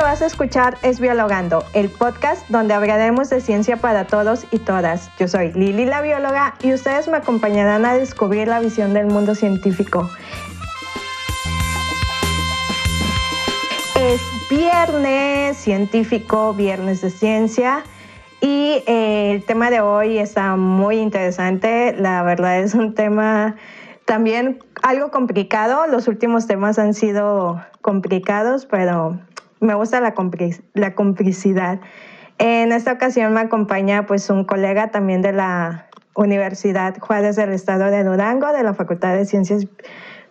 que 0.00 0.04
vas 0.04 0.22
a 0.22 0.26
escuchar 0.26 0.78
es 0.80 0.98
Biologando, 0.98 1.62
el 1.74 1.90
podcast 1.90 2.48
donde 2.48 2.72
hablaremos 2.72 3.28
de 3.28 3.42
ciencia 3.42 3.76
para 3.76 4.06
todos 4.06 4.46
y 4.50 4.58
todas. 4.58 5.10
Yo 5.18 5.28
soy 5.28 5.52
Lili 5.52 5.84
la 5.84 6.00
bióloga 6.00 6.54
y 6.62 6.72
ustedes 6.72 7.06
me 7.06 7.18
acompañarán 7.18 7.84
a 7.84 7.92
descubrir 7.92 8.48
la 8.48 8.60
visión 8.60 8.94
del 8.94 9.08
mundo 9.08 9.34
científico. 9.34 10.08
Es 13.96 14.22
viernes 14.48 15.58
científico, 15.58 16.54
viernes 16.54 17.02
de 17.02 17.10
ciencia. 17.10 17.82
Y 18.40 18.82
eh, 18.86 19.32
el 19.32 19.44
tema 19.44 19.68
de 19.68 19.82
hoy 19.82 20.16
está 20.16 20.56
muy 20.56 20.96
interesante. 20.96 21.94
La 21.98 22.22
verdad 22.22 22.60
es 22.60 22.72
un 22.72 22.94
tema 22.94 23.56
también 24.06 24.60
algo 24.82 25.10
complicado. 25.10 25.86
Los 25.86 26.08
últimos 26.08 26.46
temas 26.46 26.78
han 26.78 26.94
sido 26.94 27.60
complicados, 27.82 28.64
pero 28.64 29.18
me 29.60 29.74
gusta 29.74 30.00
la, 30.00 30.14
la 30.74 30.94
complicidad. 30.94 31.80
En 32.38 32.72
esta 32.72 32.92
ocasión 32.92 33.34
me 33.34 33.40
acompaña 33.40 34.06
pues 34.06 34.30
un 34.30 34.44
colega 34.44 34.90
también 34.90 35.22
de 35.22 35.32
la 35.32 35.86
Universidad 36.14 36.98
Juárez 36.98 37.36
del 37.36 37.50
Estado 37.50 37.90
de 37.90 38.02
Durango, 38.04 38.52
de 38.52 38.62
la 38.62 38.74
Facultad 38.74 39.14
de 39.14 39.24
Ciencias 39.26 39.66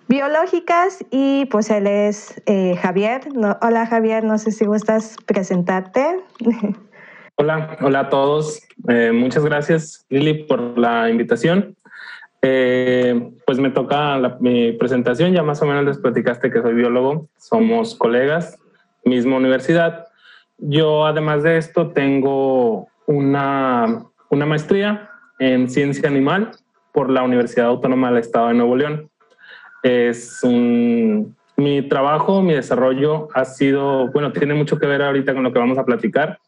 Biológicas, 0.07 1.05
y 1.11 1.45
pues 1.45 1.69
él 1.69 1.85
es 1.85 2.41
eh, 2.47 2.75
Javier. 2.81 3.21
hola 3.61 3.85
Javier, 3.85 4.23
no 4.23 4.39
sé 4.39 4.51
si 4.51 4.65
gustas 4.65 5.17
presentarte. 5.25 6.19
Hola, 7.41 7.77
hola 7.79 7.99
a 8.01 8.09
todos. 8.09 8.61
Eh, 8.89 9.13
muchas 9.13 9.45
gracias 9.45 10.05
Lili 10.09 10.43
por 10.43 10.77
la 10.77 11.09
invitación. 11.09 11.77
Eh, 12.41 13.31
pues 13.45 13.59
me 13.59 13.69
toca 13.69 14.37
mi 14.41 14.73
presentación, 14.73 15.31
ya 15.31 15.41
más 15.41 15.61
o 15.61 15.65
menos 15.65 15.85
les 15.85 15.97
platicaste 15.99 16.51
que 16.51 16.61
soy 16.61 16.73
biólogo, 16.73 17.29
somos 17.37 17.95
colegas, 17.95 18.57
misma 19.09 19.37
universidad. 19.37 20.07
Yo 20.57 21.05
además 21.05 21.43
de 21.43 21.57
esto 21.57 21.91
tengo 21.91 22.87
una, 23.05 24.05
una 24.29 24.45
maestría 24.45 25.09
en 25.39 25.69
ciencia 25.69 26.07
animal 26.07 26.51
por 26.91 27.09
la 27.09 27.23
Universidad 27.23 27.67
Autónoma 27.67 28.09
del 28.09 28.19
Estado 28.19 28.49
de 28.49 28.53
Nuevo 28.55 28.75
León. 28.75 29.09
Es 29.83 30.43
un, 30.43 31.35
mi 31.55 31.81
trabajo, 31.81 32.41
mi 32.41 32.53
desarrollo 32.53 33.29
ha 33.33 33.45
sido, 33.45 34.11
bueno, 34.11 34.31
tiene 34.31 34.53
mucho 34.53 34.77
que 34.77 34.87
ver 34.87 35.01
ahorita 35.01 35.33
con 35.33 35.43
lo 35.43 35.53
que 35.53 35.59
vamos 35.59 35.77
a 35.77 35.85
platicar. 35.85 36.39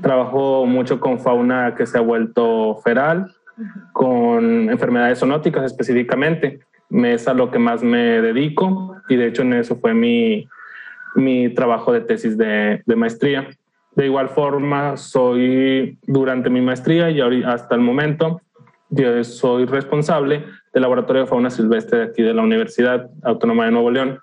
Trabajo 0.00 0.66
mucho 0.66 1.00
con 1.00 1.18
fauna 1.18 1.74
que 1.74 1.86
se 1.86 1.98
ha 1.98 2.00
vuelto 2.00 2.76
feral, 2.82 3.32
con 3.92 4.70
enfermedades 4.70 5.18
zoonóticas 5.18 5.64
específicamente. 5.64 6.60
Es 6.90 7.26
a 7.28 7.34
lo 7.34 7.50
que 7.50 7.58
más 7.58 7.82
me 7.82 8.20
dedico 8.20 8.96
y 9.08 9.16
de 9.16 9.28
hecho 9.28 9.42
en 9.42 9.54
eso 9.54 9.76
fue 9.76 9.92
mi, 9.92 10.48
mi 11.16 11.52
trabajo 11.52 11.92
de 11.92 12.00
tesis 12.00 12.38
de, 12.38 12.82
de 12.84 12.96
maestría. 12.96 13.48
De 13.94 14.06
igual 14.06 14.28
forma, 14.28 14.96
soy 14.96 15.98
durante 16.06 16.50
mi 16.50 16.60
maestría 16.60 17.10
y 17.10 17.42
hasta 17.42 17.74
el 17.74 17.80
momento, 17.80 18.42
yo 18.90 19.24
soy 19.24 19.64
responsable 19.64 20.44
del 20.72 20.82
Laboratorio 20.82 21.22
de 21.22 21.28
Fauna 21.28 21.50
Silvestre 21.50 21.98
de 21.98 22.04
aquí 22.04 22.22
de 22.22 22.34
la 22.34 22.42
Universidad 22.42 23.10
Autónoma 23.24 23.64
de 23.64 23.70
Nuevo 23.70 23.90
León, 23.90 24.20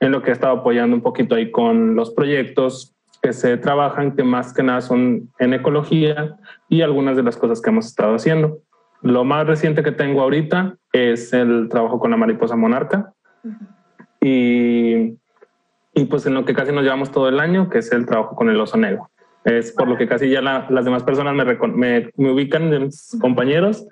en 0.00 0.12
lo 0.12 0.20
que 0.20 0.30
he 0.30 0.32
estado 0.32 0.58
apoyando 0.58 0.96
un 0.96 1.02
poquito 1.02 1.36
ahí 1.36 1.50
con 1.50 1.94
los 1.94 2.12
proyectos 2.12 2.94
que 3.22 3.32
se 3.32 3.56
trabajan, 3.56 4.16
que 4.16 4.24
más 4.24 4.52
que 4.52 4.62
nada 4.62 4.80
son 4.80 5.30
en 5.38 5.54
ecología 5.54 6.36
y 6.68 6.82
algunas 6.82 7.16
de 7.16 7.22
las 7.22 7.36
cosas 7.36 7.62
que 7.62 7.70
hemos 7.70 7.86
estado 7.86 8.16
haciendo. 8.16 8.58
Lo 9.00 9.24
más 9.24 9.46
reciente 9.46 9.82
que 9.82 9.92
tengo 9.92 10.20
ahorita 10.22 10.76
es 10.92 11.32
el 11.32 11.68
trabajo 11.70 11.98
con 11.98 12.10
la 12.10 12.16
mariposa 12.16 12.56
monarca. 12.56 13.12
Y, 14.20 15.16
y, 15.94 16.04
pues 16.06 16.26
en 16.26 16.34
lo 16.34 16.44
que 16.44 16.54
casi 16.54 16.72
nos 16.72 16.82
llevamos 16.82 17.10
todo 17.10 17.28
el 17.28 17.40
año, 17.40 17.68
que 17.70 17.78
es 17.78 17.92
el 17.92 18.06
trabajo 18.06 18.34
con 18.34 18.50
el 18.50 18.60
oso 18.60 18.76
negro. 18.76 19.10
Es 19.44 19.72
por 19.72 19.88
lo 19.88 19.96
que 19.96 20.08
casi 20.08 20.30
ya 20.30 20.40
las 20.40 20.84
demás 20.84 21.02
personas 21.02 21.34
me, 21.34 21.44
me, 21.68 22.10
me 22.16 22.32
ubican 22.32 22.70
de 22.70 22.80
mis 22.80 23.16
compañeros. 23.20 23.86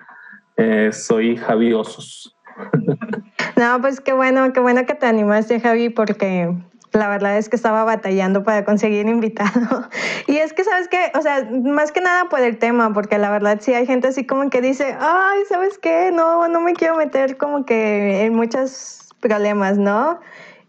Eh, 0.56 0.91
soy 0.92 1.36
Javi 1.36 1.72
Osos. 1.72 2.36
No, 3.54 3.80
pues 3.82 4.00
qué 4.00 4.14
bueno, 4.14 4.50
qué 4.54 4.60
bueno 4.60 4.86
que 4.86 4.94
te 4.94 5.04
animaste, 5.04 5.60
Javi, 5.60 5.91
porque 5.91 6.54
la 6.92 7.08
verdad 7.08 7.38
es 7.38 7.48
que 7.48 7.56
estaba 7.56 7.84
batallando 7.84 8.44
para 8.44 8.64
conseguir 8.64 9.06
invitado. 9.06 9.88
Y 10.26 10.36
es 10.36 10.52
que, 10.52 10.64
¿sabes 10.64 10.88
qué? 10.88 11.12
O 11.14 11.20
sea, 11.20 11.46
más 11.50 11.92
que 11.92 12.00
nada 12.00 12.28
por 12.28 12.41
el 12.41 12.58
tema, 12.58 12.92
porque 12.92 13.18
la 13.18 13.30
verdad 13.30 13.58
sí 13.60 13.74
hay 13.74 13.86
gente 13.86 14.08
así 14.08 14.24
como 14.24 14.48
que 14.50 14.60
dice, 14.60 14.96
ay, 14.98 15.41
¿sabes 15.48 15.78
qué? 15.78 16.10
No, 16.12 16.48
no 16.48 16.60
me 16.60 16.74
quiero 16.74 16.96
meter 16.96 17.36
como 17.36 17.64
que 17.64 18.24
en 18.24 18.34
muchos 18.34 19.08
problemas, 19.20 19.78
¿no? 19.78 20.20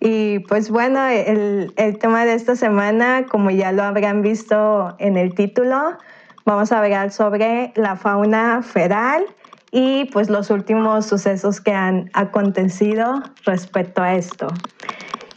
Y 0.05 0.39
pues 0.39 0.69
bueno, 0.69 1.07
el, 1.07 1.71
tema 2.01 2.25
de 2.25 2.33
esta 2.33 2.57
semana, 2.57 3.25
como 3.25 3.51
ya 3.51 3.71
lo 3.71 3.83
habrán 3.83 4.21
visto 4.21 4.93
en 4.99 5.15
el 5.15 5.33
título, 5.33 5.97
vamos 6.43 6.73
a 6.73 6.79
hablar 6.79 7.09
sobre 7.13 7.71
la 7.75 7.95
fauna 7.95 8.61
feral 8.63 9.23
y 9.71 10.03
pues 10.11 10.29
los 10.29 10.49
últimos 10.49 11.05
sucesos 11.05 11.61
que 11.61 11.71
han 11.71 12.09
acontecido 12.11 13.23
respecto 13.45 14.01
a 14.01 14.15
esto. 14.15 14.47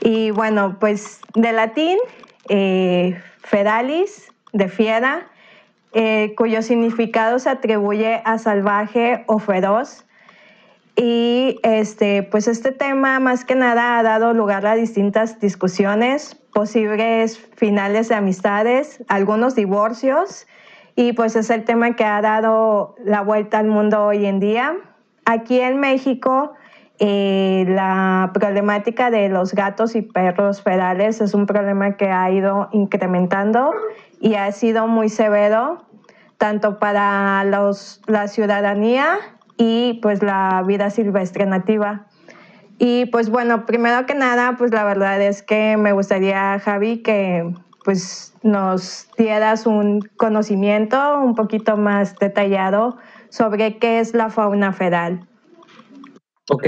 Y 0.00 0.32
bueno, 0.32 0.78
pues 0.81 1.21
de 1.37 1.53
latín, 1.53 1.98
eh, 2.48 3.22
fedalis, 3.44 4.33
de 4.53 4.66
fiera, 4.66 5.28
eh, 5.93 6.34
cuyo 6.37 6.60
significado 6.60 7.38
se 7.38 7.50
atribuye 7.50 8.21
a 8.25 8.38
salvaje 8.38 9.22
o 9.28 9.38
feroz. 9.38 10.06
Y 10.96 11.60
este, 11.62 12.22
pues 12.22 12.48
este 12.48 12.72
tema 12.72 13.20
más 13.20 13.44
que 13.44 13.54
nada 13.54 13.98
ha 13.98 14.02
dado 14.02 14.32
lugar 14.32 14.66
a 14.66 14.74
distintas 14.74 15.38
discusiones, 15.40 16.34
posibles 16.54 17.38
finales 17.54 18.08
de 18.08 18.14
amistades, 18.14 19.04
algunos 19.08 19.54
divorcios, 19.54 20.46
y 20.94 21.12
pues 21.12 21.36
es 21.36 21.50
el 21.50 21.64
tema 21.64 21.94
que 21.94 22.04
ha 22.04 22.22
dado 22.22 22.94
la 23.04 23.20
vuelta 23.20 23.58
al 23.58 23.66
mundo 23.66 24.06
hoy 24.06 24.24
en 24.24 24.40
día. 24.40 24.74
Aquí 25.26 25.60
en 25.60 25.78
México, 25.78 26.54
eh, 26.98 27.66
la 27.68 28.30
problemática 28.32 29.10
de 29.10 29.28
los 29.28 29.52
gatos 29.52 29.94
y 29.96 30.00
perros 30.00 30.62
ferales 30.62 31.20
es 31.20 31.34
un 31.34 31.44
problema 31.44 31.98
que 31.98 32.08
ha 32.08 32.30
ido 32.30 32.70
incrementando 32.72 33.70
y 34.18 34.36
ha 34.36 34.50
sido 34.52 34.86
muy 34.86 35.10
severo 35.10 35.84
tanto 36.38 36.78
para 36.78 37.44
los, 37.44 38.00
la 38.06 38.28
ciudadanía 38.28 39.18
y 39.56 39.94
pues 40.02 40.22
la 40.22 40.62
vida 40.66 40.90
silvestre 40.90 41.46
nativa. 41.46 42.06
Y 42.78 43.06
pues 43.06 43.30
bueno, 43.30 43.64
primero 43.64 44.04
que 44.06 44.14
nada, 44.14 44.56
pues 44.58 44.72
la 44.72 44.84
verdad 44.84 45.20
es 45.22 45.42
que 45.42 45.76
me 45.76 45.92
gustaría, 45.92 46.58
Javi, 46.58 47.02
que 47.02 47.54
pues 47.84 48.34
nos 48.42 49.08
dieras 49.16 49.66
un 49.66 50.00
conocimiento 50.16 51.20
un 51.20 51.34
poquito 51.34 51.76
más 51.76 52.16
detallado 52.16 52.98
sobre 53.28 53.78
qué 53.78 54.00
es 54.00 54.14
la 54.14 54.28
fauna 54.28 54.72
feral. 54.72 55.20
Ok. 56.50 56.66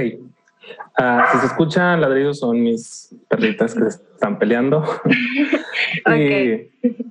Uh, 0.98 1.22
si 1.32 1.38
se 1.38 1.46
escuchan 1.46 2.00
ladridos 2.00 2.40
son 2.40 2.60
mis 2.60 3.14
perritas 3.28 3.74
que 3.74 3.90
se 3.90 4.02
están 4.14 4.38
peleando. 4.38 4.82
okay. 6.06 6.70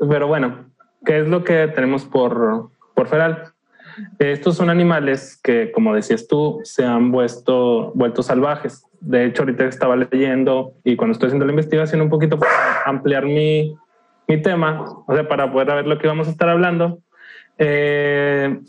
pero 0.09 0.27
bueno, 0.27 0.65
¿qué 1.05 1.19
es 1.19 1.27
lo 1.27 1.43
que 1.43 1.67
tenemos 1.67 2.05
por, 2.05 2.69
por 2.95 3.07
feral? 3.07 3.53
Estos 4.19 4.55
son 4.55 4.69
animales 4.69 5.39
que, 5.43 5.71
como 5.71 5.93
decías 5.93 6.27
tú, 6.27 6.59
se 6.63 6.85
han 6.85 7.11
vuelto, 7.11 7.93
salvajes. 8.21 8.83
De 8.99 9.25
hecho, 9.25 9.43
ahorita 9.43 9.65
estaba 9.65 9.95
leyendo 9.95 10.73
y 10.83 10.95
cuando 10.95 11.13
estoy 11.13 11.27
haciendo 11.27 11.45
la 11.45 11.51
investigación 11.51 12.01
un 12.01 12.09
poquito 12.09 12.37
para 12.39 12.83
ampliar 12.85 13.25
mi, 13.25 13.75
mi 14.27 14.41
tema, 14.41 14.83
o 15.05 15.13
sea, 15.13 15.27
para 15.27 15.51
poder 15.51 15.67
ver 15.67 15.87
lo 15.87 15.97
que 15.97 16.07
vamos 16.07 16.27
a 16.27 16.31
estar 16.31 16.49
hablando, 16.49 16.99
eh, 17.57 18.59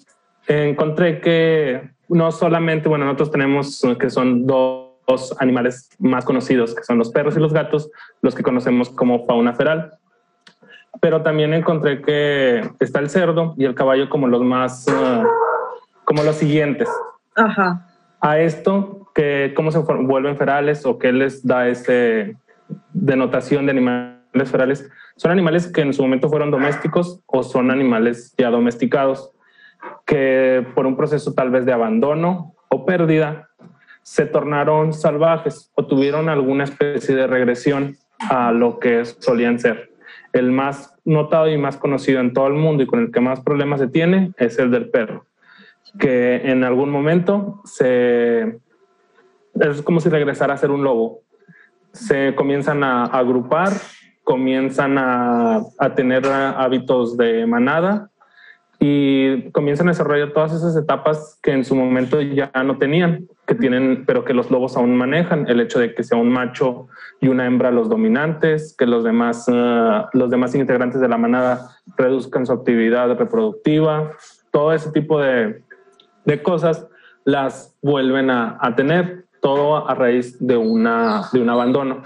encontré 0.47 1.21
que 1.21 1.91
no 2.09 2.31
solamente, 2.33 2.89
bueno, 2.89 3.05
nosotros 3.05 3.31
tenemos 3.31 3.83
que 3.99 4.11
son 4.11 4.47
dos 4.47 5.37
animales 5.39 5.91
más 5.99 6.25
conocidos, 6.25 6.75
que 6.75 6.85
son 6.85 6.99
los 6.99 7.11
perros 7.11 7.37
y 7.37 7.41
los 7.41 7.53
gatos, 7.53 7.91
los 8.23 8.35
que 8.35 8.43
conocemos 8.43 8.91
como 8.91 9.27
fauna 9.27 9.55
feral. 9.55 9.98
Pero 11.01 11.23
también 11.23 11.55
encontré 11.55 12.03
que 12.03 12.63
está 12.81 12.99
el 13.01 13.11
cerdo 13.11 13.55
y 13.57 13.65
el 13.65 13.75
caballo 13.75 14.09
como 14.09 14.27
los 14.27 14.43
más, 14.43 14.87
uh, 14.89 15.27
como 16.05 16.23
los 16.23 16.37
siguientes. 16.37 16.89
Ajá. 17.37 17.87
A 18.21 18.39
esto, 18.39 19.11
que 19.15 19.53
cómo 19.55 19.71
se 19.71 19.79
vuelven 19.79 20.37
ferales 20.37 20.85
o 20.87 20.99
qué 20.99 21.13
les 21.13 21.47
da 21.47 21.69
ese 21.69 22.37
denotación 22.93 23.67
de 23.67 23.73
animales 23.73 24.51
ferales, 24.51 24.89
son 25.17 25.31
animales 25.31 25.71
que 25.71 25.81
en 25.81 25.93
su 25.93 26.03
momento 26.03 26.29
fueron 26.29 26.51
domésticos 26.51 27.21
o 27.27 27.43
son 27.43 27.71
animales 27.71 28.35
ya 28.37 28.51
domesticados 28.51 29.33
que 30.07 30.67
por 30.75 30.87
un 30.87 30.97
proceso 30.97 31.35
tal 31.35 31.51
vez 31.51 31.65
de 31.65 31.73
abandono 31.73 32.55
o 32.69 32.85
pérdida 32.85 33.49
se 34.03 34.27
tornaron 34.27 34.93
salvajes 34.93 35.71
o 35.75 35.87
tuvieron 35.87 36.29
alguna 36.29 36.65
especie 36.65 37.15
de 37.15 37.27
regresión 37.27 37.97
a 38.31 38.53
lo 38.53 38.79
que 38.79 39.05
solían 39.05 39.59
ser. 39.59 39.88
El 40.39 40.53
más 40.53 40.95
notado 41.05 41.49
y 41.49 41.59
más 41.59 41.77
conocido 41.77 42.21
en 42.21 42.33
todo 42.33 42.47
el 42.47 42.55
mundo 42.55 42.83
y 42.83 42.87
con 42.87 43.01
el 43.01 43.11
que 43.11 43.21
más 43.21 43.41
problemas 43.41 43.81
se 43.81 43.89
tiene 43.89 44.33
es 44.37 44.59
el 44.59 44.71
del 44.71 44.91
perro, 44.91 45.27
que 45.99 46.37
en 46.37 46.65
algún 46.65 46.91
momento 46.91 47.61
se 47.65 48.59
es 49.61 49.83
como 49.83 50.01
si 50.01 50.09
regresara 50.09 50.55
a 50.55 50.59
ser 50.59 50.71
un 50.71 50.85
lobo. 50.85 51.23
Se 51.93 52.35
comienzan 52.35 52.85
a 52.85 53.05
agrupar 53.05 53.73
comienzan 54.29 54.99
a, 54.99 55.63
a 55.79 55.95
tener 55.95 56.27
hábitos 56.27 57.17
de 57.17 57.47
manada 57.47 58.11
y 58.81 59.51
comienzan 59.51 59.89
a 59.89 59.91
desarrollar 59.91 60.33
todas 60.33 60.53
esas 60.53 60.77
etapas 60.77 61.39
que 61.43 61.51
en 61.51 61.65
su 61.65 61.75
momento 61.75 62.21
ya 62.21 62.53
no 62.65 62.79
tenían, 62.79 63.27
que 63.47 63.57
tienen, 63.57 64.05
pero 64.07 64.25
que 64.25 64.35
los 64.35 64.53
lobos 64.53 64.77
aún 64.77 64.97
manejan. 64.97 65.49
El 65.49 65.61
hecho 65.61 65.81
de 65.81 65.95
que 65.95 66.05
sea 66.05 66.17
un 66.17 66.31
macho 66.31 66.87
y 67.21 67.27
una 67.27 67.47
hembra 67.47 67.73
los 67.73 67.89
dominantes, 67.89 68.77
que 68.79 68.87
los 68.87 69.03
demás, 69.03 69.49
uh, 69.49 70.07
los 70.13 70.31
demás 70.31 70.55
integrantes 70.55 71.01
de 71.01 71.09
la 71.09 71.19
manada 71.19 71.71
reduzcan 71.97 72.47
su 72.47 72.53
actividad 72.53 73.19
reproductiva, 73.19 74.13
todo 74.53 74.73
ese 74.73 74.93
tipo 74.93 75.21
de, 75.21 75.61
de 76.25 76.43
cosas 76.43 76.87
las 77.25 77.77
vuelven 77.83 78.31
a, 78.31 78.59
a, 78.61 78.77
tener, 78.77 79.25
todo 79.43 79.89
a 79.89 79.95
raíz 79.97 80.39
de, 80.39 80.57
una, 80.57 81.23
de 81.33 81.41
un 81.41 81.51
abandono. 81.51 82.03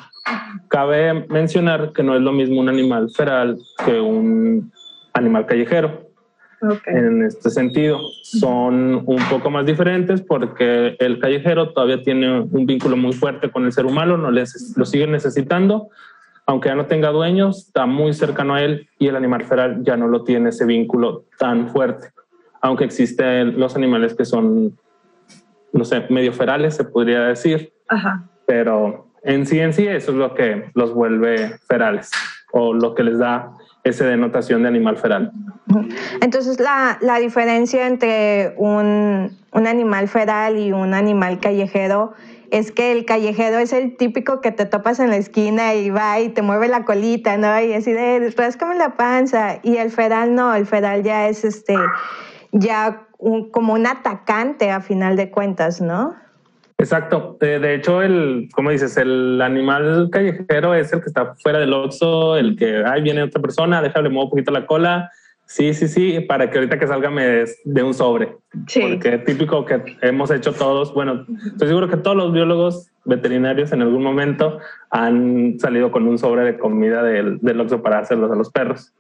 Cabe 0.68 1.26
mencionar 1.28 1.92
que 1.92 2.02
no 2.02 2.16
es 2.16 2.22
lo 2.22 2.32
mismo 2.32 2.60
un 2.60 2.70
animal 2.70 3.10
feral 3.10 3.58
que 3.84 4.00
un 4.00 4.72
animal 5.12 5.44
callejero 5.44 6.11
en 6.86 7.22
este 7.24 7.50
sentido. 7.50 8.00
Son 8.22 9.02
un 9.06 9.22
poco 9.28 9.50
más 9.50 9.66
diferentes 9.66 10.22
porque 10.22 10.96
el 10.98 11.18
callejero 11.18 11.72
todavía 11.72 12.02
tiene 12.02 12.40
un 12.40 12.66
vínculo 12.66 12.96
muy 12.96 13.12
fuerte 13.12 13.50
con 13.50 13.64
el 13.64 13.72
ser 13.72 13.86
humano, 13.86 14.16
no 14.16 14.30
les, 14.30 14.74
lo 14.76 14.84
sigue 14.84 15.06
necesitando, 15.06 15.88
aunque 16.46 16.68
ya 16.68 16.74
no 16.74 16.86
tenga 16.86 17.10
dueños, 17.10 17.66
está 17.66 17.86
muy 17.86 18.12
cercano 18.12 18.54
a 18.54 18.62
él 18.62 18.88
y 18.98 19.08
el 19.08 19.16
animal 19.16 19.44
feral 19.44 19.82
ya 19.82 19.96
no 19.96 20.08
lo 20.08 20.24
tiene 20.24 20.50
ese 20.50 20.64
vínculo 20.64 21.24
tan 21.38 21.68
fuerte, 21.68 22.08
aunque 22.60 22.84
existen 22.84 23.58
los 23.58 23.76
animales 23.76 24.14
que 24.14 24.24
son, 24.24 24.78
no 25.72 25.84
sé, 25.84 26.06
medio 26.10 26.32
ferales, 26.32 26.76
se 26.76 26.84
podría 26.84 27.22
decir, 27.24 27.72
pero 28.46 29.08
en 29.24 29.46
sí 29.46 29.60
en 29.60 29.72
sí 29.72 29.86
eso 29.86 30.12
es 30.12 30.16
lo 30.16 30.34
que 30.34 30.70
los 30.74 30.94
vuelve 30.94 31.58
ferales 31.68 32.10
o 32.52 32.74
lo 32.74 32.94
que 32.94 33.04
les 33.04 33.18
da 33.18 33.56
esa 33.84 34.06
denotación 34.06 34.62
de 34.62 34.68
animal 34.68 34.96
feral. 34.96 35.32
Entonces, 36.20 36.60
la, 36.60 36.98
la 37.00 37.18
diferencia 37.18 37.86
entre 37.86 38.54
un, 38.56 39.36
un, 39.52 39.66
animal 39.66 40.08
feral 40.08 40.58
y 40.58 40.72
un 40.72 40.94
animal 40.94 41.40
callejero 41.40 42.12
es 42.50 42.70
que 42.70 42.92
el 42.92 43.04
callejero 43.04 43.58
es 43.58 43.72
el 43.72 43.96
típico 43.96 44.40
que 44.40 44.52
te 44.52 44.66
topas 44.66 45.00
en 45.00 45.10
la 45.10 45.16
esquina 45.16 45.74
y 45.74 45.90
va 45.90 46.20
y 46.20 46.28
te 46.28 46.42
mueve 46.42 46.68
la 46.68 46.84
colita, 46.84 47.36
¿no? 47.38 47.60
Y 47.60 47.72
así 47.72 47.92
de, 47.92 48.32
rascame 48.36 48.76
la 48.76 48.96
panza. 48.96 49.58
Y 49.62 49.76
el 49.78 49.90
feral 49.90 50.34
no, 50.34 50.54
el 50.54 50.66
feral 50.66 51.02
ya 51.02 51.28
es 51.28 51.44
este, 51.44 51.74
ya 52.52 53.06
como 53.52 53.72
un 53.72 53.86
atacante 53.86 54.70
a 54.70 54.80
final 54.80 55.16
de 55.16 55.30
cuentas, 55.30 55.80
¿no? 55.80 56.14
Exacto. 56.82 57.36
De, 57.40 57.74
hecho, 57.74 58.02
el, 58.02 58.48
como 58.52 58.70
dices, 58.70 58.96
el 58.96 59.40
animal 59.40 60.08
callejero 60.10 60.74
es 60.74 60.92
el 60.92 61.00
que 61.00 61.06
está 61.06 61.36
fuera 61.36 61.60
del 61.60 61.72
oxo, 61.72 62.36
el 62.36 62.56
que, 62.56 62.82
ay, 62.84 63.02
viene 63.02 63.22
otra 63.22 63.40
persona, 63.40 63.80
déjale 63.80 64.08
mover 64.08 64.24
un 64.24 64.30
poquito 64.30 64.50
la 64.50 64.66
cola. 64.66 65.08
Sí, 65.46 65.74
sí, 65.74 65.86
sí, 65.86 66.18
para 66.20 66.50
que 66.50 66.58
ahorita 66.58 66.80
que 66.80 66.88
salga 66.88 67.08
me 67.08 67.44
de 67.64 67.82
un 67.84 67.94
sobre. 67.94 68.36
Sí. 68.66 68.80
Porque 68.80 69.14
es 69.14 69.24
típico 69.24 69.64
que 69.64 69.80
hemos 70.00 70.32
hecho 70.32 70.52
todos. 70.54 70.92
Bueno, 70.92 71.24
estoy 71.46 71.68
seguro 71.68 71.88
que 71.88 71.98
todos 71.98 72.16
los 72.16 72.32
biólogos 72.32 72.90
veterinarios 73.04 73.72
en 73.72 73.82
algún 73.82 74.02
momento 74.02 74.58
han 74.90 75.60
salido 75.60 75.92
con 75.92 76.08
un 76.08 76.18
sobre 76.18 76.42
de 76.42 76.58
comida 76.58 77.04
del, 77.04 77.38
del 77.38 77.60
oxo 77.60 77.80
para 77.80 78.00
hacerlos 78.00 78.32
a 78.32 78.34
los 78.34 78.50
perros. 78.50 78.92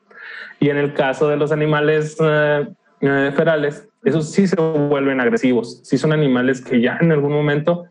Y 0.60 0.68
en 0.68 0.76
el 0.76 0.94
caso 0.94 1.28
de 1.28 1.36
los 1.36 1.50
animales 1.50 2.16
eh, 2.20 2.68
eh, 3.02 3.32
ferales, 3.34 3.88
esos 4.04 4.30
sí 4.30 4.46
se 4.46 4.56
vuelven 4.56 5.20
agresivos, 5.20 5.80
sí 5.82 5.98
son 5.98 6.12
animales 6.12 6.60
que 6.60 6.80
ya 6.80 6.98
en 7.00 7.12
algún 7.12 7.32
momento 7.32 7.84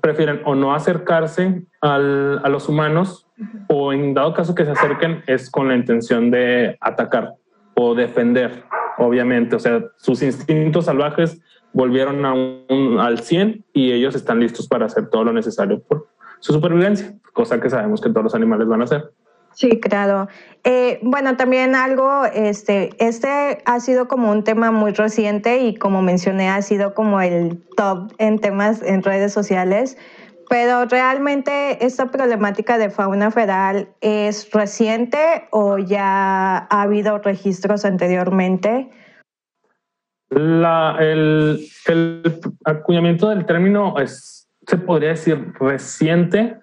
prefieren 0.00 0.42
o 0.44 0.54
no 0.54 0.74
acercarse 0.74 1.62
al, 1.80 2.40
a 2.44 2.48
los 2.48 2.68
humanos 2.68 3.26
o 3.68 3.92
en 3.92 4.14
dado 4.14 4.34
caso 4.34 4.54
que 4.54 4.64
se 4.64 4.72
acerquen 4.72 5.22
es 5.26 5.50
con 5.50 5.68
la 5.68 5.76
intención 5.76 6.30
de 6.30 6.76
atacar 6.80 7.34
o 7.74 7.94
defender, 7.94 8.64
obviamente. 8.98 9.56
O 9.56 9.58
sea, 9.58 9.82
sus 9.96 10.22
instintos 10.22 10.86
salvajes 10.86 11.40
volvieron 11.72 12.24
a 12.24 12.34
un, 12.34 12.98
al 13.00 13.20
100 13.20 13.64
y 13.72 13.92
ellos 13.92 14.14
están 14.14 14.40
listos 14.40 14.66
para 14.68 14.86
hacer 14.86 15.08
todo 15.10 15.24
lo 15.24 15.32
necesario 15.32 15.80
por 15.82 16.08
su 16.40 16.52
supervivencia, 16.52 17.14
cosa 17.32 17.60
que 17.60 17.70
sabemos 17.70 18.00
que 18.00 18.10
todos 18.10 18.24
los 18.24 18.34
animales 18.34 18.68
van 18.68 18.80
a 18.80 18.84
hacer. 18.84 19.10
Sí, 19.52 19.80
claro. 19.80 20.28
Eh, 20.64 21.00
bueno, 21.02 21.36
también 21.36 21.74
algo, 21.74 22.24
este, 22.26 22.90
este 22.98 23.62
ha 23.64 23.80
sido 23.80 24.06
como 24.06 24.30
un 24.30 24.44
tema 24.44 24.70
muy 24.70 24.92
reciente 24.92 25.58
y 25.58 25.74
como 25.76 26.02
mencioné, 26.02 26.48
ha 26.48 26.62
sido 26.62 26.94
como 26.94 27.20
el 27.20 27.62
top 27.76 28.12
en 28.18 28.38
temas 28.38 28.82
en 28.82 29.02
redes 29.02 29.32
sociales. 29.32 29.96
Pero 30.48 30.86
realmente 30.86 31.84
esta 31.84 32.06
problemática 32.06 32.78
de 32.78 32.88
fauna 32.88 33.30
feral 33.30 33.88
es 34.00 34.50
reciente 34.52 35.18
o 35.50 35.78
ya 35.78 36.66
ha 36.70 36.82
habido 36.82 37.18
registros 37.18 37.84
anteriormente? 37.84 38.90
La, 40.30 40.96
el, 41.00 41.66
el 41.86 42.40
acuñamiento 42.64 43.28
del 43.28 43.44
término 43.44 43.98
es, 43.98 44.48
se 44.66 44.76
podría 44.78 45.10
decir 45.10 45.52
reciente 45.58 46.58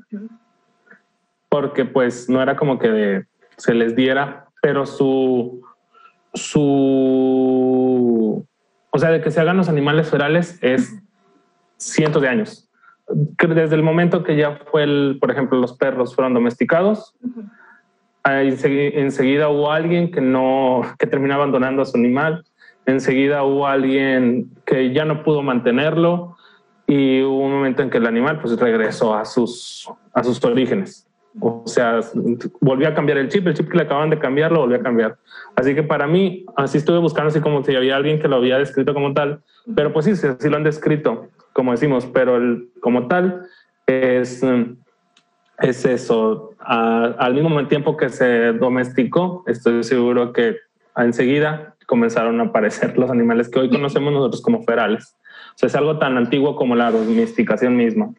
porque 1.56 1.86
pues 1.86 2.28
no 2.28 2.42
era 2.42 2.58
como 2.58 2.78
que 2.78 3.24
se 3.56 3.74
les 3.74 3.96
diera, 3.96 4.48
pero 4.62 4.86
su, 4.86 5.62
su, 6.34 8.46
o 8.90 9.00
sea, 9.00 9.12
de 9.12 9.22
que 9.22 9.32
se 9.32 9.40
hagan 9.40 9.56
los 9.56 9.70
animales 9.70 10.10
ferales 10.10 10.60
es 10.62 11.02
cientos 11.78 12.22
de 12.22 12.28
años. 12.28 12.70
Desde 13.08 13.74
el 13.74 13.84
momento 13.84 14.26
que 14.26 14.36
ya 14.36 14.60
fue 14.70 14.84
el, 14.84 15.18
por 15.22 15.32
ejemplo, 15.32 15.58
los 15.58 15.78
perros 15.78 16.14
fueron 16.14 16.34
domesticados, 16.34 17.16
enseguida 18.26 19.48
hubo 19.48 19.72
alguien 19.72 20.12
que 20.12 20.20
no, 20.20 20.82
que 21.00 21.08
terminó 21.08 21.36
abandonando 21.36 21.84
a 21.84 21.86
su 21.86 21.96
animal, 21.96 22.44
enseguida 22.86 23.44
hubo 23.44 23.66
alguien 23.66 24.50
que 24.66 24.92
ya 24.92 25.06
no 25.06 25.24
pudo 25.24 25.42
mantenerlo 25.42 26.36
y 26.86 27.22
hubo 27.22 27.46
un 27.46 27.54
momento 27.54 27.82
en 27.82 27.90
que 27.90 28.00
el 28.00 28.08
animal 28.08 28.42
pues 28.42 28.60
regresó 28.60 29.16
a 29.16 29.24
sus, 29.24 29.90
a 30.14 30.22
sus 30.22 30.44
orígenes. 30.44 31.05
O 31.40 31.64
sea, 31.66 32.00
volvió 32.62 32.88
a 32.88 32.94
cambiar 32.94 33.18
el 33.18 33.30
chip, 33.30 33.46
el 33.48 33.54
chip 33.54 33.70
que 33.70 33.78
le 33.78 33.84
acaban 33.84 34.10
de 34.10 34.20
cambiar 34.20 34.52
lo 34.52 34.62
volvió 34.62 34.78
a 34.78 34.82
cambiar. 34.84 35.18
Así 35.56 35.76
que 35.76 35.84
para 35.84 36.08
mí, 36.08 36.46
así 36.56 36.78
estuve 36.78 37.00
buscando 37.00 37.30
así 37.30 37.42
como 37.42 37.64
si 37.64 37.76
había 37.76 37.96
alguien 37.96 38.20
que 38.20 38.28
lo 38.28 38.38
había 38.38 38.58
descrito 38.58 38.94
como 38.94 39.14
tal, 39.14 39.42
pero 39.76 39.92
pues 39.92 40.06
sí, 40.06 40.16
sí, 40.16 40.50
lo 40.50 40.58
han 40.58 40.64
descrito, 40.64 41.28
como 41.54 41.72
decimos, 41.72 42.06
pero 42.06 42.38
el, 42.38 42.70
como 42.80 43.08
tal 43.08 43.48
es, 43.86 44.44
es 45.60 45.86
eso. 45.86 46.52
al 46.60 47.34
mismo 47.34 47.68
tiempo 47.68 47.98
que 47.98 48.10
se 48.10 48.54
domesticó, 48.54 49.44
estoy 49.48 49.84
seguro 49.84 50.32
que 50.32 50.58
enseguida 50.96 51.76
comenzaron 51.86 52.40
a 52.40 52.46
aparecer 52.46 52.98
los 52.98 53.10
animales 53.12 53.50
que 53.50 53.60
hoy 53.60 53.70
conocemos 53.70 54.14
nosotros 54.14 54.42
como 54.42 54.64
ferales. 54.64 55.16
O 55.56 55.58
sea, 55.58 55.68
es 55.68 55.76
algo 55.76 56.00
tan 56.00 56.18
antiguo 56.18 56.56
como 56.56 56.76
la 56.76 56.92
domesticación 56.92 57.76
misma. 57.76 58.10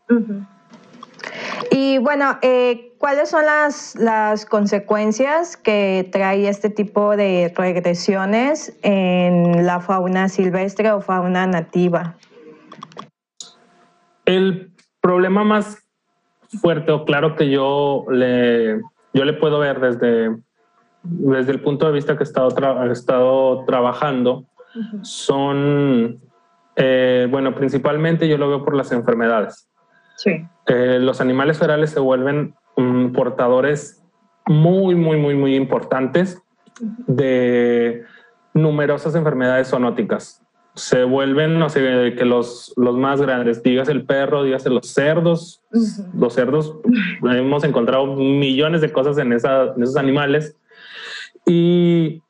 Y 1.70 1.98
bueno, 1.98 2.38
eh, 2.42 2.94
¿cuáles 2.98 3.30
son 3.30 3.44
las, 3.44 3.94
las 3.96 4.46
consecuencias 4.46 5.56
que 5.56 6.08
trae 6.12 6.48
este 6.48 6.70
tipo 6.70 7.16
de 7.16 7.52
regresiones 7.56 8.76
en 8.82 9.66
la 9.66 9.80
fauna 9.80 10.28
silvestre 10.28 10.90
o 10.92 11.00
fauna 11.00 11.46
nativa? 11.46 12.16
El 14.24 14.72
problema 15.00 15.44
más 15.44 15.78
fuerte 16.60 16.92
o 16.92 17.04
claro 17.04 17.36
que 17.36 17.48
yo 17.48 18.04
le, 18.10 18.80
yo 19.12 19.24
le 19.24 19.32
puedo 19.34 19.58
ver 19.58 19.80
desde, 19.80 20.36
desde 21.02 21.52
el 21.52 21.60
punto 21.60 21.86
de 21.86 21.92
vista 21.92 22.16
que 22.16 22.24
he 22.24 22.26
estado, 22.26 22.48
estado 22.90 23.64
trabajando 23.64 24.46
son, 25.02 26.20
eh, 26.76 27.26
bueno, 27.30 27.54
principalmente 27.54 28.28
yo 28.28 28.36
lo 28.36 28.48
veo 28.48 28.64
por 28.64 28.76
las 28.76 28.92
enfermedades. 28.92 29.68
Sí. 30.16 30.44
Eh, 30.66 30.98
los 31.00 31.20
animales 31.20 31.58
ferales 31.58 31.90
se 31.90 32.00
vuelven 32.00 32.54
um, 32.76 33.12
portadores 33.12 34.02
muy, 34.46 34.94
muy, 34.94 35.16
muy, 35.18 35.34
muy 35.34 35.54
importantes 35.54 36.42
de 36.80 38.04
numerosas 38.54 39.14
enfermedades 39.14 39.68
zoonóticas. 39.68 40.42
Se 40.74 41.04
vuelven, 41.04 41.58
no 41.58 41.68
sé, 41.70 42.14
que 42.16 42.24
los, 42.24 42.72
los 42.76 42.96
más 42.96 43.20
grandes, 43.20 43.62
digas 43.62 43.88
el 43.88 44.04
perro, 44.04 44.42
digas 44.42 44.66
los 44.66 44.88
cerdos, 44.88 45.62
los 46.14 46.34
cerdos, 46.34 46.78
hemos 47.22 47.64
encontrado 47.64 48.06
millones 48.14 48.82
de 48.82 48.92
cosas 48.92 49.18
en, 49.18 49.32
esa, 49.32 49.74
en 49.74 49.82
esos 49.82 49.96
animales. 49.96 50.56
Y 51.46 52.22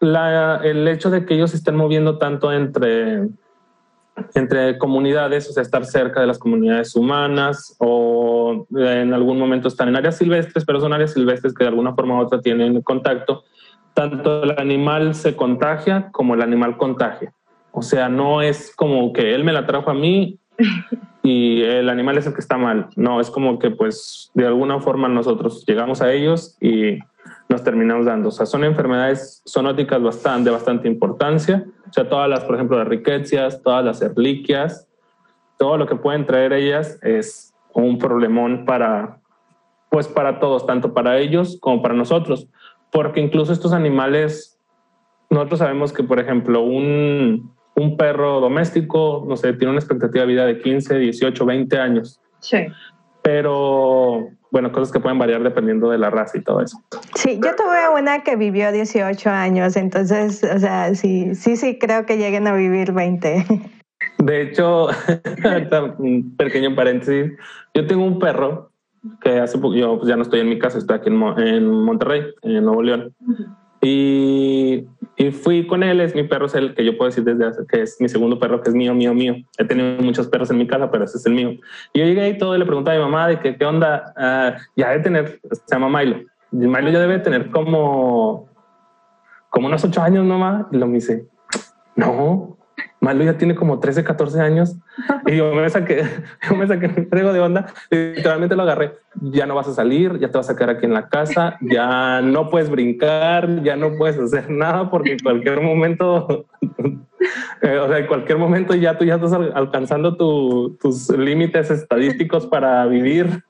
la, 0.00 0.60
el 0.64 0.88
hecho 0.88 1.10
de 1.10 1.26
que 1.26 1.34
ellos 1.34 1.50
se 1.50 1.58
estén 1.58 1.76
moviendo 1.76 2.18
tanto 2.18 2.52
entre 2.52 3.28
entre 4.34 4.78
comunidades, 4.78 5.48
o 5.48 5.52
sea, 5.52 5.62
estar 5.62 5.84
cerca 5.84 6.20
de 6.20 6.26
las 6.26 6.38
comunidades 6.38 6.94
humanas 6.94 7.76
o 7.78 8.66
en 8.76 9.12
algún 9.12 9.38
momento 9.38 9.68
están 9.68 9.88
en 9.88 9.96
áreas 9.96 10.18
silvestres, 10.18 10.64
pero 10.64 10.80
son 10.80 10.92
áreas 10.92 11.12
silvestres 11.12 11.54
que 11.54 11.64
de 11.64 11.68
alguna 11.68 11.94
forma 11.94 12.16
u 12.16 12.20
otra 12.22 12.40
tienen 12.40 12.80
contacto. 12.82 13.44
Tanto 13.94 14.44
el 14.44 14.58
animal 14.58 15.14
se 15.14 15.36
contagia 15.36 16.10
como 16.12 16.34
el 16.34 16.42
animal 16.42 16.76
contagia. 16.76 17.32
O 17.72 17.82
sea, 17.82 18.08
no 18.08 18.42
es 18.42 18.74
como 18.74 19.12
que 19.12 19.34
él 19.34 19.44
me 19.44 19.52
la 19.52 19.66
trajo 19.66 19.90
a 19.90 19.94
mí 19.94 20.38
y 21.22 21.62
el 21.62 21.88
animal 21.88 22.18
es 22.18 22.26
el 22.26 22.34
que 22.34 22.40
está 22.40 22.56
mal. 22.56 22.88
No, 22.96 23.20
es 23.20 23.30
como 23.30 23.58
que 23.58 23.70
pues 23.70 24.30
de 24.34 24.46
alguna 24.46 24.80
forma 24.80 25.08
nosotros 25.08 25.64
llegamos 25.66 26.02
a 26.02 26.12
ellos 26.12 26.56
y 26.60 26.98
nos 27.48 27.62
terminamos 27.62 28.06
dando. 28.06 28.28
O 28.28 28.32
sea, 28.32 28.46
son 28.46 28.64
enfermedades 28.64 29.42
zoonóticas 29.48 30.02
bastante, 30.02 30.50
de 30.50 30.56
bastante 30.56 30.88
importancia. 30.88 31.64
O 31.92 31.94
sea, 31.94 32.08
todas 32.08 32.26
las, 32.26 32.42
por 32.44 32.54
ejemplo, 32.54 32.78
las 32.78 32.88
riquecias, 32.88 33.60
todas 33.62 33.84
las 33.84 34.00
erliquias, 34.00 34.88
todo 35.58 35.76
lo 35.76 35.86
que 35.86 35.94
pueden 35.94 36.24
traer 36.24 36.54
ellas 36.54 36.98
es 37.02 37.52
un 37.74 37.98
problemón 37.98 38.64
para, 38.64 39.20
pues 39.90 40.08
para 40.08 40.40
todos, 40.40 40.64
tanto 40.64 40.94
para 40.94 41.18
ellos 41.18 41.58
como 41.60 41.82
para 41.82 41.92
nosotros. 41.92 42.48
Porque 42.90 43.20
incluso 43.20 43.52
estos 43.52 43.74
animales, 43.74 44.58
nosotros 45.28 45.58
sabemos 45.58 45.92
que, 45.92 46.02
por 46.02 46.18
ejemplo, 46.18 46.62
un, 46.62 47.52
un 47.74 47.96
perro 47.98 48.40
doméstico, 48.40 49.26
no 49.28 49.36
sé, 49.36 49.52
tiene 49.52 49.72
una 49.72 49.80
expectativa 49.80 50.24
de 50.24 50.32
vida 50.32 50.46
de 50.46 50.62
15, 50.62 50.96
18, 50.96 51.44
20 51.44 51.78
años. 51.78 52.22
Sí. 52.38 52.56
Pero, 53.20 54.30
bueno, 54.52 54.70
cosas 54.70 54.92
que 54.92 55.00
pueden 55.00 55.18
variar 55.18 55.42
dependiendo 55.42 55.90
de 55.90 55.98
la 55.98 56.10
raza 56.10 56.36
y 56.36 56.42
todo 56.42 56.60
eso. 56.60 56.78
Sí, 57.14 57.40
yo 57.42 57.56
tuve 57.56 57.98
una 57.98 58.22
que 58.22 58.36
vivió 58.36 58.70
18 58.70 59.30
años, 59.30 59.76
entonces, 59.76 60.44
o 60.44 60.58
sea, 60.58 60.94
sí, 60.94 61.34
sí, 61.34 61.56
sí, 61.56 61.78
creo 61.78 62.04
que 62.04 62.18
lleguen 62.18 62.46
a 62.46 62.54
vivir 62.54 62.92
20. 62.92 63.46
De 64.18 64.42
hecho, 64.42 64.88
un 65.98 66.36
pequeño 66.36 66.74
paréntesis, 66.76 67.32
yo 67.74 67.86
tengo 67.86 68.04
un 68.04 68.18
perro 68.18 68.70
que 69.22 69.40
hace 69.40 69.58
poco, 69.58 69.74
yo 69.74 69.96
pues, 69.96 70.08
ya 70.08 70.16
no 70.16 70.22
estoy 70.22 70.40
en 70.40 70.50
mi 70.50 70.58
casa, 70.58 70.78
estoy 70.78 70.96
aquí 70.98 71.08
en, 71.08 71.22
en 71.38 71.66
Monterrey, 71.66 72.22
en 72.42 72.64
Nuevo 72.64 72.82
León. 72.82 73.14
Y, 73.80 74.84
fui 75.30 75.66
con 75.66 75.82
él, 75.82 76.00
es 76.00 76.14
mi 76.14 76.24
perro, 76.24 76.46
es 76.46 76.54
el 76.54 76.74
que 76.74 76.84
yo 76.84 76.96
puedo 76.96 77.10
decir 77.10 77.24
desde 77.24 77.46
hace, 77.46 77.66
que 77.66 77.82
es 77.82 78.00
mi 78.00 78.08
segundo 78.08 78.38
perro, 78.38 78.60
que 78.60 78.70
es 78.70 78.74
mío, 78.74 78.94
mío, 78.94 79.14
mío. 79.14 79.36
He 79.58 79.64
tenido 79.64 80.02
muchos 80.02 80.26
perros 80.26 80.50
en 80.50 80.58
mi 80.58 80.66
casa, 80.66 80.90
pero 80.90 81.04
ese 81.04 81.18
es 81.18 81.26
el 81.26 81.34
mío. 81.34 81.50
Y 81.92 82.00
yo 82.00 82.04
llegué 82.06 82.30
y 82.30 82.38
todo 82.38 82.56
y 82.56 82.58
le 82.58 82.66
pregunté 82.66 82.92
a 82.92 82.94
mi 82.94 83.00
mamá 83.00 83.28
de 83.28 83.38
que 83.38 83.56
qué 83.56 83.64
onda, 83.64 84.12
uh, 84.16 84.60
ya 84.74 84.90
de 84.90 85.00
tener, 85.00 85.40
se 85.50 85.62
llama 85.70 85.88
Milo. 86.00 86.20
Y 86.50 86.56
Milo 86.56 86.90
ya 86.90 87.00
debe 87.00 87.18
tener 87.18 87.50
como, 87.50 88.48
como 89.50 89.66
unos 89.68 89.84
ocho 89.84 90.02
años 90.02 90.24
nomás. 90.24 90.66
Y 90.72 90.76
lo 90.78 90.86
me 90.86 90.94
dice, 90.94 91.26
no, 91.94 92.56
Malo 93.02 93.24
ya 93.24 93.36
tiene 93.36 93.56
como 93.56 93.80
13, 93.80 94.04
14 94.04 94.40
años 94.40 94.76
y 95.26 95.36
yo 95.36 95.52
me 95.52 95.68
saqué, 95.68 96.04
yo 96.48 96.56
me 96.56 96.68
saqué 96.68 96.86
un 96.86 97.32
de 97.32 97.40
onda. 97.40 97.66
Literalmente 97.90 98.54
lo 98.54 98.62
agarré. 98.62 98.92
Ya 99.20 99.44
no 99.44 99.56
vas 99.56 99.66
a 99.66 99.74
salir, 99.74 100.18
ya 100.20 100.30
te 100.30 100.38
vas 100.38 100.48
a 100.48 100.54
quedar 100.54 100.70
aquí 100.70 100.86
en 100.86 100.94
la 100.94 101.08
casa, 101.08 101.58
ya 101.60 102.22
no 102.22 102.48
puedes 102.48 102.70
brincar, 102.70 103.62
ya 103.62 103.76
no 103.76 103.96
puedes 103.98 104.18
hacer 104.18 104.48
nada 104.50 104.88
porque 104.88 105.12
en 105.12 105.18
cualquier 105.18 105.60
momento, 105.60 106.46
eh, 107.62 107.78
o 107.78 107.88
sea, 107.88 107.98
en 107.98 108.06
cualquier 108.06 108.38
momento 108.38 108.74
ya 108.74 108.96
tú 108.98 109.04
ya 109.04 109.16
estás 109.16 109.32
alcanzando 109.32 110.16
tus 110.16 111.10
límites 111.10 111.70
estadísticos 111.70 112.46
para 112.46 112.86
vivir. 112.86 113.42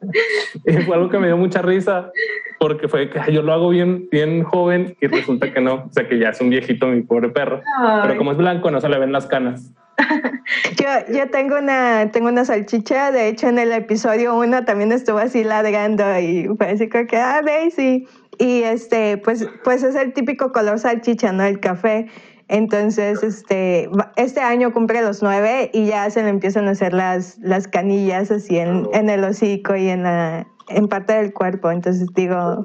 Y 0.64 0.72
fue 0.84 0.96
algo 0.96 1.08
que 1.08 1.18
me 1.18 1.26
dio 1.26 1.36
mucha 1.36 1.62
risa 1.62 2.10
porque 2.58 2.88
fue 2.88 3.10
que 3.10 3.32
yo 3.32 3.42
lo 3.42 3.52
hago 3.52 3.70
bien, 3.70 4.08
bien 4.10 4.44
joven 4.44 4.96
y 5.00 5.06
resulta 5.08 5.52
que 5.52 5.60
no, 5.60 5.74
o 5.74 5.92
sea 5.92 6.08
que 6.08 6.18
ya 6.18 6.28
es 6.28 6.40
un 6.40 6.50
viejito 6.50 6.86
mi 6.86 7.02
pobre 7.02 7.28
perro, 7.28 7.60
pero 8.02 8.16
como 8.16 8.32
es 8.32 8.38
blanco 8.38 8.70
no 8.70 8.80
se 8.80 8.88
le 8.88 8.98
ven 8.98 9.10
las 9.10 9.26
canas. 9.26 9.72
yo, 10.76 11.14
yo 11.14 11.28
tengo 11.30 11.58
una 11.58 12.10
tengo 12.12 12.28
una 12.28 12.44
salchicha, 12.44 13.10
de 13.10 13.28
hecho 13.28 13.48
en 13.48 13.58
el 13.58 13.72
episodio 13.72 14.36
uno 14.36 14.64
también 14.64 14.92
estuvo 14.92 15.18
así 15.18 15.44
ladrando 15.44 16.04
y 16.20 16.48
fue 16.56 16.70
así 16.70 16.88
como 16.88 17.06
que, 17.06 17.16
ah, 17.16 17.42
Daisy, 17.44 18.06
y 18.38 18.62
este, 18.62 19.18
pues, 19.18 19.46
pues 19.62 19.82
es 19.82 19.94
el 19.94 20.12
típico 20.12 20.52
color 20.52 20.78
salchicha, 20.78 21.32
¿no? 21.32 21.44
El 21.44 21.60
café. 21.60 22.08
Entonces, 22.52 23.22
este, 23.22 23.88
este 24.16 24.40
año 24.40 24.74
cumple 24.74 25.00
los 25.00 25.22
nueve 25.22 25.70
y 25.72 25.86
ya 25.86 26.10
se 26.10 26.22
le 26.22 26.28
empiezan 26.28 26.68
a 26.68 26.72
hacer 26.72 26.92
las, 26.92 27.38
las 27.38 27.66
canillas 27.66 28.30
así 28.30 28.58
en, 28.58 28.86
en 28.92 29.08
el 29.08 29.24
hocico 29.24 29.74
y 29.74 29.88
en 29.88 30.02
la, 30.02 30.46
en 30.68 30.86
parte 30.86 31.14
del 31.14 31.32
cuerpo. 31.32 31.70
Entonces 31.70 32.08
digo, 32.14 32.62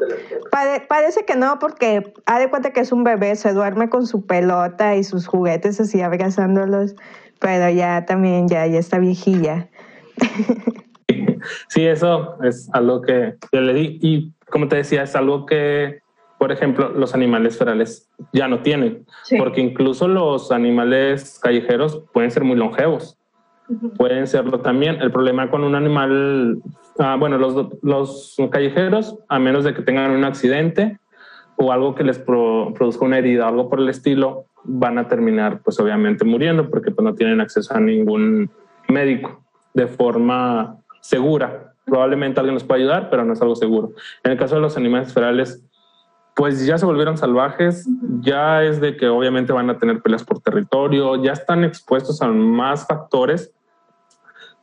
parece 0.89 1.23
que 1.23 1.37
no, 1.37 1.57
porque 1.59 2.13
ha 2.25 2.37
de 2.37 2.49
cuenta 2.49 2.71
que 2.71 2.81
es 2.81 2.91
un 2.91 3.05
bebé, 3.05 3.33
se 3.37 3.53
duerme 3.53 3.87
con 3.87 4.05
su 4.05 4.25
pelota 4.25 4.97
y 4.97 5.05
sus 5.05 5.25
juguetes 5.25 5.79
así 5.79 6.01
abrazándolos, 6.01 6.93
pero 7.39 7.69
ya 7.69 8.03
también 8.05 8.49
ya, 8.49 8.67
ya 8.67 8.79
está 8.79 8.99
viejilla. 8.99 9.69
Sí, 11.69 11.85
eso 11.85 12.37
es 12.43 12.69
algo 12.73 13.01
que 13.01 13.35
yo 13.53 13.61
le 13.61 13.73
di. 13.73 13.99
Y 14.01 14.33
como 14.49 14.67
te 14.67 14.75
decía, 14.75 15.03
es 15.03 15.15
algo 15.15 15.45
que, 15.45 16.01
por 16.37 16.51
ejemplo, 16.51 16.89
los 16.89 17.13
animales 17.13 17.57
ferales 17.57 18.09
ya 18.33 18.47
no 18.47 18.59
tienen, 18.59 19.05
porque 19.37 19.61
incluso 19.61 20.07
los 20.07 20.51
animales 20.51 21.39
callejeros 21.41 22.03
pueden 22.13 22.31
ser 22.31 22.43
muy 22.43 22.55
longevos 22.55 23.17
pueden 23.97 24.27
serlo 24.27 24.61
también. 24.61 25.01
El 25.01 25.11
problema 25.11 25.49
con 25.49 25.63
un 25.63 25.75
animal, 25.75 26.61
ah, 26.99 27.15
bueno, 27.19 27.37
los, 27.37 27.67
los, 27.81 28.37
callejeros, 28.51 29.17
a 29.27 29.39
menos 29.39 29.63
de 29.63 29.73
que 29.73 29.81
tengan 29.81 30.11
un 30.11 30.23
accidente 30.23 30.99
o 31.57 31.71
algo 31.71 31.95
que 31.95 32.03
les 32.03 32.19
produzca 32.19 33.05
una 33.05 33.17
herida, 33.17 33.47
algo 33.47 33.69
por 33.69 33.79
el 33.79 33.89
estilo, 33.89 34.45
van 34.63 34.97
a 34.97 35.07
terminar, 35.07 35.61
pues 35.63 35.79
obviamente 35.79 36.23
muriendo 36.23 36.69
porque 36.69 36.91
pues, 36.91 37.03
no 37.03 37.15
tienen 37.15 37.41
acceso 37.41 37.73
a 37.73 37.79
ningún 37.79 38.49
médico 38.87 39.43
de 39.73 39.87
forma 39.87 40.77
segura. 41.01 41.73
Probablemente 41.85 42.39
alguien 42.39 42.55
nos 42.55 42.63
pueda 42.63 42.81
ayudar, 42.81 43.09
pero 43.09 43.23
no 43.23 43.33
es 43.33 43.41
algo 43.41 43.55
seguro. 43.55 43.93
En 44.23 44.33
el 44.33 44.37
caso 44.37 44.55
de 44.55 44.61
los 44.61 44.77
animales 44.77 45.13
ferales, 45.13 45.65
pues 46.37 46.63
ya 46.67 46.77
se 46.77 46.85
volvieron 46.85 47.17
salvajes, 47.17 47.89
ya 48.19 48.61
es 48.63 48.79
de 48.79 48.95
que 48.95 49.07
obviamente 49.07 49.51
van 49.53 49.71
a 49.71 49.79
tener 49.79 50.03
peleas 50.03 50.23
por 50.23 50.39
territorio, 50.39 51.15
ya 51.15 51.31
están 51.31 51.63
expuestos 51.63 52.21
a 52.21 52.27
más 52.27 52.85
factores 52.85 53.51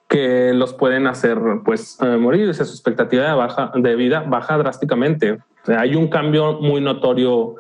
que 0.09 0.55
los 0.55 0.73
pueden 0.73 1.09
hacer 1.09 1.37
pues 1.65 1.99
eh, 2.01 2.17
morir. 2.17 2.55
su 2.55 2.63
expectativa 2.63 3.25
de, 3.25 3.35
baja, 3.35 3.73
de 3.75 3.97
vida 3.97 4.21
baja 4.21 4.57
drásticamente. 4.57 5.41
hay 5.67 5.97
un 5.97 6.07
cambio 6.07 6.61
muy 6.61 6.81
notorio 6.81 7.57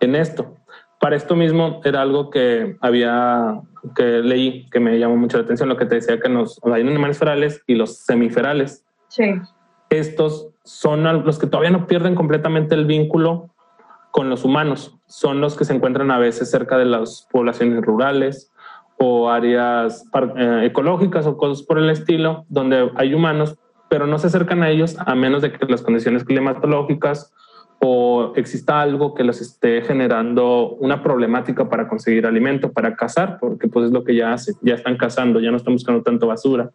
en 0.00 0.14
esto. 0.14 0.56
Para 0.98 1.16
esto 1.16 1.36
mismo 1.36 1.82
era 1.84 2.00
algo 2.00 2.30
que 2.30 2.78
había 2.80 3.60
que 3.94 4.22
leí 4.22 4.66
que 4.70 4.80
me 4.80 4.98
llamó 4.98 5.18
mucho 5.18 5.36
la 5.36 5.44
atención 5.44 5.68
lo 5.68 5.76
que 5.76 5.84
te 5.84 5.96
decía 5.96 6.18
que 6.18 6.30
nos 6.30 6.58
hay 6.64 6.80
animales 6.80 7.18
ferales 7.18 7.62
y 7.66 7.74
los 7.74 7.98
semiferales. 7.98 8.82
Sí. 9.08 9.34
Estos 9.90 10.48
son 10.64 11.04
los 11.26 11.38
que 11.38 11.46
todavía 11.46 11.70
no 11.70 11.86
pierden 11.86 12.14
completamente 12.14 12.74
el 12.74 12.86
vínculo 12.86 13.50
con 14.10 14.30
los 14.30 14.44
humanos. 14.44 14.98
Son 15.06 15.40
los 15.40 15.56
que 15.56 15.64
se 15.64 15.74
encuentran 15.74 16.10
a 16.10 16.18
veces 16.18 16.50
cerca 16.50 16.78
de 16.78 16.84
las 16.84 17.28
poblaciones 17.30 17.82
rurales 17.82 18.52
o 18.98 19.30
áreas 19.30 20.04
eh, 20.36 20.62
ecológicas 20.64 21.26
o 21.26 21.36
cosas 21.36 21.64
por 21.64 21.78
el 21.78 21.88
estilo, 21.90 22.44
donde 22.48 22.90
hay 22.96 23.14
humanos, 23.14 23.56
pero 23.88 24.06
no 24.06 24.18
se 24.18 24.26
acercan 24.26 24.62
a 24.62 24.70
ellos 24.70 24.96
a 24.98 25.14
menos 25.14 25.42
de 25.42 25.52
que 25.52 25.64
las 25.66 25.82
condiciones 25.82 26.24
climatológicas 26.24 27.32
o 27.80 28.32
exista 28.34 28.80
algo 28.80 29.14
que 29.14 29.22
les 29.22 29.40
esté 29.40 29.82
generando 29.82 30.70
una 30.80 31.02
problemática 31.02 31.68
para 31.68 31.88
conseguir 31.88 32.26
alimento, 32.26 32.72
para 32.72 32.96
cazar, 32.96 33.38
porque 33.38 33.68
pues 33.68 33.86
es 33.86 33.92
lo 33.92 34.02
que 34.02 34.16
ya 34.16 34.32
hacen, 34.32 34.56
ya 34.62 34.74
están 34.74 34.96
cazando, 34.96 35.40
ya 35.40 35.50
no 35.50 35.56
están 35.56 35.74
buscando 35.74 36.02
tanto 36.02 36.26
basura. 36.26 36.70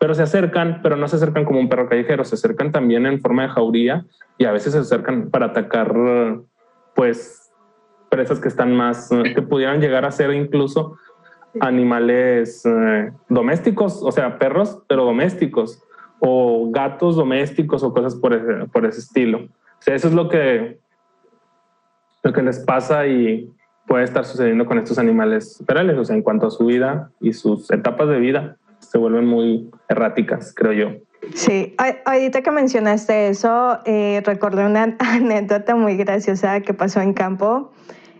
Pero 0.00 0.14
se 0.14 0.22
acercan, 0.24 0.80
pero 0.82 0.96
no 0.96 1.06
se 1.06 1.14
acercan 1.14 1.44
como 1.44 1.60
un 1.60 1.68
perro 1.68 1.88
callejero, 1.88 2.24
se 2.24 2.34
acercan 2.34 2.72
también 2.72 3.06
en 3.06 3.20
forma 3.20 3.42
de 3.42 3.50
jauría 3.50 4.04
y 4.36 4.46
a 4.46 4.52
veces 4.52 4.72
se 4.72 4.80
acercan 4.80 5.30
para 5.30 5.46
atacar 5.46 5.94
pues 6.94 7.50
presas 8.10 8.40
que 8.40 8.48
están 8.48 8.74
más, 8.74 9.08
que 9.34 9.42
pudieran 9.42 9.80
llegar 9.80 10.04
a 10.04 10.10
ser 10.10 10.32
incluso 10.32 10.98
animales 11.60 12.62
eh, 12.64 13.12
domésticos, 13.28 14.02
o 14.02 14.12
sea, 14.12 14.38
perros, 14.38 14.82
pero 14.88 15.04
domésticos, 15.04 15.82
o 16.20 16.70
gatos 16.70 17.16
domésticos 17.16 17.82
o 17.82 17.92
cosas 17.92 18.14
por 18.14 18.34
ese, 18.34 18.66
por 18.72 18.86
ese 18.86 19.00
estilo. 19.00 19.38
O 19.38 19.82
sea, 19.82 19.94
eso 19.94 20.08
es 20.08 20.14
lo 20.14 20.28
que, 20.28 20.78
lo 22.22 22.32
que 22.32 22.42
les 22.42 22.60
pasa 22.60 23.06
y 23.06 23.50
puede 23.86 24.04
estar 24.04 24.24
sucediendo 24.24 24.66
con 24.66 24.78
estos 24.78 24.98
animales 24.98 25.62
ferales, 25.66 25.98
o 25.98 26.04
sea, 26.04 26.14
en 26.14 26.22
cuanto 26.22 26.46
a 26.46 26.50
su 26.50 26.66
vida 26.66 27.10
y 27.20 27.32
sus 27.32 27.70
etapas 27.70 28.08
de 28.08 28.18
vida 28.18 28.56
se 28.78 28.98
vuelven 28.98 29.26
muy 29.26 29.70
erráticas, 29.88 30.52
creo 30.54 30.72
yo. 30.72 30.96
Sí, 31.34 31.74
ahorita 32.04 32.42
que 32.42 32.50
mencionaste 32.50 33.28
eso, 33.28 33.78
eh, 33.84 34.22
recordé 34.24 34.66
una 34.66 34.96
anécdota 34.98 35.74
muy 35.74 35.96
graciosa 35.96 36.60
que 36.60 36.74
pasó 36.74 37.00
en 37.00 37.12
campo. 37.12 37.72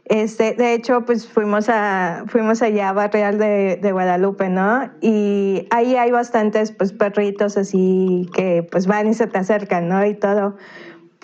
Este, 0.04 0.54
de 0.54 0.74
hecho, 0.74 1.04
pues 1.04 1.28
fuimos, 1.28 1.68
a, 1.68 2.24
fuimos 2.26 2.60
allá 2.60 2.88
a 2.88 2.92
Barreal 2.92 3.38
de, 3.38 3.92
Guadalupe, 3.92 4.48
¿no? 4.48 4.90
Y 5.00 5.68
ahí 5.70 5.94
hay 5.96 6.10
bastantes 6.10 6.72
pues 6.72 6.92
perritos 6.92 7.56
así 7.56 8.28
que 8.34 8.66
pues 8.70 8.86
van 8.86 9.08
y 9.08 9.14
se 9.14 9.26
te 9.26 9.38
acercan, 9.38 9.88
¿no? 9.88 10.04
Y 10.04 10.14
todo. 10.14 10.56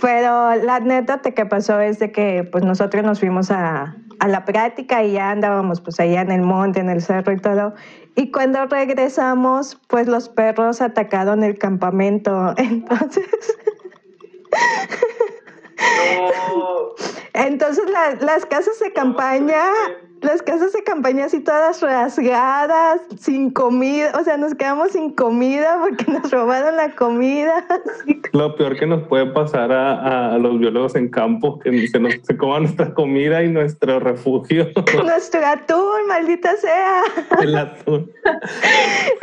Pero 0.00 0.54
la 0.54 0.76
anécdota 0.76 1.32
que 1.32 1.44
pasó 1.44 1.80
es 1.80 1.98
de 1.98 2.12
que 2.12 2.48
pues 2.50 2.64
nosotros 2.64 3.02
nos 3.04 3.18
fuimos 3.18 3.50
a, 3.50 3.96
a 4.20 4.28
la 4.28 4.44
práctica 4.44 5.02
y 5.02 5.12
ya 5.12 5.30
andábamos 5.30 5.80
pues 5.80 5.98
allá 6.00 6.20
en 6.20 6.30
el 6.30 6.42
monte, 6.42 6.80
en 6.80 6.88
el 6.88 7.02
cerro 7.02 7.32
y 7.32 7.38
todo. 7.38 7.74
Y 8.18 8.32
cuando 8.32 8.66
regresamos, 8.66 9.78
pues 9.86 10.08
los 10.08 10.28
perros 10.28 10.80
atacaron 10.80 11.44
el 11.44 11.56
campamento. 11.56 12.52
Entonces... 12.56 13.28
Entonces 17.32 17.84
las 18.20 18.44
casas 18.46 18.80
de 18.80 18.92
campaña, 18.92 19.62
las 20.22 20.42
casas 20.42 20.72
de 20.72 20.82
campaña 20.82 21.26
así 21.26 21.40
todas 21.40 21.80
rasgadas, 21.80 23.00
sin 23.18 23.50
comida, 23.50 24.12
o 24.18 24.24
sea, 24.24 24.36
nos 24.36 24.54
quedamos 24.54 24.92
sin 24.92 25.10
comida 25.10 25.78
porque 25.80 26.04
nos 26.10 26.30
robaron 26.30 26.76
la 26.76 26.94
comida. 26.94 27.66
Lo 28.32 28.56
peor 28.56 28.76
que 28.78 28.86
nos 28.86 29.06
puede 29.08 29.26
pasar 29.26 29.72
a, 29.72 30.36
los 30.38 30.58
biólogos 30.58 30.94
en 30.94 31.08
campo, 31.08 31.58
que 31.58 31.88
se 31.88 31.98
nos 31.98 32.14
se 32.22 32.36
coma 32.36 32.60
nuestra 32.60 32.92
comida 32.94 33.42
y 33.42 33.48
nuestro 33.48 34.00
refugio. 34.00 34.68
Nuestro 35.04 35.44
atún, 35.44 36.06
maldita 36.08 36.56
sea. 36.56 37.02
El 37.40 37.56
atún. 37.56 38.10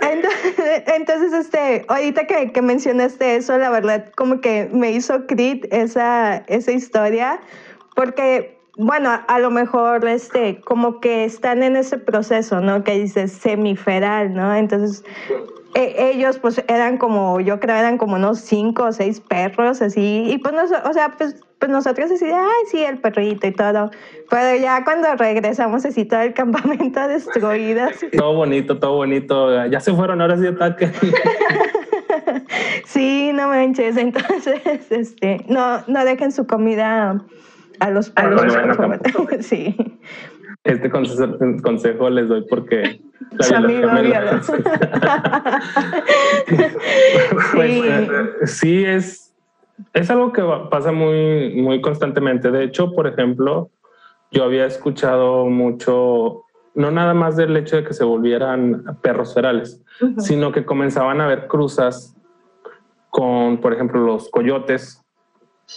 Entonces, 0.01 0.83
entonces 0.87 1.33
este, 1.33 1.85
ahorita 1.87 2.25
que, 2.27 2.51
que 2.51 2.61
mencionaste 2.61 3.35
eso, 3.35 3.57
la 3.57 3.69
verdad 3.69 4.11
como 4.15 4.41
que 4.41 4.69
me 4.71 4.91
hizo 4.91 5.25
crit 5.27 5.65
esa, 5.71 6.37
esa 6.47 6.71
historia 6.71 7.39
porque, 7.95 8.54
bueno, 8.77 9.10
a, 9.27 9.39
lo 9.39 9.51
mejor 9.51 10.05
este, 10.08 10.60
como 10.62 11.00
que 11.00 11.24
están 11.24 11.63
en 11.63 11.75
ese 11.75 11.98
proceso, 11.98 12.60
¿no? 12.60 12.84
Que 12.84 13.00
dice 13.00 13.27
semiferal, 13.27 14.34
¿no? 14.34 14.53
Entonces, 14.53 15.03
e, 15.75 16.12
ellos 16.12 16.39
pues 16.39 16.63
eran 16.67 16.98
como, 16.98 17.39
yo 17.39 17.60
creo, 17.60 17.75
eran 17.75 17.98
como 17.98 18.15
unos 18.15 18.39
cinco 18.39 18.84
o 18.84 18.91
seis 18.91 19.22
perros, 19.22 19.82
así, 19.82 20.25
y 20.27 20.38
pues, 20.39 20.55
o 20.84 20.94
sea, 20.94 21.13
pues, 21.17 21.41
pues 21.60 21.72
nosotros 21.72 22.12
así, 22.12 22.25
ay, 22.25 22.65
sí, 22.70 22.84
el 22.84 22.98
perrito 22.98 23.48
y 23.48 23.51
todo. 23.51 23.91
Pero 24.29 24.62
ya 24.62 24.84
cuando 24.84 25.15
regresamos 25.15 25.86
así 25.86 26.03
todo 26.03 26.22
el 26.22 26.34
campamento 26.36 27.08
destruido. 27.08 27.88
Todo 28.17 28.34
bonito, 28.34 28.77
todo 28.77 28.96
bonito. 28.96 29.65
Ya 29.67 29.79
se 29.79 29.94
fueron 29.94 30.20
horas 30.20 30.41
de 30.41 30.50
ataque. 30.50 30.91
sí, 32.86 33.32
no 33.34 33.48
manches. 33.48 33.96
Entonces, 33.96 34.91
este, 34.91 35.46
no, 35.48 35.82
no 35.88 36.03
dejen 36.03 36.34
su 36.34 36.46
comida 36.46 37.22
a 37.79 37.89
los 37.89 38.10
perros. 38.10 38.41
sí. 39.41 39.75
Este 40.63 40.89
consejo, 40.89 42.10
les 42.10 42.27
doy 42.27 42.44
porque 42.50 43.00
la 43.50 43.58
amigo, 43.58 43.88
pues, 47.53 47.72
sí. 47.72 47.82
Eh, 47.86 48.08
sí, 48.46 48.84
es, 48.84 49.36
es 49.94 50.10
algo 50.10 50.34
que 50.34 50.41
pasa 50.72 50.91
muy, 50.91 51.53
muy 51.62 51.82
constantemente. 51.82 52.50
De 52.50 52.63
hecho, 52.63 52.94
por 52.94 53.05
ejemplo, 53.05 53.70
yo 54.32 54.44
había 54.44 54.65
escuchado 54.65 55.46
mucho, 55.46 56.46
no 56.74 56.89
nada 56.89 57.13
más 57.13 57.36
del 57.36 57.55
hecho 57.58 57.75
de 57.75 57.84
que 57.84 57.94
se 57.94 58.03
volvieran 58.03 58.84
perros 59.03 59.36
ferales, 59.36 59.84
sino 60.17 60.51
que 60.51 60.65
comenzaban 60.65 61.22
a 61.22 61.25
haber 61.25 61.46
cruzas 61.46 62.15
con, 63.12 63.62
por 63.62 63.72
ejemplo, 63.74 64.03
los 64.03 64.29
coyotes 64.29 65.04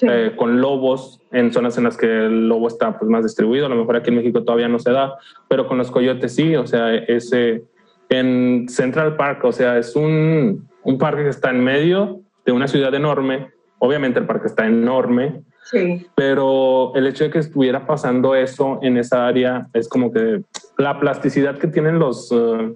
eh, 0.03 0.33
con 0.37 0.61
lobos 0.61 1.21
en 1.33 1.53
zonas 1.53 1.79
en 1.79 1.85
las 1.85 1.97
que 1.97 2.07
el 2.07 2.49
lobo 2.49 2.69
está 2.69 2.99
pues, 2.99 3.11
más 3.11 3.25
distribuido. 3.25 3.67
A 3.67 3.69
lo 3.69 3.77
mejor 3.77 3.97
aquí 3.97 4.11
en 4.11 4.17
México 4.17 4.45
todavía 4.45 4.69
no 4.69 4.79
se 4.79 4.93
da, 4.93 5.17
pero 5.49 5.67
con 5.67 5.79
los 5.79 5.91
coyotes 5.91 6.35
sí. 6.35 6.57
O 6.57 6.67
sea, 6.67 6.95
ese 6.95 7.65
en 8.11 8.69
Central 8.69 9.17
Park, 9.17 9.45
o 9.45 9.53
sea, 9.53 9.79
es 9.79 9.95
un, 9.97 10.69
un 10.83 10.99
parque 10.99 11.25
que 11.25 11.29
está 11.29 11.51
en 11.51 11.63
medio 11.63 12.21
de 12.47 12.53
una 12.53 12.69
ciudad 12.69 12.95
enorme. 12.95 13.51
Obviamente 13.79 14.19
el 14.19 14.27
parque 14.27 14.47
está 14.47 14.67
enorme, 14.67 15.43
sí. 15.65 16.07
pero 16.15 16.95
el 16.95 17.07
hecho 17.07 17.25
de 17.25 17.31
que 17.31 17.39
estuviera 17.39 17.87
pasando 17.87 18.35
eso 18.35 18.79
en 18.83 18.97
esa 18.97 19.27
área 19.27 19.69
es 19.73 19.89
como 19.89 20.13
que 20.13 20.43
la 20.79 20.99
plasticidad 20.99 21.59
que 21.59 21.69
tienen 21.69 21.99
los, 21.99 22.33
eh, 22.33 22.75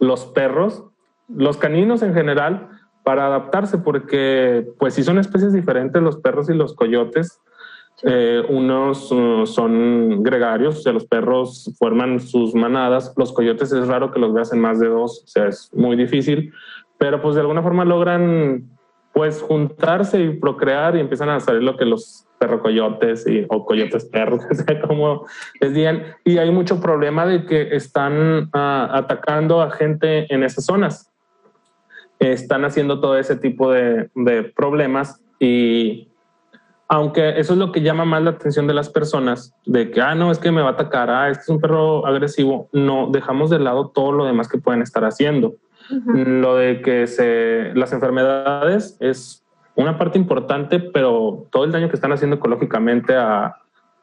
los 0.00 0.26
perros, 0.26 0.84
los 1.28 1.56
caninos 1.58 2.02
en 2.02 2.14
general, 2.14 2.68
para 3.02 3.26
adaptarse, 3.26 3.78
porque 3.78 4.66
pues 4.78 4.94
si 4.94 5.02
son 5.02 5.18
especies 5.18 5.52
diferentes 5.52 6.02
los 6.02 6.18
perros 6.18 6.48
y 6.50 6.54
los 6.54 6.74
coyotes. 6.74 7.40
Eh, 8.02 8.42
unos 8.48 9.12
uh, 9.12 9.44
son 9.44 10.22
gregarios, 10.22 10.78
o 10.78 10.80
sea, 10.80 10.92
los 10.94 11.04
perros 11.04 11.70
forman 11.78 12.18
sus 12.18 12.54
manadas, 12.54 13.12
los 13.18 13.30
coyotes 13.30 13.72
es 13.72 13.88
raro 13.88 14.10
que 14.10 14.18
los 14.18 14.32
veas 14.32 14.54
en 14.54 14.60
más 14.60 14.80
de 14.80 14.88
dos, 14.88 15.22
o 15.22 15.26
sea, 15.26 15.48
es 15.48 15.70
muy 15.74 15.96
difícil, 15.96 16.50
pero 16.96 17.20
pues 17.20 17.34
de 17.34 17.42
alguna 17.42 17.62
forma 17.62 17.84
logran 17.84 18.70
pues 19.12 19.42
juntarse 19.42 20.18
y 20.18 20.38
procrear 20.38 20.96
y 20.96 21.00
empiezan 21.00 21.28
a 21.28 21.40
salir 21.40 21.62
lo 21.62 21.76
que 21.76 21.84
los 21.84 22.26
perro-coyotes 22.38 23.26
y, 23.26 23.44
o 23.50 23.66
coyotes 23.66 24.06
perros, 24.06 24.46
como 24.88 25.26
les 25.60 25.74
digan, 25.74 26.04
y 26.24 26.38
hay 26.38 26.50
mucho 26.50 26.80
problema 26.80 27.26
de 27.26 27.44
que 27.44 27.76
están 27.76 28.48
ah, 28.54 28.88
atacando 28.94 29.60
a 29.60 29.70
gente 29.72 30.32
en 30.32 30.42
esas 30.42 30.64
zonas 30.64 31.09
están 32.20 32.64
haciendo 32.64 33.00
todo 33.00 33.18
ese 33.18 33.34
tipo 33.34 33.72
de, 33.72 34.10
problemas 34.54 35.20
y 35.38 36.08
aunque 36.86 37.40
eso 37.40 37.54
es 37.54 37.58
lo 37.58 37.72
que 37.72 37.82
llama 37.82 38.04
más 38.04 38.22
la 38.22 38.30
atención 38.30 38.66
de 38.66 38.74
las 38.74 38.90
personas, 38.90 39.54
de 39.64 39.90
que, 39.90 40.00
ah, 40.00 40.14
no, 40.14 40.30
es 40.30 40.38
que 40.38 40.50
me 40.50 40.60
va 40.60 40.70
a 40.70 40.72
atacar, 40.72 41.08
ah, 41.08 41.30
este 41.30 41.44
es 41.44 41.48
un 41.48 41.60
perro 41.60 42.04
agresivo, 42.04 42.68
no, 42.72 43.08
dejamos 43.10 43.48
de 43.48 43.60
lado 43.60 43.88
todo 43.88 44.12
lo 44.12 44.24
demás 44.24 44.48
que 44.48 44.58
pueden 44.58 44.82
estar 44.82 45.04
haciendo. 45.04 45.54
Lo 46.06 46.54
de 46.54 46.82
que 46.82 47.08
se, 47.08 47.72
las 47.74 47.92
enfermedades 47.92 48.96
es 49.00 49.44
una 49.74 49.98
parte 49.98 50.18
importante, 50.18 50.78
pero 50.78 51.46
todo 51.50 51.64
el 51.64 51.72
daño 51.72 51.88
que 51.88 51.96
están 51.96 52.12
haciendo 52.12 52.36
ecológicamente 52.36 53.14
al, 53.16 53.54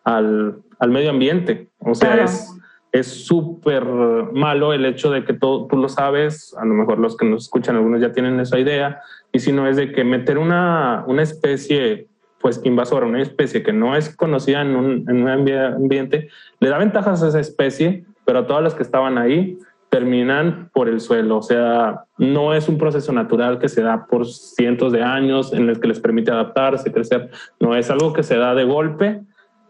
al, 0.03 0.89
medio 0.89 1.11
ambiente, 1.11 1.69
o 1.79 1.95
sea, 1.95 2.23
es 2.23 2.57
es 2.99 3.25
súper 3.25 3.83
malo 3.85 4.73
el 4.73 4.85
hecho 4.85 5.11
de 5.11 5.23
que 5.25 5.33
todo, 5.33 5.67
tú 5.67 5.77
lo 5.77 5.89
sabes, 5.89 6.55
a 6.57 6.65
lo 6.65 6.73
mejor 6.73 6.99
los 6.99 7.17
que 7.17 7.25
nos 7.25 7.43
escuchan, 7.43 7.75
algunos 7.75 8.01
ya 8.01 8.11
tienen 8.11 8.39
esa 8.39 8.59
idea, 8.59 9.01
y 9.31 9.39
si 9.39 9.51
no 9.51 9.67
es 9.67 9.77
de 9.77 9.91
que 9.91 10.03
meter 10.03 10.37
una, 10.37 11.03
una 11.07 11.23
especie 11.23 12.07
pues 12.39 12.61
invasora, 12.63 13.05
una 13.05 13.21
especie 13.21 13.63
que 13.63 13.73
no 13.73 13.95
es 13.95 14.15
conocida 14.15 14.61
en 14.61 14.75
un, 14.75 15.09
en 15.09 15.23
un 15.23 15.29
ambiente, 15.29 16.29
le 16.59 16.69
da 16.69 16.77
ventajas 16.77 17.23
a 17.23 17.29
esa 17.29 17.39
especie, 17.39 18.05
pero 18.25 18.39
a 18.39 18.47
todas 18.47 18.63
las 18.63 18.75
que 18.75 18.83
estaban 18.83 19.17
ahí 19.17 19.57
terminan 19.89 20.69
por 20.73 20.89
el 20.89 20.99
suelo. 20.99 21.37
O 21.37 21.41
sea, 21.41 22.03
no 22.17 22.53
es 22.53 22.67
un 22.67 22.77
proceso 22.77 23.11
natural 23.11 23.59
que 23.59 23.69
se 23.69 23.81
da 23.81 24.05
por 24.05 24.25
cientos 24.27 24.91
de 24.91 25.01
años 25.01 25.53
en 25.53 25.69
el 25.69 25.79
que 25.79 25.87
les 25.87 25.99
permite 25.99 26.31
adaptarse, 26.31 26.91
crecer. 26.91 27.31
No 27.59 27.75
es 27.75 27.89
algo 27.89 28.13
que 28.13 28.23
se 28.23 28.37
da 28.37 28.53
de 28.53 28.65
golpe 28.65 29.21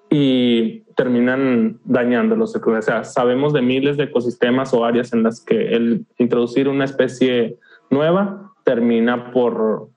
y 0.09 0.83
terminan 0.97 1.79
dañándolos. 1.85 2.55
O 2.55 2.81
sea, 2.81 3.03
sabemos 3.03 3.53
de 3.53 3.61
miles 3.61 3.97
de 3.97 4.05
ecosistemas 4.05 4.73
o 4.73 4.83
áreas 4.83 5.13
en 5.13 5.21
las 5.21 5.45
que 5.45 5.75
el 5.75 6.07
introducir 6.17 6.67
una 6.67 6.85
especie 6.85 7.55
nueva 7.91 8.51
termina 8.63 9.31
por 9.31 9.89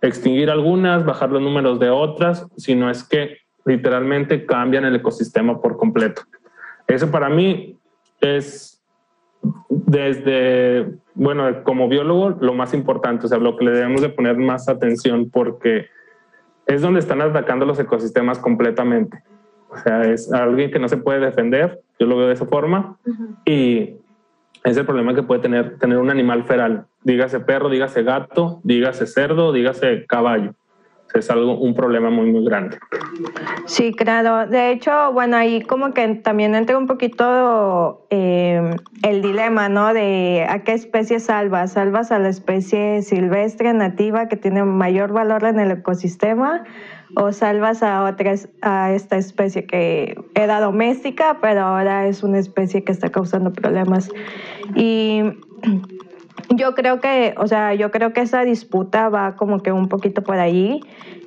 extinguir 0.00 0.50
algunas, 0.50 1.04
bajar 1.04 1.30
los 1.30 1.42
números 1.42 1.80
de 1.80 1.90
otras, 1.90 2.46
sino 2.56 2.88
es 2.88 3.02
que 3.02 3.38
literalmente 3.64 4.46
cambian 4.46 4.84
el 4.84 4.94
ecosistema 4.94 5.60
por 5.60 5.76
completo. 5.76 6.22
Eso 6.86 7.10
para 7.10 7.28
mí 7.28 7.76
es 8.20 8.80
desde, 9.68 10.88
bueno, 11.14 11.64
como 11.64 11.88
biólogo, 11.88 12.30
lo 12.40 12.54
más 12.54 12.74
importante, 12.74 13.26
o 13.26 13.28
sea, 13.28 13.38
lo 13.38 13.56
que 13.56 13.64
le 13.64 13.72
debemos 13.72 14.02
de 14.02 14.08
poner 14.08 14.36
más 14.36 14.68
atención 14.68 15.30
porque 15.30 15.86
es 16.66 16.80
donde 16.80 17.00
están 17.00 17.20
atacando 17.22 17.66
los 17.66 17.80
ecosistemas 17.80 18.38
completamente. 18.38 19.24
O 19.74 19.78
sea, 19.78 20.02
es 20.02 20.32
alguien 20.32 20.70
que 20.70 20.78
no 20.78 20.88
se 20.88 20.96
puede 20.96 21.20
defender, 21.20 21.80
yo 21.98 22.06
lo 22.06 22.16
veo 22.16 22.28
de 22.28 22.34
esa 22.34 22.46
forma, 22.46 22.96
y 23.44 23.96
es 24.62 24.76
el 24.76 24.86
problema 24.86 25.14
que 25.14 25.22
puede 25.22 25.40
tener, 25.42 25.78
tener 25.78 25.98
un 25.98 26.10
animal 26.10 26.44
feral, 26.44 26.86
dígase 27.02 27.40
perro, 27.40 27.68
dígase 27.68 28.02
gato, 28.02 28.60
dígase 28.62 29.06
cerdo, 29.06 29.52
dígase 29.52 30.06
caballo. 30.06 30.54
Es 31.14 31.30
algo, 31.30 31.56
un 31.60 31.74
problema 31.74 32.10
muy, 32.10 32.32
muy 32.32 32.44
grande. 32.44 32.76
Sí, 33.66 33.94
claro. 33.94 34.48
De 34.48 34.72
hecho, 34.72 35.12
bueno, 35.12 35.36
ahí 35.36 35.62
como 35.62 35.94
que 35.94 36.16
también 36.16 36.56
entra 36.56 36.76
un 36.76 36.88
poquito 36.88 38.04
eh, 38.10 38.74
el 39.04 39.22
dilema, 39.22 39.68
¿no? 39.68 39.94
De 39.94 40.44
a 40.48 40.64
qué 40.64 40.72
especie 40.72 41.20
salvas. 41.20 41.74
¿Salvas 41.74 42.10
a 42.10 42.18
la 42.18 42.30
especie 42.30 43.02
silvestre, 43.02 43.72
nativa, 43.74 44.26
que 44.26 44.36
tiene 44.36 44.64
mayor 44.64 45.12
valor 45.12 45.44
en 45.44 45.60
el 45.60 45.70
ecosistema? 45.70 46.64
O 47.16 47.32
salvas 47.32 47.82
a 47.82 48.04
otras 48.04 48.48
a 48.62 48.92
esta 48.92 49.16
especie 49.16 49.66
que 49.66 50.18
era 50.34 50.60
doméstica, 50.60 51.38
pero 51.40 51.62
ahora 51.62 52.06
es 52.06 52.22
una 52.22 52.38
especie 52.38 52.82
que 52.84 52.92
está 52.92 53.10
causando 53.10 53.52
problemas. 53.52 54.10
Y 54.74 55.22
yo 56.50 56.74
creo 56.74 57.00
que, 57.00 57.34
o 57.38 57.46
sea, 57.46 57.74
yo 57.74 57.90
creo 57.90 58.12
que 58.12 58.20
esa 58.20 58.44
disputa 58.44 59.08
va 59.08 59.36
como 59.36 59.60
que 59.60 59.72
un 59.72 59.88
poquito 59.88 60.22
por 60.22 60.38
ahí. 60.38 60.80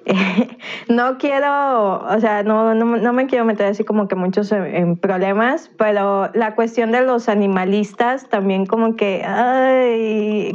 no 0.87 1.17
quiero, 1.17 1.99
o 1.99 2.19
sea, 2.21 2.43
no, 2.43 2.73
no, 2.73 3.13
me 3.13 3.27
quiero 3.27 3.43
meter 3.43 3.65
así 3.65 3.83
como 3.83 4.07
que 4.07 4.15
muchos 4.15 4.51
en, 4.53 4.95
problemas, 4.95 5.69
pero 5.77 6.29
la 6.33 6.55
cuestión 6.55 6.93
de 6.93 7.01
los 7.01 7.27
animalistas 7.27 8.29
también 8.29 8.65
como 8.65 8.95
que 8.95 9.21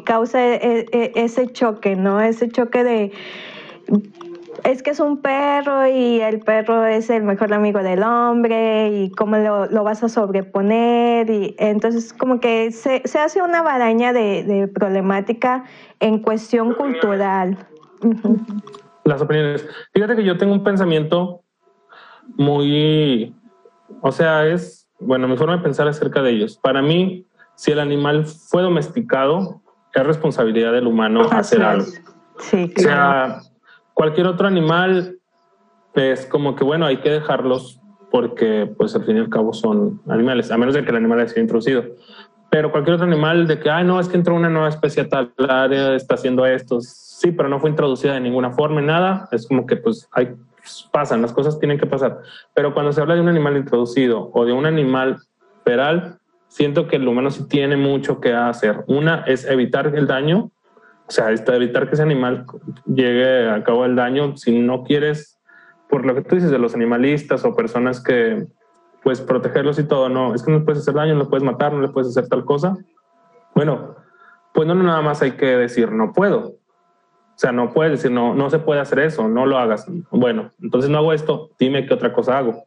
causa 0.06 0.42
e, 0.42 0.86
e, 0.92 1.12
ese 1.16 1.52
choque, 1.52 1.96
¿no? 1.96 2.20
Ese 2.22 2.48
choque 2.48 2.82
de 2.82 3.12
es 4.64 4.82
que 4.82 4.90
es 4.90 5.00
un 5.00 5.20
perro 5.20 5.86
y 5.86 6.20
el 6.20 6.40
perro 6.40 6.86
es 6.86 7.10
el 7.10 7.22
mejor 7.22 7.52
amigo 7.52 7.82
del 7.82 8.02
hombre 8.02 8.88
y 8.90 9.10
cómo 9.10 9.36
lo, 9.36 9.84
vas 9.84 10.02
a 10.02 10.08
sobreponer. 10.08 11.28
Y 11.30 11.54
entonces 11.58 12.12
como 12.12 12.40
que 12.40 12.70
se, 12.72 13.02
hace 13.18 13.42
una 13.42 13.62
baraña 13.62 14.12
de, 14.12 14.70
problemática 14.72 15.64
en 16.00 16.20
cuestión 16.20 16.74
cultural. 16.74 17.58
Las 19.04 19.20
opiniones. 19.20 19.66
Fíjate 19.92 20.16
que 20.16 20.24
yo 20.24 20.38
tengo 20.38 20.52
un 20.52 20.64
pensamiento 20.64 21.42
muy, 22.36 23.34
o 24.00 24.12
sea, 24.12 24.46
es, 24.46 24.88
bueno, 25.00 25.26
mi 25.26 25.36
forma 25.36 25.56
de 25.56 25.62
pensar 25.62 25.88
acerca 25.88 26.22
de 26.22 26.30
ellos. 26.30 26.58
Para 26.62 26.82
mí, 26.82 27.26
si 27.56 27.72
el 27.72 27.80
animal 27.80 28.26
fue 28.26 28.62
domesticado, 28.62 29.60
es 29.92 30.06
responsabilidad 30.06 30.72
del 30.72 30.86
humano 30.86 31.22
hacer 31.30 31.62
algo. 31.62 31.86
Sí, 32.38 32.68
claro. 32.70 33.36
O 33.36 33.40
sea, 33.40 33.51
cualquier 34.02 34.26
otro 34.26 34.48
animal 34.48 35.20
es 35.94 36.26
como 36.26 36.56
que, 36.56 36.64
bueno, 36.64 36.86
hay 36.86 36.96
que 36.96 37.08
dejarlos 37.08 37.80
porque, 38.10 38.68
pues, 38.76 38.96
al 38.96 39.04
fin 39.04 39.16
y 39.16 39.20
al 39.20 39.28
cabo 39.28 39.52
son 39.52 40.02
animales, 40.08 40.50
a 40.50 40.58
menos 40.58 40.74
de 40.74 40.82
que 40.82 40.90
el 40.90 40.96
animal 40.96 41.20
haya 41.20 41.28
sido 41.28 41.42
introducido. 41.42 41.84
Pero 42.50 42.72
cualquier 42.72 42.96
otro 42.96 43.06
animal 43.06 43.46
de 43.46 43.60
que, 43.60 43.70
ay, 43.70 43.84
no, 43.84 44.00
es 44.00 44.08
que 44.08 44.16
entró 44.16 44.34
una 44.34 44.50
nueva 44.50 44.68
especie 44.70 45.04
a 45.04 45.08
tal 45.08 45.32
área, 45.48 45.94
está 45.94 46.16
haciendo 46.16 46.44
esto. 46.44 46.80
Sí, 46.80 47.30
pero 47.30 47.48
no 47.48 47.60
fue 47.60 47.70
introducida 47.70 48.14
de 48.14 48.20
ninguna 48.20 48.50
forma, 48.50 48.80
nada. 48.80 49.28
Es 49.30 49.46
como 49.46 49.66
que, 49.66 49.76
pues, 49.76 50.08
hay, 50.10 50.34
pasan, 50.90 51.22
las 51.22 51.32
cosas 51.32 51.60
tienen 51.60 51.78
que 51.78 51.86
pasar. 51.86 52.18
Pero 52.54 52.74
cuando 52.74 52.92
se 52.92 53.00
habla 53.00 53.14
de 53.14 53.20
un 53.20 53.28
animal 53.28 53.56
introducido 53.56 54.32
o 54.34 54.44
de 54.44 54.52
un 54.52 54.66
animal 54.66 55.18
feral, 55.64 56.18
siento 56.48 56.88
que 56.88 56.96
el 56.96 57.06
humano 57.06 57.30
sí 57.30 57.46
tiene 57.46 57.76
mucho 57.76 58.18
que 58.18 58.32
hacer. 58.32 58.82
Una 58.88 59.22
es 59.28 59.44
evitar 59.44 59.94
el 59.94 60.08
daño, 60.08 60.50
o 61.12 61.14
sea, 61.14 61.56
evitar 61.56 61.88
que 61.88 61.94
ese 61.94 62.02
animal 62.02 62.46
llegue 62.86 63.50
a 63.50 63.62
cabo 63.62 63.84
el 63.84 63.94
daño. 63.94 64.34
Si 64.38 64.58
no 64.58 64.82
quieres, 64.82 65.38
por 65.90 66.06
lo 66.06 66.14
que 66.14 66.22
tú 66.22 66.36
dices 66.36 66.50
de 66.50 66.58
los 66.58 66.74
animalistas 66.74 67.44
o 67.44 67.54
personas 67.54 68.02
que, 68.02 68.46
pues, 69.02 69.20
protegerlos 69.20 69.78
y 69.78 69.84
todo, 69.84 70.08
no, 70.08 70.34
es 70.34 70.42
que 70.42 70.50
no 70.50 70.60
le 70.60 70.64
puedes 70.64 70.80
hacer 70.80 70.94
daño, 70.94 71.14
no 71.14 71.24
le 71.24 71.28
puedes 71.28 71.44
matar, 71.44 71.74
no 71.74 71.82
le 71.82 71.88
puedes 71.88 72.08
hacer 72.08 72.28
tal 72.28 72.46
cosa. 72.46 72.74
Bueno, 73.54 73.96
pues 74.54 74.66
no 74.66 74.74
nada 74.74 75.02
más 75.02 75.20
hay 75.20 75.32
que 75.32 75.46
decir 75.46 75.92
no 75.92 76.14
puedo. 76.14 76.38
O 76.38 77.38
sea, 77.42 77.52
no 77.52 77.74
puedes 77.74 77.92
decir 77.92 78.10
no, 78.10 78.34
no 78.34 78.48
se 78.48 78.58
puede 78.58 78.80
hacer 78.80 79.00
eso, 79.00 79.28
no 79.28 79.44
lo 79.44 79.58
hagas. 79.58 79.86
Bueno, 80.10 80.52
entonces 80.62 80.90
no 80.90 80.96
hago 80.96 81.12
esto, 81.12 81.50
dime 81.58 81.84
qué 81.86 81.92
otra 81.92 82.14
cosa 82.14 82.38
hago. 82.38 82.64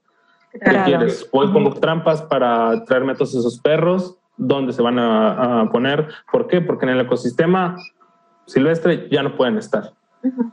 ¿Qué 0.51 0.81
quieres? 0.85 1.27
Voy 1.31 1.47
pongo 1.47 1.73
trampas 1.73 2.21
para 2.21 2.83
traerme 2.85 3.13
a 3.13 3.15
todos 3.15 3.33
esos 3.33 3.59
perros. 3.59 4.19
¿Dónde 4.37 4.71
se 4.71 4.81
van 4.81 4.99
a, 4.99 5.67
poner? 5.71 6.09
¿Por 6.31 6.47
qué? 6.47 6.61
Porque 6.61 6.85
en 6.85 6.91
el 6.91 7.01
ecosistema 7.01 7.75
silvestre 8.45 9.07
ya 9.09 9.23
no 9.23 9.35
pueden 9.35 9.57
estar. 9.57 9.93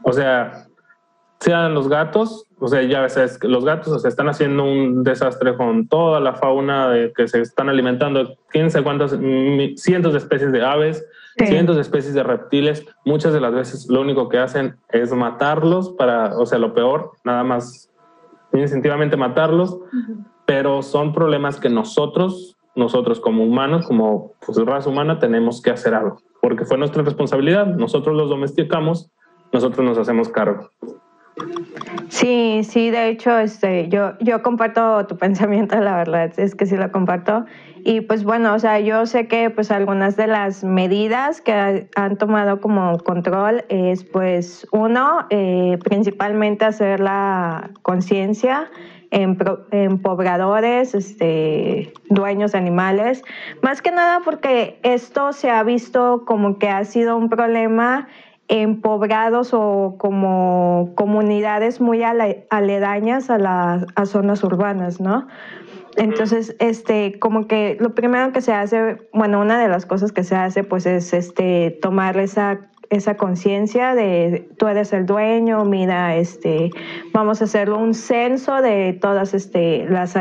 O 0.02 0.12
sea, 0.12 0.66
sean 1.40 1.74
los 1.74 1.88
gatos, 1.88 2.46
o 2.60 2.68
sea, 2.68 2.82
ya 2.82 3.00
ves, 3.00 3.38
los 3.42 3.64
gatos 3.64 3.88
o 3.88 3.98
sea, 3.98 4.08
están 4.08 4.28
haciendo 4.28 4.64
un 4.64 5.02
desastre 5.02 5.56
con 5.56 5.88
toda 5.88 6.20
la 6.20 6.34
fauna 6.34 6.88
de 6.88 7.12
que 7.12 7.26
se 7.26 7.40
están 7.40 7.68
alimentando, 7.68 8.36
quién 8.48 8.70
sabe 8.70 8.84
cuántas, 8.84 9.18
cientos 9.76 10.12
de 10.12 10.18
especies 10.18 10.52
de 10.52 10.64
aves, 10.64 11.04
cientos 11.36 11.76
de 11.76 11.82
especies 11.82 12.14
de 12.14 12.22
reptiles. 12.22 12.86
Muchas 13.04 13.32
de 13.32 13.40
las 13.40 13.52
veces 13.52 13.88
lo 13.88 14.02
único 14.02 14.28
que 14.28 14.38
hacen 14.38 14.76
es 14.90 15.12
matarlos 15.12 15.90
para, 15.90 16.38
o 16.38 16.46
sea, 16.46 16.58
lo 16.58 16.74
peor, 16.74 17.12
nada 17.24 17.42
más 17.42 17.90
instintivamente 18.52 19.16
matarlos, 19.16 19.78
pero 20.46 20.82
son 20.82 21.12
problemas 21.12 21.58
que 21.58 21.70
nosotros, 21.70 22.56
nosotros 22.74 23.18
como 23.18 23.44
humanos, 23.44 23.86
como 23.86 24.32
pues, 24.44 24.58
raza 24.58 24.88
humana, 24.88 25.18
tenemos 25.18 25.60
que 25.60 25.70
hacer 25.70 25.94
algo, 25.94 26.20
porque 26.42 26.64
fue 26.64 26.76
nuestra 26.76 27.04
responsabilidad, 27.04 27.66
nosotros 27.66 28.16
los 28.16 28.28
domesticamos, 28.28 29.12
nosotros 29.52 29.86
nos 29.86 29.96
hacemos 29.96 30.28
cargo. 30.28 30.68
Sí, 32.08 32.62
sí, 32.64 32.90
de 32.90 33.08
hecho, 33.08 33.38
este, 33.38 33.88
yo, 33.88 34.18
yo 34.20 34.42
comparto 34.42 35.06
tu 35.06 35.16
pensamiento, 35.16 35.78
la 35.78 35.96
verdad, 35.96 36.32
es 36.36 36.56
que 36.56 36.66
sí 36.66 36.76
lo 36.76 36.90
comparto. 36.90 37.46
Y 37.84 38.00
pues 38.00 38.24
bueno, 38.24 38.54
o 38.54 38.58
sea, 38.58 38.80
yo 38.80 39.06
sé 39.06 39.28
que 39.28 39.50
pues 39.50 39.70
algunas 39.70 40.16
de 40.16 40.26
las 40.26 40.64
medidas 40.64 41.40
que 41.40 41.88
han 41.94 42.18
tomado 42.18 42.60
como 42.60 42.98
control 42.98 43.64
es 43.68 44.02
pues 44.04 44.66
uno, 44.72 45.26
eh, 45.30 45.78
principalmente 45.84 46.64
hacer 46.64 46.98
la 46.98 47.70
conciencia 47.82 48.68
en, 49.12 49.38
en, 49.70 49.98
pobladores, 49.98 50.94
este, 50.94 51.92
dueños 52.08 52.52
de 52.52 52.58
animales, 52.58 53.22
más 53.62 53.82
que 53.82 53.92
nada 53.92 54.20
porque 54.24 54.80
esto 54.82 55.32
se 55.32 55.50
ha 55.50 55.62
visto 55.62 56.24
como 56.26 56.58
que 56.58 56.68
ha 56.68 56.84
sido 56.84 57.16
un 57.16 57.28
problema 57.28 58.08
en 58.48 58.80
poblados 58.80 59.54
o 59.54 59.96
como 59.98 60.92
comunidades 60.94 61.80
muy 61.80 62.02
aledañas 62.02 63.30
a 63.30 63.38
las 63.38 64.08
zonas 64.08 64.42
urbanas, 64.42 65.00
¿no? 65.00 65.28
Entonces, 65.96 66.56
este, 66.58 67.18
como 67.18 67.46
que 67.46 67.76
lo 67.80 67.94
primero 67.94 68.32
que 68.32 68.40
se 68.40 68.52
hace, 68.52 69.08
bueno, 69.12 69.40
una 69.40 69.60
de 69.60 69.68
las 69.68 69.86
cosas 69.86 70.12
que 70.12 70.24
se 70.24 70.34
hace, 70.34 70.64
pues 70.64 70.86
es 70.86 71.12
este, 71.12 71.78
tomar 71.82 72.16
esa, 72.16 72.60
esa 72.92 73.16
conciencia 73.16 73.94
de 73.94 74.46
tú 74.58 74.68
eres 74.68 74.92
el 74.92 75.06
dueño, 75.06 75.64
mira, 75.64 76.14
este, 76.14 76.70
vamos 77.12 77.40
a 77.40 77.44
hacer 77.44 77.70
un 77.70 77.94
censo 77.94 78.60
de 78.60 78.92
todas 78.92 79.32
este, 79.32 79.86
las 79.88 80.14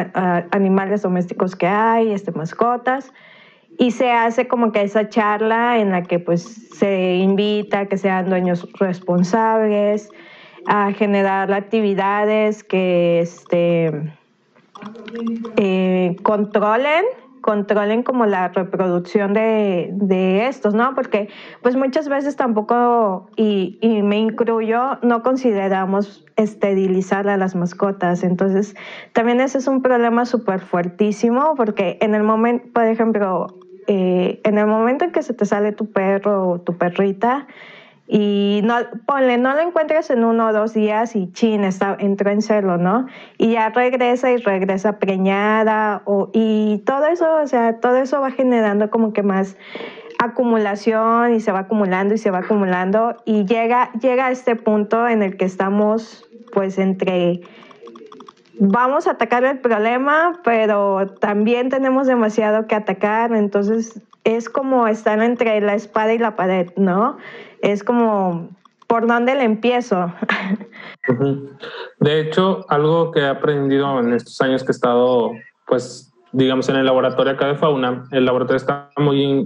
animales 0.52 1.02
domésticos 1.02 1.58
que 1.58 1.68
hay, 1.68 2.14
este, 2.14 2.32
mascotas, 2.32 3.12
y 3.78 3.92
se 3.92 4.12
hace 4.12 4.48
como 4.48 4.72
que 4.72 4.84
esa 4.84 5.10
charla 5.10 5.80
en 5.80 5.92
la 5.92 6.04
que 6.04 6.20
pues 6.20 6.44
se 6.44 7.16
invita 7.16 7.82
a 7.82 7.86
que 7.88 7.98
sean 7.98 8.30
dueños 8.30 8.66
responsables, 8.80 10.10
a 10.66 10.94
generar 10.94 11.52
actividades 11.52 12.64
que 12.64 13.20
este, 13.20 14.14
eh, 15.58 16.16
controlen 16.24 17.04
controlen 17.42 18.04
como 18.04 18.26
la 18.26 18.48
reproducción 18.50 19.34
de, 19.34 19.90
de, 19.94 20.48
estos, 20.48 20.74
¿no? 20.74 20.94
Porque 20.96 21.30
pues 21.62 21.76
muchas 21.76 22.08
veces 22.08 22.36
tampoco, 22.36 23.30
y, 23.36 23.78
y, 23.82 24.02
me 24.04 24.20
incluyo, 24.20 25.00
no 25.02 25.24
consideramos 25.24 26.26
esterilizar 26.36 27.28
a 27.28 27.38
las 27.38 27.56
mascotas. 27.56 28.24
Entonces, 28.24 28.76
también 29.14 29.42
ese 29.42 29.58
es 29.58 29.68
un 29.68 29.82
problema 29.82 30.26
súper 30.26 30.60
fuertísimo 30.60 31.56
porque 31.56 31.98
en 32.02 32.16
el 32.16 32.24
momento, 32.24 32.68
por 32.74 32.86
ejemplo, 32.86 33.48
eh, 33.88 34.40
en 34.44 34.58
el 34.58 34.68
momento 34.68 35.06
en 35.06 35.12
que 35.12 35.24
se 35.24 35.34
te 35.34 35.46
sale 35.46 35.72
tu 35.72 35.92
perro 35.92 36.50
o 36.50 36.62
tu 36.62 36.78
perrita, 36.78 37.48
y 38.14 38.60
no, 38.66 38.76
ponle, 39.06 39.38
no 39.38 39.56
lo 39.56 39.62
encuentres 39.62 40.10
en 40.10 40.26
uno 40.26 40.48
o 40.48 40.52
dos 40.52 40.74
días 40.74 41.16
y 41.16 41.32
chin, 41.32 41.64
está, 41.64 41.96
entró 41.98 42.30
en 42.30 42.42
celo, 42.42 42.78
¿no? 42.78 43.06
Y 43.38 43.52
ya 43.52 43.70
regresa 43.70 44.30
y 44.32 44.36
regresa 44.36 45.00
preñada 45.00 46.02
o, 46.04 46.30
y 46.34 46.80
todo 46.86 47.06
eso, 47.06 47.38
o 47.42 47.48
sea, 47.48 47.80
todo 47.80 47.96
eso 47.96 48.20
va 48.20 48.32
generando 48.32 48.90
como 48.90 49.14
que 49.14 49.24
más 49.24 49.56
acumulación 50.20 51.34
y 51.36 51.40
se 51.40 51.54
va 51.54 51.60
acumulando 51.60 52.14
y 52.14 52.18
se 52.18 52.32
va 52.32 52.40
acumulando 52.40 53.16
y 53.24 53.46
llega, 53.46 53.94
llega 53.94 54.26
a 54.26 54.32
este 54.32 54.58
punto 54.58 55.08
en 55.08 55.24
el 55.24 55.38
que 55.38 55.46
estamos 55.46 56.28
pues 56.52 56.80
entre 56.80 57.40
vamos 58.60 59.08
a 59.08 59.12
atacar 59.12 59.46
el 59.46 59.60
problema, 59.60 60.42
pero 60.44 61.08
también 61.22 61.70
tenemos 61.70 62.08
demasiado 62.08 62.68
que 62.68 62.76
atacar, 62.76 63.34
entonces 63.34 64.02
es 64.26 64.50
como 64.50 64.88
estar 64.88 65.22
entre 65.24 65.62
la 65.62 65.76
espada 65.76 66.14
y 66.14 66.18
la 66.18 66.36
pared, 66.36 66.72
¿no? 66.76 67.18
Es 67.62 67.84
como, 67.84 68.50
¿por 68.88 69.08
dónde 69.08 69.36
le 69.36 69.44
empiezo? 69.44 70.12
De 72.00 72.20
hecho, 72.20 72.66
algo 72.70 73.12
que 73.12 73.22
he 73.22 73.28
aprendido 73.28 74.00
en 74.00 74.14
estos 74.14 74.40
años 74.42 74.64
que 74.64 74.72
he 74.72 74.76
estado, 74.76 75.32
pues, 75.68 76.12
digamos, 76.32 76.68
en 76.70 76.78
el 76.78 76.86
laboratorio 76.86 77.34
acá 77.34 77.48
de 77.48 77.56
fauna, 77.56 78.04
el 78.12 78.26
laboratorio 78.26 78.58
está 78.58 78.90
muy, 78.98 79.46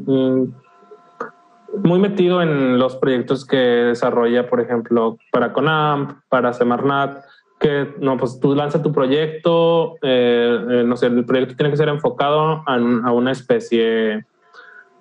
muy 1.83 1.99
metido 1.99 2.41
en 2.41 2.79
los 2.79 2.95
proyectos 2.95 3.45
que 3.45 3.57
desarrolla, 3.57 4.49
por 4.49 4.61
ejemplo, 4.61 5.17
para 5.31 5.53
CONAMP, 5.53 6.19
para 6.29 6.53
Semarnat, 6.53 7.23
que 7.59 7.93
no, 7.99 8.17
pues 8.17 8.39
tú 8.39 8.53
lanzas 8.53 8.81
tu 8.81 8.91
proyecto, 8.91 9.95
eh, 10.01 10.59
eh, 10.69 10.83
no 10.85 10.97
sé, 10.97 11.07
el 11.07 11.25
proyecto 11.25 11.55
tiene 11.55 11.71
que 11.71 11.77
ser 11.77 11.89
enfocado 11.89 12.63
a, 12.65 12.75
a 12.75 13.11
una 13.11 13.31
especie 13.31 14.25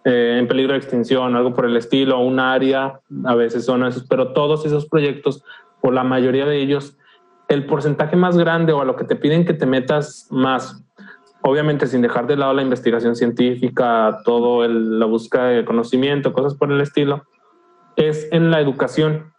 eh, 0.05 0.37
en 0.39 0.47
peligro 0.47 0.73
de 0.73 0.79
extinción, 0.79 1.35
algo 1.35 1.55
por 1.55 1.65
el 1.65 1.77
estilo, 1.79 2.19
un 2.19 2.39
área, 2.39 3.01
a 3.25 3.35
veces 3.35 3.65
son 3.65 3.87
esos, 3.87 4.05
pero 4.07 4.35
todos 4.35 4.67
esos 4.67 4.87
proyectos, 4.87 5.43
o 5.81 5.91
la 5.91 6.05
mayoría 6.05 6.45
de 6.45 6.61
ellos, 6.61 6.99
el 7.49 7.65
porcentaje 7.65 8.15
más 8.15 8.37
grande 8.37 8.75
o 8.75 8.83
a 8.83 8.85
lo 8.85 8.97
que 8.97 9.05
te 9.05 9.17
piden 9.17 9.47
que 9.47 9.55
te 9.55 9.65
metas 9.65 10.29
más, 10.31 10.85
obviamente 11.41 11.87
sin 11.87 12.03
dejar 12.03 12.27
de 12.27 12.37
lado 12.37 12.53
la 12.53 12.61
investigación 12.61 13.17
científica, 13.17 14.19
todo 14.27 14.65
el, 14.65 14.99
la 14.99 15.07
búsqueda 15.07 15.47
de 15.47 15.65
conocimiento, 15.65 16.35
cosas 16.35 16.55
por 16.55 16.71
el 16.71 16.83
estilo, 16.83 17.25
es 17.97 18.29
en 18.31 18.51
la 18.51 18.61
educación. 18.61 19.33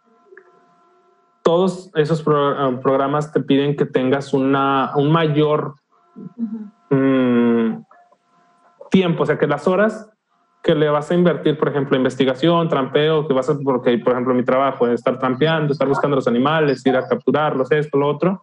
Todos 1.44 1.92
esos 1.94 2.22
eh, 2.22 2.78
programas 2.82 3.32
te 3.32 3.40
piden 3.40 3.76
que 3.76 3.86
tengas 3.86 4.32
una, 4.32 4.90
un 4.96 5.12
mayor 5.12 5.76
mm, 6.90 7.84
tiempo, 8.90 9.22
o 9.22 9.26
sea, 9.26 9.38
que 9.38 9.46
las 9.46 9.68
horas 9.68 10.10
que 10.66 10.74
le 10.74 10.88
vas 10.88 11.08
a 11.12 11.14
invertir, 11.14 11.56
por 11.56 11.68
ejemplo, 11.68 11.96
investigación, 11.96 12.68
trampeo, 12.68 13.28
que 13.28 13.32
vas 13.32 13.48
a, 13.48 13.56
porque, 13.56 13.96
por 13.98 14.14
ejemplo, 14.14 14.34
mi 14.34 14.42
trabajo 14.42 14.88
es 14.88 14.94
estar 14.94 15.16
trampeando, 15.16 15.72
estar 15.72 15.86
buscando 15.86 16.16
los 16.16 16.26
animales, 16.26 16.84
ir 16.84 16.96
a 16.96 17.06
capturarlos, 17.06 17.70
esto, 17.70 17.96
lo 17.96 18.08
otro, 18.08 18.42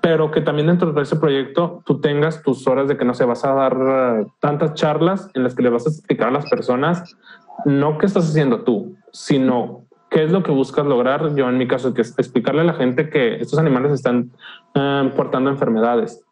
pero 0.00 0.30
que 0.30 0.40
también 0.40 0.68
dentro 0.68 0.94
de 0.94 1.02
ese 1.02 1.16
proyecto 1.16 1.82
tú 1.84 2.00
tengas 2.00 2.42
tus 2.42 2.66
horas 2.66 2.88
de 2.88 2.96
que 2.96 3.04
no 3.04 3.12
se 3.12 3.26
vas 3.26 3.44
a 3.44 3.52
dar 3.52 3.76
eh, 3.78 4.26
tantas 4.40 4.72
charlas 4.72 5.28
en 5.34 5.42
las 5.44 5.54
que 5.54 5.62
le 5.62 5.68
vas 5.68 5.86
a 5.86 5.90
explicar 5.90 6.28
a 6.28 6.30
las 6.30 6.48
personas 6.48 7.18
no 7.66 7.98
qué 7.98 8.06
estás 8.06 8.30
haciendo 8.30 8.62
tú, 8.62 8.96
sino 9.12 9.82
¿Qué 10.08 10.24
es 10.24 10.30
lo 10.30 10.42
que 10.42 10.52
buscas 10.52 10.84
lograr? 10.84 11.34
Yo 11.34 11.48
en 11.48 11.56
mi 11.56 11.66
caso, 11.66 11.94
que 11.94 12.02
es 12.02 12.18
explicarle 12.18 12.60
a 12.60 12.64
la 12.64 12.74
gente 12.74 13.08
que 13.08 13.36
estos 13.36 13.58
animales 13.58 13.92
están 13.92 14.30
eh, 14.74 15.10
portando 15.16 15.48
enfermedades. 15.48 16.22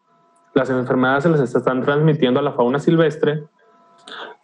Las 0.53 0.69
enfermedades 0.69 1.23
se 1.23 1.29
les 1.29 1.55
están 1.55 1.81
transmitiendo 1.81 2.39
a 2.39 2.43
la 2.43 2.51
fauna 2.51 2.77
silvestre 2.77 3.41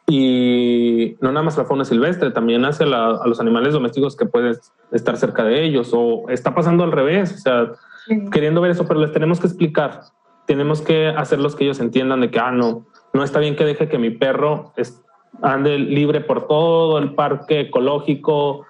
y 0.10 1.17
no 1.20 1.34
nada 1.34 1.43
más 1.43 1.58
a 1.58 1.62
la 1.62 1.67
fauna 1.67 1.84
silvestre, 1.84 2.32
también 2.32 2.63
hacia 2.63 2.86
a 2.86 3.28
los 3.28 3.39
animales 3.41 3.74
domésticos 3.74 4.15
que 4.15 4.26
pueden 4.26 4.56
estar 4.93 5.17
cerca 5.17 5.43
de 5.43 5.65
ellos 5.65 5.91
o 5.93 6.30
está 6.30 6.56
pasando 6.56 6.86
al 6.86 6.93
revés, 6.93 7.34
o 7.34 7.38
sea, 7.38 7.72
queriendo 8.32 8.62
ver 8.62 8.72
eso, 8.72 8.88
pero 8.88 9.02
les 9.02 9.12
tenemos 9.12 9.41
que 9.41 9.48
explicar, 9.48 10.02
tenemos 10.46 10.82
que 10.82 11.10
hacerlos 11.10 11.58
que 11.58 11.65
ellos 11.65 11.82
entiendan 11.82 12.22
de 12.22 12.32
que, 12.32 12.39
ah, 12.39 12.52
no, 12.52 12.86
no 13.13 13.24
está 13.24 13.39
bien 13.39 13.58
que 13.58 13.65
deje 13.65 13.89
que 13.89 13.98
mi 13.98 14.10
perro 14.10 14.74
ande 15.41 15.78
libre 15.78 16.22
por 16.22 16.48
todo 16.48 17.00
el 17.00 17.13
parque 17.13 17.60
ecológico, 17.62 18.65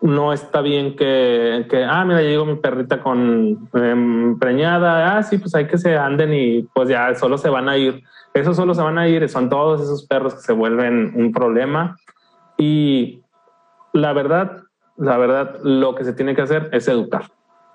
no 0.00 0.32
está 0.32 0.60
bien 0.60 0.96
que, 0.96 1.66
que, 1.70 1.84
ah, 1.84 2.04
mira, 2.04 2.22
llegó 2.22 2.44
mi 2.44 2.56
perrita 2.56 3.00
con 3.00 3.68
em, 3.74 4.38
preñada, 4.38 5.16
ah, 5.16 5.22
sí, 5.22 5.38
pues 5.38 5.54
hay 5.54 5.66
que 5.66 5.78
se 5.78 5.96
anden 5.96 6.32
y 6.34 6.62
pues 6.74 6.88
ya 6.88 7.14
solo 7.14 7.38
se 7.38 7.48
van 7.48 7.68
a 7.68 7.76
ir. 7.76 8.02
Esos 8.34 8.56
solo 8.56 8.74
se 8.74 8.82
van 8.82 8.98
a 8.98 9.08
ir, 9.08 9.28
son 9.28 9.48
todos 9.48 9.80
esos 9.80 10.06
perros 10.06 10.34
que 10.34 10.40
se 10.40 10.52
vuelven 10.52 11.12
un 11.16 11.32
problema. 11.32 11.96
Y 12.58 13.22
la 13.92 14.12
verdad, 14.12 14.62
la 14.96 15.16
verdad, 15.16 15.58
lo 15.62 15.94
que 15.94 16.04
se 16.04 16.12
tiene 16.12 16.34
que 16.34 16.42
hacer 16.42 16.68
es 16.72 16.86
educar. 16.88 17.24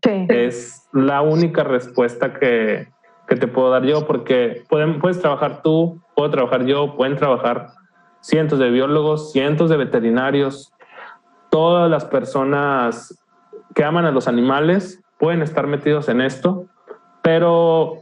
Es 0.04 0.88
la 0.94 1.22
única 1.22 1.64
respuesta 1.64 2.34
que, 2.34 2.88
que 3.28 3.36
te 3.36 3.48
puedo 3.48 3.70
dar 3.70 3.84
yo, 3.84 4.06
porque 4.06 4.64
pueden, 4.70 5.00
puedes 5.00 5.20
trabajar 5.20 5.62
tú, 5.64 6.02
puedo 6.16 6.30
trabajar 6.30 6.66
yo, 6.66 6.96
pueden 6.96 7.18
trabajar 7.18 7.68
cientos 8.20 8.60
de 8.60 8.70
biólogos, 8.70 9.32
cientos 9.32 9.70
de 9.70 9.78
veterinarios, 9.78 10.72
todas 11.52 11.92
las 11.92 12.06
personas 12.06 13.16
que 13.76 13.84
aman 13.84 14.06
a 14.06 14.12
los 14.12 14.28
animales 14.28 15.04
pueden 15.20 15.44
estar 15.44 15.68
metidos 15.68 16.10
en 16.10 16.22
esto, 16.22 16.66
pero 17.22 17.98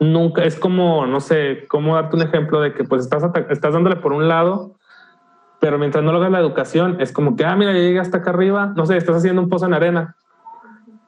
nunca 0.00 0.44
es 0.44 0.58
como, 0.58 1.06
no 1.06 1.20
sé, 1.20 1.66
cómo 1.68 1.94
darte 1.94 2.16
un 2.16 2.22
ejemplo 2.22 2.60
de 2.60 2.74
que 2.74 2.84
pues 2.84 3.02
estás, 3.02 3.22
estás 3.48 3.72
dándole 3.72 3.96
por 3.96 4.12
un 4.12 4.28
lado, 4.28 4.74
pero 5.60 5.78
mientras 5.78 6.04
no 6.04 6.12
logras 6.12 6.30
la 6.30 6.40
educación, 6.40 7.00
es 7.00 7.12
como 7.12 7.36
que, 7.36 7.44
ah, 7.44 7.56
mira, 7.56 7.72
ya 7.72 7.78
llegué 7.78 8.00
hasta 8.00 8.18
acá 8.18 8.30
arriba, 8.30 8.72
no 8.76 8.86
sé, 8.86 8.96
estás 8.96 9.16
haciendo 9.16 9.40
un 9.40 9.48
pozo 9.48 9.66
en 9.66 9.74
arena 9.74 10.16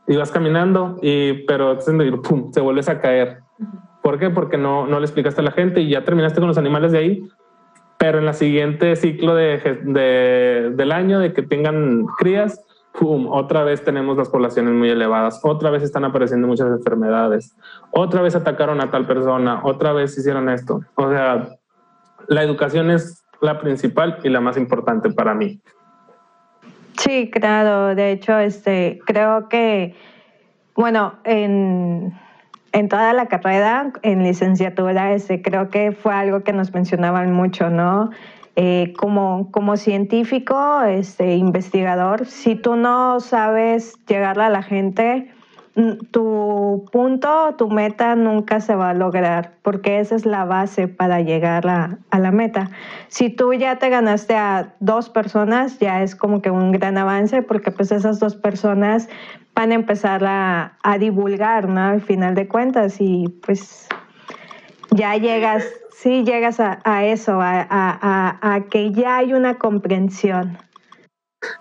y 0.07 0.17
vas 0.17 0.31
caminando, 0.31 0.99
y, 1.03 1.45
pero 1.47 1.79
pum, 2.23 2.53
se 2.53 2.61
vuelves 2.61 2.89
a 2.89 3.01
caer. 3.01 3.41
¿Por 4.03 4.19
qué? 4.19 4.31
Porque 4.31 4.57
no, 4.57 4.87
no 4.87 4.99
le 4.99 5.05
explicaste 5.05 5.41
a 5.41 5.45
la 5.45 5.53
gente 5.53 5.81
y 5.81 5.91
ya 5.91 6.05
terminaste 6.05 6.41
con 6.41 6.49
los 6.49 6.59
animales 6.59 6.93
de 6.93 6.99
ahí, 6.99 7.29
pero 8.01 8.19
en 8.19 8.25
la 8.25 8.33
siguiente 8.33 8.97
ciclo 8.97 9.35
de, 9.35 10.71
del 10.75 10.91
año 10.91 11.19
de 11.19 11.35
que 11.35 11.43
tengan 11.43 12.07
crías, 12.17 12.65
¡pum! 12.99 13.27
otra 13.31 13.63
vez 13.63 13.85
tenemos 13.85 14.17
las 14.17 14.31
poblaciones 14.31 14.73
muy 14.73 14.89
elevadas, 14.89 15.39
otra 15.43 15.69
vez 15.69 15.83
están 15.83 16.07
apareciendo 16.07 16.47
muchas 16.47 16.69
enfermedades, 16.69 17.55
otra 17.91 18.23
vez 18.23 18.35
atacaron 18.35 18.81
a 18.81 18.91
tal 18.91 19.07
persona, 19.07 19.61
otra 19.65 19.93
vez 19.93 20.17
hicieron 20.17 20.49
esto. 20.49 20.81
O 20.95 21.11
sea, 21.11 21.51
la 22.29 22.43
educación 22.43 22.91
es 22.91 23.23
la 23.43 23.61
principal 23.61 24.19
y 24.25 24.31
la 24.31 24.41
más 24.41 24.57
importante 24.57 25.11
para 25.11 25.35
mí. 25.35 25.61
Sí, 26.97 27.31
claro. 27.31 27.95
De 27.95 28.13
hecho, 28.13 28.39
este, 28.39 28.99
creo 29.05 29.51
que, 29.51 29.95
bueno, 30.75 31.17
en 31.25 32.19
en 32.73 32.89
toda 32.89 33.13
la 33.13 33.27
carrera, 33.27 33.93
en 34.03 34.23
licenciatura, 34.23 35.13
ese, 35.13 35.43
creo 35.43 35.71
que 35.71 35.93
fue 35.93 36.15
algo 36.15 36.41
que 36.43 36.53
nos 36.53 36.73
mencionaban 36.73 37.33
mucho, 37.33 37.71
¿no? 37.71 38.11
Eh, 38.57 38.93
como, 38.97 39.51
como 39.53 39.77
científico, 39.77 40.83
este, 40.83 41.37
investigador, 41.37 42.27
si 42.27 42.57
tú 42.57 42.77
no 42.77 43.21
sabes 43.21 43.95
llegarle 44.07 44.45
a 44.45 44.51
la 44.51 44.63
gente, 44.63 45.31
tu 46.11 46.85
punto, 46.93 47.55
tu 47.57 47.71
meta 47.71 48.17
nunca 48.17 48.61
se 48.61 48.75
va 48.75 48.91
a 48.91 48.95
lograr, 48.95 49.53
porque 49.63 50.01
esa 50.01 50.17
es 50.17 50.27
la 50.27 50.45
base 50.45 50.89
para 50.89 51.21
llegar 51.21 51.67
a, 51.69 51.99
a, 52.11 52.19
la 52.19 52.33
meta. 52.33 52.71
Si 53.09 53.31
tú 53.31 53.55
ya 53.55 53.77
te 53.77 53.89
ganaste 53.89 54.35
a 54.35 54.75
dos 54.81 55.09
personas, 55.09 55.79
ya 55.79 56.03
es 56.03 56.17
como 56.17 56.43
que 56.43 56.51
un 56.51 56.73
gran 56.73 56.99
avance, 56.99 57.43
porque 57.43 57.71
pues 57.71 57.93
esas 57.93 58.19
dos 58.19 58.35
personas 58.35 59.09
van 59.55 59.73
a 59.73 59.75
empezar 59.75 60.25
a, 60.25 60.79
a 60.83 60.99
divulgar, 60.99 61.69
¿no? 61.69 61.81
Al 61.81 62.01
final 62.01 62.35
de 62.35 62.49
cuentas, 62.49 63.01
y 63.01 63.29
pues 63.45 63.89
ya 64.91 65.17
llegas, 65.17 65.67
sí 65.91 66.25
llegas 66.25 66.61
a, 66.61 66.81
a 66.85 67.05
eso, 67.05 67.41
a, 67.41 67.67
a, 67.71 68.61
que 68.71 68.93
ya 68.93 69.19
hay 69.19 69.35
una 69.35 69.59
comprensión. 69.59 70.59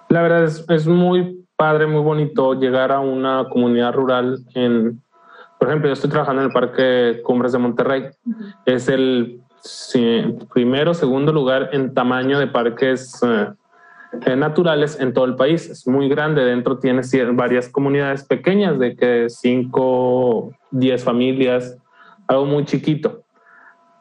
La 0.09 0.21
verdad 0.21 0.43
es, 0.45 0.65
es 0.69 0.87
muy 0.87 1.45
padre, 1.55 1.87
muy 1.87 2.01
bonito 2.01 2.53
llegar 2.53 2.91
a 2.91 2.99
una 2.99 3.45
comunidad 3.49 3.93
rural 3.93 4.39
en, 4.55 5.01
por 5.59 5.67
ejemplo, 5.67 5.89
yo 5.89 5.93
estoy 5.93 6.09
trabajando 6.09 6.41
en 6.41 6.47
el 6.47 6.53
Parque 6.53 7.21
Cumbres 7.23 7.51
de 7.51 7.57
Monterrey. 7.57 8.05
Es 8.65 8.87
el 8.87 9.41
primero, 10.53 10.93
segundo 10.93 11.33
lugar 11.33 11.69
en 11.73 11.93
tamaño 11.93 12.39
de 12.39 12.47
parques 12.47 13.21
eh, 13.23 13.49
naturales 14.37 14.99
en 14.99 15.13
todo 15.13 15.25
el 15.25 15.35
país. 15.35 15.69
Es 15.69 15.87
muy 15.87 16.09
grande. 16.09 16.43
Dentro 16.43 16.79
tiene 16.79 17.01
varias 17.33 17.69
comunidades 17.69 18.23
pequeñas 18.23 18.79
de 18.79 18.95
que 18.95 19.25
5, 19.29 20.51
10 20.71 21.03
familias, 21.03 21.77
algo 22.27 22.45
muy 22.45 22.65
chiquito 22.65 23.23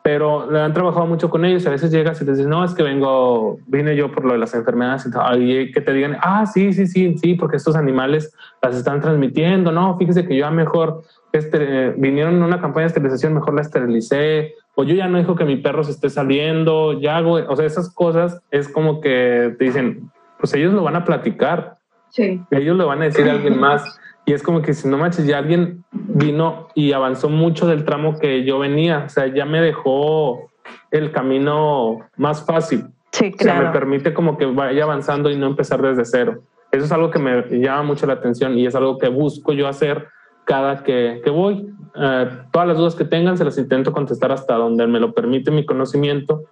pero 0.08 0.48
han 0.58 0.72
trabajado 0.72 1.06
mucho 1.06 1.28
con 1.28 1.44
ellos 1.44 1.64
y 1.64 1.66
a 1.66 1.70
veces 1.70 1.90
llegas 1.90 2.18
y 2.22 2.24
te 2.24 2.30
dices, 2.30 2.46
no, 2.46 2.64
es 2.64 2.72
que 2.72 2.82
vengo, 2.82 3.58
vine 3.66 3.94
yo 3.94 4.10
por 4.10 4.24
lo 4.24 4.32
de 4.32 4.38
las 4.38 4.54
enfermedades 4.54 5.06
y, 5.38 5.70
que 5.70 5.82
te 5.82 5.92
digan, 5.92 6.16
ah, 6.22 6.46
sí, 6.46 6.72
sí, 6.72 6.86
sí, 6.86 7.18
sí, 7.18 7.34
porque 7.34 7.58
estos 7.58 7.76
animales 7.76 8.32
las 8.62 8.74
están 8.74 9.02
transmitiendo, 9.02 9.70
no, 9.70 9.98
fíjese 9.98 10.26
que 10.26 10.34
yo 10.34 10.46
a 10.46 10.50
mejor 10.50 11.02
este, 11.32 11.90
vinieron 11.98 12.36
en 12.36 12.42
una 12.42 12.58
campaña 12.58 12.84
de 12.84 12.86
esterilización, 12.86 13.34
mejor 13.34 13.52
la 13.52 13.60
esterilicé, 13.60 14.54
o 14.80 14.84
yo 14.84 14.94
ya 14.94 15.08
no 15.08 15.18
dijo 15.18 15.34
que 15.34 15.44
mi 15.44 15.56
perro 15.56 15.82
se 15.82 15.90
esté 15.90 16.08
saliendo, 16.08 17.00
ya 17.00 17.16
hago, 17.16 17.32
o 17.32 17.56
sea, 17.56 17.66
esas 17.66 17.92
cosas 17.92 18.40
es 18.52 18.68
como 18.68 19.00
que 19.00 19.56
te 19.58 19.64
dicen, 19.64 20.08
pues 20.38 20.54
ellos 20.54 20.72
lo 20.72 20.84
van 20.84 20.94
a 20.94 21.04
platicar, 21.04 21.78
sí. 22.10 22.40
ellos 22.52 22.76
lo 22.76 22.86
van 22.86 23.02
a 23.02 23.06
decir 23.06 23.28
a 23.28 23.32
alguien 23.32 23.58
más. 23.58 23.98
Y 24.24 24.34
es 24.34 24.40
como 24.40 24.62
que 24.62 24.74
si 24.74 24.86
no 24.86 24.96
manches, 24.96 25.26
ya 25.26 25.38
alguien 25.38 25.82
vino 25.90 26.68
y 26.76 26.92
avanzó 26.92 27.28
mucho 27.28 27.66
del 27.66 27.84
tramo 27.84 28.20
que 28.20 28.44
yo 28.44 28.60
venía. 28.60 29.02
O 29.06 29.08
sea, 29.08 29.26
ya 29.26 29.44
me 29.44 29.60
dejó 29.60 30.48
el 30.92 31.10
camino 31.10 31.98
más 32.16 32.46
fácil. 32.46 32.84
Sí, 33.10 33.32
claro. 33.32 33.58
O 33.58 33.62
sea, 33.62 33.70
me 33.70 33.76
permite 33.76 34.14
como 34.14 34.38
que 34.38 34.46
vaya 34.46 34.84
avanzando 34.84 35.28
y 35.28 35.36
no 35.36 35.48
empezar 35.48 35.82
desde 35.82 36.04
cero. 36.04 36.44
Eso 36.70 36.84
es 36.84 36.92
algo 36.92 37.10
que 37.10 37.18
me 37.18 37.42
llama 37.58 37.82
mucho 37.82 38.06
la 38.06 38.12
atención 38.12 38.56
y 38.56 38.64
es 38.64 38.76
algo 38.76 38.96
que 38.96 39.08
busco 39.08 39.52
yo 39.52 39.66
hacer 39.66 40.06
cada 40.48 40.82
que, 40.82 41.20
que 41.22 41.30
voy. 41.30 41.70
Eh, 41.94 42.30
todas 42.50 42.68
las 42.68 42.78
dudas 42.78 42.94
que 42.94 43.04
tengan 43.04 43.36
se 43.36 43.44
las 43.44 43.58
intento 43.58 43.92
contestar 43.92 44.32
hasta 44.32 44.54
donde 44.54 44.86
me 44.86 44.98
lo 44.98 45.12
permite 45.12 45.50
mi 45.50 45.66
conocimiento. 45.66 46.44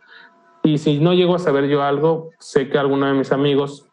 Y 0.62 0.76
si 0.76 1.00
no 1.00 1.14
llego 1.14 1.35
a 1.35 1.38
saber 1.38 1.66
yo 1.66 1.82
algo, 1.82 2.30
sé 2.38 2.68
que 2.68 2.78
alguno 2.78 3.06
de 3.06 3.14
mis 3.14 3.32
amigos 3.32 3.88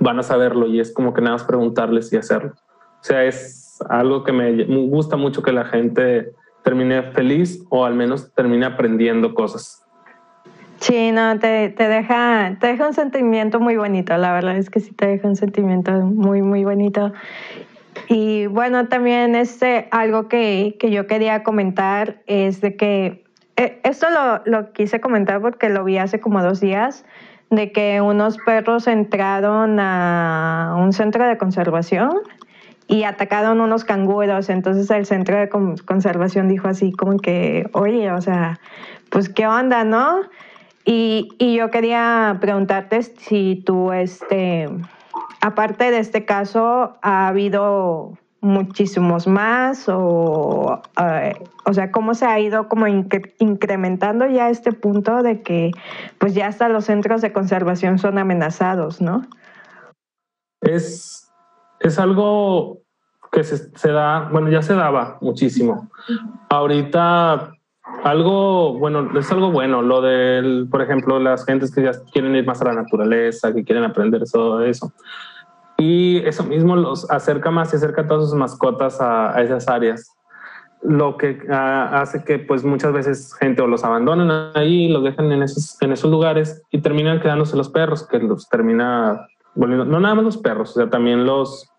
van 0.00 0.18
a 0.18 0.22
saberlo 0.22 0.66
y 0.66 0.80
es 0.80 0.92
como 0.92 1.12
que 1.12 1.20
nada 1.20 1.34
más 1.34 1.44
preguntarles 1.44 2.10
y 2.12 2.16
hacerlo. 2.16 2.54
O 2.54 3.04
sea, 3.04 3.24
es 3.24 3.78
algo 3.90 4.24
que 4.24 4.32
me 4.32 4.64
gusta 4.86 5.16
mucho 5.16 5.42
que 5.42 5.52
la 5.52 5.66
gente 5.66 6.32
termine 6.62 7.02
feliz 7.02 7.62
o 7.68 7.84
al 7.84 7.94
menos 7.94 8.32
termine 8.32 8.64
aprendiendo 8.64 9.34
cosas. 9.34 9.84
Sí, 10.78 11.12
no, 11.12 11.38
te, 11.38 11.68
te, 11.68 11.86
deja, 11.86 12.56
te 12.60 12.68
deja 12.68 12.86
un 12.86 12.94
sentimiento 12.94 13.60
muy 13.60 13.76
bonito, 13.76 14.16
la 14.16 14.32
verdad 14.32 14.56
es 14.56 14.70
que 14.70 14.80
sí 14.80 14.92
te 14.92 15.06
deja 15.06 15.28
un 15.28 15.36
sentimiento 15.36 15.92
muy, 15.92 16.40
muy 16.40 16.64
bonito. 16.64 17.12
Y 18.08 18.46
bueno, 18.46 18.88
también 18.88 19.34
este, 19.34 19.88
algo 19.90 20.28
que, 20.28 20.76
que 20.78 20.90
yo 20.90 21.06
quería 21.06 21.42
comentar 21.42 22.22
es 22.26 22.60
de 22.60 22.76
que, 22.76 23.24
eh, 23.56 23.80
esto 23.84 24.06
lo, 24.10 24.42
lo 24.44 24.72
quise 24.72 25.00
comentar 25.00 25.40
porque 25.40 25.68
lo 25.68 25.84
vi 25.84 25.98
hace 25.98 26.20
como 26.20 26.42
dos 26.42 26.60
días, 26.60 27.04
de 27.50 27.72
que 27.72 28.00
unos 28.00 28.36
perros 28.38 28.86
entraron 28.86 29.78
a 29.78 30.74
un 30.78 30.92
centro 30.92 31.26
de 31.26 31.38
conservación 31.38 32.12
y 32.86 33.04
atacaron 33.04 33.60
unos 33.60 33.84
canguros. 33.84 34.48
Entonces 34.48 34.90
el 34.90 35.06
centro 35.06 35.38
de 35.38 35.48
conservación 35.48 36.48
dijo 36.48 36.68
así 36.68 36.92
como 36.92 37.18
que, 37.18 37.68
oye, 37.72 38.10
o 38.10 38.20
sea, 38.20 38.60
pues 39.10 39.28
qué 39.28 39.46
onda, 39.46 39.84
¿no? 39.84 40.20
Y, 40.84 41.30
y 41.38 41.56
yo 41.56 41.70
quería 41.70 42.36
preguntarte 42.40 43.02
si 43.02 43.62
tú, 43.64 43.92
este, 43.92 44.68
aparte 45.40 45.90
de 45.90 45.98
este 45.98 46.24
caso, 46.24 46.96
ha 47.02 47.28
habido 47.28 48.12
muchísimos 48.40 49.26
más 49.26 49.88
o, 49.88 50.82
eh, 51.00 51.34
o 51.64 51.72
sea, 51.72 51.90
cómo 51.90 52.14
se 52.14 52.26
ha 52.26 52.38
ido 52.38 52.68
como 52.68 52.86
incrementando 52.86 54.26
ya 54.26 54.50
este 54.50 54.72
punto 54.72 55.22
de 55.22 55.40
que 55.42 55.70
pues 56.18 56.34
ya 56.34 56.48
hasta 56.48 56.68
los 56.68 56.84
centros 56.84 57.22
de 57.22 57.32
conservación 57.32 57.98
son 57.98 58.18
amenazados, 58.18 59.00
¿no? 59.00 59.26
Es 60.60 61.24
es 61.84 61.98
algo 61.98 62.80
que 63.30 63.44
se, 63.44 63.90
da, 63.90 64.28
bueno, 64.30 64.48
ya 64.48 64.62
se 64.62 64.74
daba 64.74 65.18
muchísimo. 65.20 65.90
Ahorita 66.48 67.53
algo, 68.04 68.78
bueno, 68.78 69.18
es 69.18 69.32
algo 69.32 69.50
bueno, 69.50 69.80
lo 69.80 70.02
del, 70.02 70.68
por 70.70 70.82
ejemplo, 70.82 71.18
las 71.18 71.46
gentes 71.46 71.74
que 71.74 71.82
ya 71.82 71.92
quieren 72.12 72.36
ir 72.36 72.44
más 72.44 72.60
a 72.60 72.66
la 72.66 72.74
naturaleza, 72.74 73.54
que 73.54 73.64
quieren 73.64 73.82
aprender 73.82 74.22
todo 74.30 74.62
eso. 74.62 74.92
y 75.78 76.18
eso 76.18 76.44
mismo 76.44 76.76
los 76.76 77.10
acerca 77.10 77.50
más 77.50 77.72
y 77.72 77.76
acerca 77.76 78.02
a 78.02 78.06
todas 78.06 78.28
sus 78.28 78.34
mascotas 78.38 79.00
a, 79.00 79.42
esas 79.42 79.68
áreas 79.68 80.12
lo 80.82 81.16
que 81.16 81.40
hace 81.50 82.24
que 82.24 82.38
pues 82.38 82.62
muchas 82.62 82.92
veces 82.92 83.34
gente 83.40 83.62
o 83.62 83.66
los 83.66 83.84
abandonan 83.84 84.50
ahí, 84.54 84.88
los 84.88 85.02
dejan 85.02 85.32
en 85.32 85.42
esos, 85.42 85.80
en 85.80 85.92
esos 85.92 86.10
lugares 86.10 86.62
y 86.70 86.82
terminan 86.82 87.20
quedándose 87.20 87.56
los 87.56 87.70
perros, 87.70 88.06
que 88.06 88.18
los 88.18 88.50
termina 88.50 89.26
volviendo, 89.54 89.86
no 89.86 89.98
nada 89.98 90.14
más 90.14 90.24
los 90.24 90.36
perros, 90.36 90.72
o 90.72 90.74
sea, 90.74 90.90
también 90.90 91.24
los, 91.24 91.72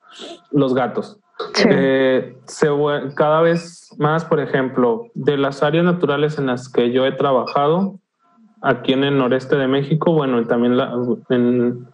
los 0.52 0.74
gatos. 0.74 1.20
Eh, 1.67 2.38
se, 2.45 2.67
cada 3.15 3.41
vez 3.41 3.89
más, 3.98 4.24
por 4.26 4.39
ejemplo, 4.39 5.08
de 5.13 5.38
las 5.38 5.63
áreas 5.63 5.84
naturales 5.84 6.38
en 6.38 6.48
las 6.48 6.69
que 6.69 6.91
yo 6.91 7.06
he 7.06 7.12
trabajado, 7.12 8.00
aquí 8.62 8.93
en 8.93 9.04
el 9.04 9.17
noreste 9.17 9.58
de 9.58 9.67
México, 9.67 10.13
bueno, 10.13 10.39
y 10.39 10.45
también 10.45 10.78
la, 10.78 10.93
en, 11.30 11.88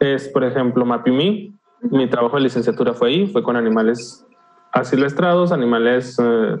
es, 0.00 0.28
por 0.28 0.44
ejemplo, 0.44 0.84
Mapimí. 0.84 1.52
Mi 1.82 2.08
trabajo 2.08 2.36
de 2.36 2.42
licenciatura 2.42 2.94
fue 2.94 3.08
ahí, 3.08 3.26
fue 3.28 3.42
con 3.42 3.56
animales 3.56 4.26
asilvestrados, 4.72 5.52
animales 5.52 6.18
eh, 6.18 6.56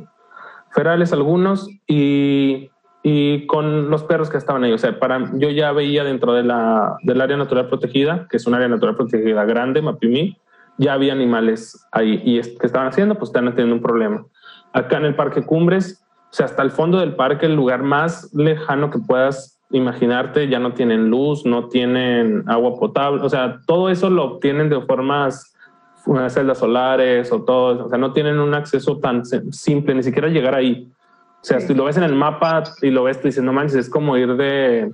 ferales 0.70 1.12
algunos 1.12 1.68
y, 1.86 2.70
y, 3.02 3.46
con 3.46 3.90
los 3.90 4.04
perros 4.04 4.30
que 4.30 4.36
estaban 4.36 4.62
ahí. 4.64 4.72
O 4.72 4.78
sea, 4.78 4.98
para, 4.98 5.30
yo 5.34 5.50
ya 5.50 5.72
veía 5.72 6.04
dentro 6.04 6.32
de 6.32 6.44
la, 6.44 6.96
del 7.02 7.20
área 7.20 7.36
natural 7.36 7.68
protegida, 7.68 8.26
que 8.30 8.36
es 8.36 8.46
un 8.46 8.54
área 8.54 8.68
natural 8.68 8.94
protegida 8.94 9.44
grande, 9.44 9.82
Mapimí, 9.82 10.38
ya 10.78 10.94
había 10.94 11.12
animales 11.12 11.86
ahí. 11.92 12.20
¿Y 12.24 12.40
que 12.40 12.66
estaban 12.66 12.88
haciendo? 12.88 13.16
Pues 13.16 13.30
están 13.30 13.46
teniendo 13.50 13.76
un 13.76 13.82
problema. 13.82 14.24
Acá 14.72 14.98
en 14.98 15.06
el 15.06 15.14
Parque 15.14 15.42
Cumbres, 15.42 16.04
o 16.30 16.34
sea, 16.34 16.46
hasta 16.46 16.62
el 16.62 16.70
fondo 16.70 16.98
del 16.98 17.14
parque, 17.14 17.46
el 17.46 17.54
lugar 17.54 17.82
más 17.82 18.32
lejano 18.34 18.90
que 18.90 18.98
puedas 18.98 19.56
imaginarte, 19.70 20.48
ya 20.48 20.58
no 20.58 20.74
tienen 20.74 21.08
luz, 21.08 21.44
no 21.44 21.68
tienen 21.68 22.44
agua 22.46 22.74
potable, 22.78 23.22
o 23.22 23.28
sea, 23.28 23.60
todo 23.66 23.88
eso 23.90 24.10
lo 24.10 24.24
obtienen 24.24 24.68
de 24.68 24.80
formas 24.82 25.54
unas 26.06 26.34
celdas 26.34 26.58
solares 26.58 27.32
o 27.32 27.42
todo, 27.42 27.86
o 27.86 27.88
sea, 27.88 27.98
no 27.98 28.12
tienen 28.12 28.38
un 28.38 28.54
acceso 28.54 28.98
tan 28.98 29.24
simple, 29.24 29.94
ni 29.94 30.02
siquiera 30.02 30.28
llegar 30.28 30.54
ahí. 30.54 30.88
O 31.42 31.44
sea, 31.44 31.60
si 31.60 31.74
lo 31.74 31.84
ves 31.84 31.96
en 31.96 32.04
el 32.04 32.14
mapa 32.14 32.62
y 32.80 32.90
lo 32.90 33.04
ves, 33.04 33.20
te 33.20 33.28
dices, 33.28 33.42
no 33.42 33.52
manches, 33.52 33.76
es 33.76 33.90
como 33.90 34.16
ir 34.16 34.36
de, 34.36 34.92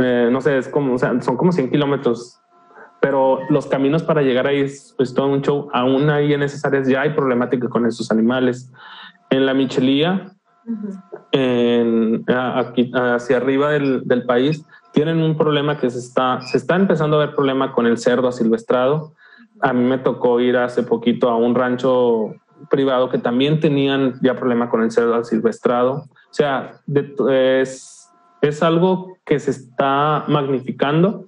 eh, 0.00 0.28
no 0.30 0.40
sé, 0.40 0.58
es 0.58 0.68
como, 0.68 0.94
o 0.94 0.98
sea, 0.98 1.20
son 1.20 1.36
como 1.36 1.52
100 1.52 1.70
kilómetros, 1.70 2.40
pero 3.04 3.40
los 3.50 3.66
caminos 3.66 4.02
para 4.02 4.22
llegar 4.22 4.46
ahí 4.46 4.62
es 4.62 4.94
todo 5.14 5.26
un 5.26 5.42
show. 5.42 5.68
Aún 5.74 6.08
ahí 6.08 6.32
en 6.32 6.42
esas 6.42 6.64
áreas 6.64 6.88
ya 6.88 7.02
hay 7.02 7.10
problemática 7.10 7.68
con 7.68 7.84
esos 7.84 8.10
animales. 8.10 8.72
En 9.28 9.44
la 9.44 9.52
Michelía, 9.52 10.32
en, 11.30 12.24
aquí, 12.26 12.90
hacia 12.94 13.36
arriba 13.36 13.72
del, 13.72 14.04
del, 14.08 14.24
país 14.24 14.64
tienen 14.94 15.18
un 15.18 15.36
problema 15.36 15.76
que 15.76 15.90
se 15.90 15.98
está, 15.98 16.40
se 16.40 16.56
está 16.56 16.76
empezando 16.76 17.20
a 17.20 17.26
ver 17.26 17.34
problema 17.34 17.72
con 17.72 17.84
el 17.84 17.98
cerdo 17.98 18.26
asilvestrado. 18.26 19.12
A 19.60 19.74
mí 19.74 19.84
me 19.84 19.98
tocó 19.98 20.40
ir 20.40 20.56
hace 20.56 20.82
poquito 20.82 21.28
a 21.28 21.36
un 21.36 21.54
rancho 21.54 22.32
privado 22.70 23.10
que 23.10 23.18
también 23.18 23.60
tenían 23.60 24.14
ya 24.22 24.34
problema 24.34 24.70
con 24.70 24.82
el 24.82 24.90
cerdo 24.90 25.14
asilvestrado. 25.16 26.06
O 26.06 26.32
sea, 26.34 26.80
es, 27.28 28.10
es 28.40 28.62
algo 28.62 29.18
que 29.26 29.38
se 29.40 29.50
está 29.50 30.24
magnificando. 30.26 31.26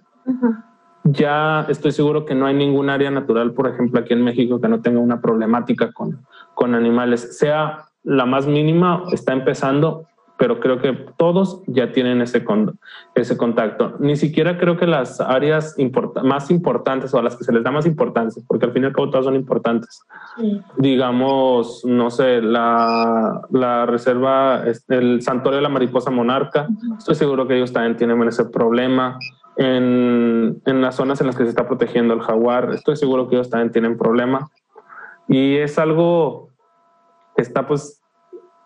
Ya 1.10 1.66
estoy 1.68 1.92
seguro 1.92 2.24
que 2.24 2.34
no 2.34 2.46
hay 2.46 2.54
ningún 2.54 2.90
área 2.90 3.10
natural, 3.10 3.52
por 3.52 3.68
ejemplo, 3.68 4.00
aquí 4.00 4.12
en 4.12 4.24
México, 4.24 4.60
que 4.60 4.68
no 4.68 4.80
tenga 4.80 5.00
una 5.00 5.20
problemática 5.20 5.92
con, 5.92 6.26
con 6.54 6.74
animales, 6.74 7.38
sea 7.38 7.86
la 8.02 8.24
más 8.24 8.46
mínima 8.46 9.02
está 9.12 9.32
empezando, 9.32 10.06
pero 10.38 10.60
creo 10.60 10.80
que 10.80 10.92
todos 11.16 11.62
ya 11.66 11.92
tienen 11.92 12.20
ese, 12.20 12.44
ese 13.14 13.36
contacto. 13.36 13.96
Ni 13.98 14.16
siquiera 14.16 14.58
creo 14.58 14.76
que 14.76 14.86
las 14.86 15.20
áreas 15.20 15.76
más 16.22 16.50
importantes 16.50 17.12
o 17.14 17.18
a 17.18 17.22
las 17.22 17.36
que 17.36 17.44
se 17.44 17.52
les 17.52 17.64
da 17.64 17.70
más 17.70 17.86
importancia, 17.86 18.42
porque 18.46 18.66
al 18.66 18.72
fin 18.72 18.84
y 18.84 18.86
al 18.86 18.92
cabo 18.92 19.10
todas 19.10 19.24
son 19.24 19.34
importantes. 19.34 20.02
Digamos, 20.76 21.84
no 21.84 22.10
sé, 22.10 22.42
la, 22.42 23.42
la, 23.50 23.86
reserva, 23.86 24.62
el 24.88 25.22
santuario 25.22 25.56
de 25.56 25.62
la 25.62 25.68
mariposa 25.68 26.10
monarca, 26.10 26.68
estoy 26.98 27.14
seguro 27.14 27.48
que 27.48 27.56
ellos 27.56 27.72
también 27.72 27.96
tienen 27.96 28.22
ese 28.24 28.44
problema. 28.44 29.18
En, 29.58 30.60
en 30.66 30.80
las 30.82 30.96
zonas 30.96 31.20
en 31.20 31.28
las 31.28 31.36
que 31.36 31.44
se 31.44 31.48
está 31.48 31.66
protegiendo 31.66 32.12
el 32.12 32.20
jaguar, 32.20 32.72
estoy 32.74 32.96
seguro 32.96 33.28
que 33.28 33.36
ellos 33.36 33.50
también 33.50 33.72
tienen 33.72 33.96
problema. 33.96 34.50
Y 35.28 35.56
es 35.56 35.78
algo 35.78 36.46
está 37.36 37.66
pues 37.66 38.02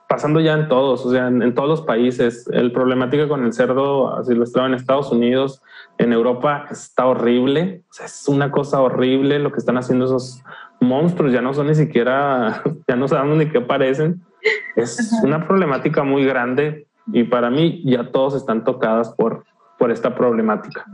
pasando 0.09 0.40
ya 0.40 0.55
en 0.55 0.68
todos, 0.68 1.07
o 1.07 1.11
sea, 1.11 1.29
en, 1.29 1.55
todos 1.55 1.68
los 1.68 1.83
países. 1.83 2.48
El 2.53 2.72
problemática 2.72 3.29
con 3.29 3.44
el 3.44 3.53
cerdo 3.53 4.20
estaba 4.42 4.66
en 4.66 4.74
Estados 4.74 5.12
Unidos, 5.12 5.62
en 5.98 6.12
Europa 6.12 6.66
está 6.70 7.07
horrible, 7.07 7.85
o 7.88 7.92
sea, 7.92 8.07
es 8.07 8.26
una 8.26 8.50
cosa 8.50 8.81
horrible 8.81 9.38
lo 9.38 9.53
que 9.53 9.59
están 9.59 9.79
haciendo 9.79 10.07
esos 10.07 10.42
monstruos, 10.81 11.33
ya 11.33 11.42
no 11.42 11.55
son 11.55 11.68
ni 11.68 11.76
siquiera, 11.76 12.62
ya 12.88 12.96
no 12.96 13.07
sabemos 13.07 13.38
ni 13.38 13.48
qué 13.50 13.61
parecen. 13.61 14.20
Es 14.74 15.12
una 15.22 15.46
problemática 15.46 16.03
muy 16.03 16.24
grande 16.24 16.87
y 17.12 17.24
para 17.24 17.50
mí 17.50 17.83
ya 17.85 18.11
todos 18.11 18.35
están 18.35 18.64
tocadas 18.64 19.14
por, 19.14 19.44
por 19.81 19.90
esta 19.90 20.14
problemática. 20.14 20.85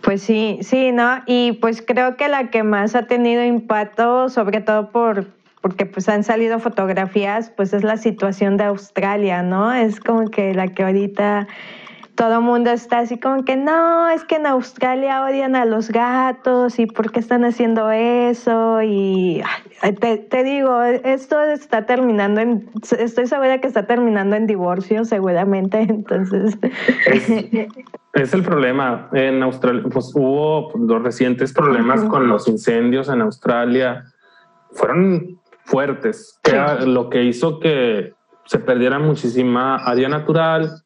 Pues 0.00 0.22
sí, 0.22 0.58
sí, 0.62 0.92
¿no? 0.92 1.22
Y 1.26 1.52
pues 1.60 1.84
creo 1.86 2.16
que 2.16 2.28
la 2.28 2.48
que 2.48 2.62
más 2.62 2.94
ha 2.94 3.02
tenido 3.02 3.44
impacto, 3.44 4.30
sobre 4.30 4.62
todo 4.62 4.90
por 4.90 5.26
porque 5.60 5.84
pues 5.84 6.08
han 6.08 6.22
salido 6.22 6.60
fotografías, 6.60 7.50
pues 7.50 7.72
es 7.72 7.82
la 7.82 7.96
situación 7.96 8.56
de 8.56 8.64
Australia, 8.64 9.42
¿no? 9.42 9.72
Es 9.72 9.98
como 9.98 10.30
que 10.30 10.54
la 10.54 10.68
que 10.68 10.84
ahorita 10.84 11.48
todo 12.16 12.36
el 12.36 12.40
mundo 12.40 12.70
está 12.70 13.00
así 13.00 13.18
como 13.18 13.44
que 13.44 13.56
no, 13.56 14.08
es 14.08 14.24
que 14.24 14.36
en 14.36 14.46
Australia 14.46 15.22
odian 15.24 15.54
a 15.54 15.64
los 15.64 15.90
gatos 15.90 16.78
y 16.78 16.86
por 16.86 17.12
qué 17.12 17.20
están 17.20 17.44
haciendo 17.44 17.90
eso 17.90 18.82
y 18.82 19.42
te, 20.00 20.44
digo, 20.44 20.82
esto 20.82 21.40
está 21.42 21.84
terminando 21.84 22.40
en, 22.40 22.70
estoy 22.98 23.26
segura 23.26 23.60
que 23.60 23.68
está 23.68 23.86
terminando 23.86 24.34
en 24.34 24.46
divorcio 24.46 25.04
seguramente, 25.04 25.80
entonces... 25.88 26.58
Es, 28.14 28.32
el 28.32 28.42
problema, 28.42 29.10
en 29.12 29.42
Australia 29.42 29.82
pues 29.92 30.10
hubo 30.14 30.72
los 30.78 31.02
recientes 31.02 31.52
problemas 31.52 32.02
con 32.04 32.28
los 32.28 32.48
incendios 32.48 33.10
en 33.10 33.20
Australia, 33.20 34.04
fueron 34.72 35.38
fuertes, 35.64 36.40
lo 36.86 37.10
que 37.10 37.24
hizo 37.24 37.60
que 37.60 38.14
se 38.46 38.58
perdiera 38.58 38.98
muchísima 38.98 39.76
área 39.76 40.08
natural, 40.08 40.85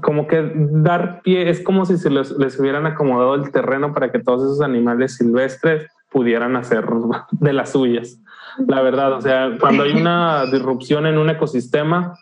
como 0.00 0.26
que 0.26 0.52
dar 0.54 1.22
pie, 1.22 1.50
es 1.50 1.62
como 1.62 1.84
si 1.84 1.96
se 1.96 2.10
les, 2.10 2.30
les, 2.32 2.58
hubieran 2.58 2.86
acomodado 2.86 3.34
el 3.34 3.50
terreno 3.50 3.92
para 3.92 4.12
que 4.12 4.20
todos 4.20 4.42
esos 4.42 4.60
animales 4.60 5.16
silvestres 5.16 5.90
pudieran 6.10 6.56
hacer 6.56 6.86
de 7.32 7.52
las 7.52 7.72
suyas. 7.72 8.20
La 8.68 8.82
verdad, 8.82 9.12
o 9.14 9.20
sea, 9.20 9.50
cuando 9.60 9.82
hay 9.82 9.92
una 9.92 10.46
disrupción 10.52 11.06
en 11.06 11.18
un 11.18 11.30
ecosistema, 11.30 12.14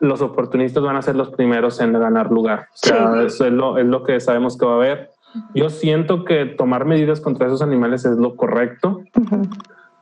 los 0.00 0.20
oportunistas 0.20 0.82
van 0.82 0.96
a 0.96 1.02
ser 1.02 1.16
los 1.16 1.30
primeros 1.30 1.80
en 1.80 1.92
ganar 1.92 2.30
lugar. 2.30 2.68
O 2.72 2.76
sea, 2.76 3.22
eso 3.22 3.46
es 3.46 3.52
lo, 3.52 3.78
es 3.78 3.86
lo 3.86 4.02
que 4.02 4.18
sabemos 4.20 4.58
que 4.58 4.66
va 4.66 4.72
a 4.72 4.76
haber. 4.76 5.10
Yo 5.54 5.70
siento 5.70 6.24
que 6.24 6.46
tomar 6.46 6.86
medidas 6.86 7.20
contra 7.20 7.46
esos 7.46 7.62
animales 7.62 8.04
es 8.04 8.16
lo 8.16 8.36
correcto 8.36 9.02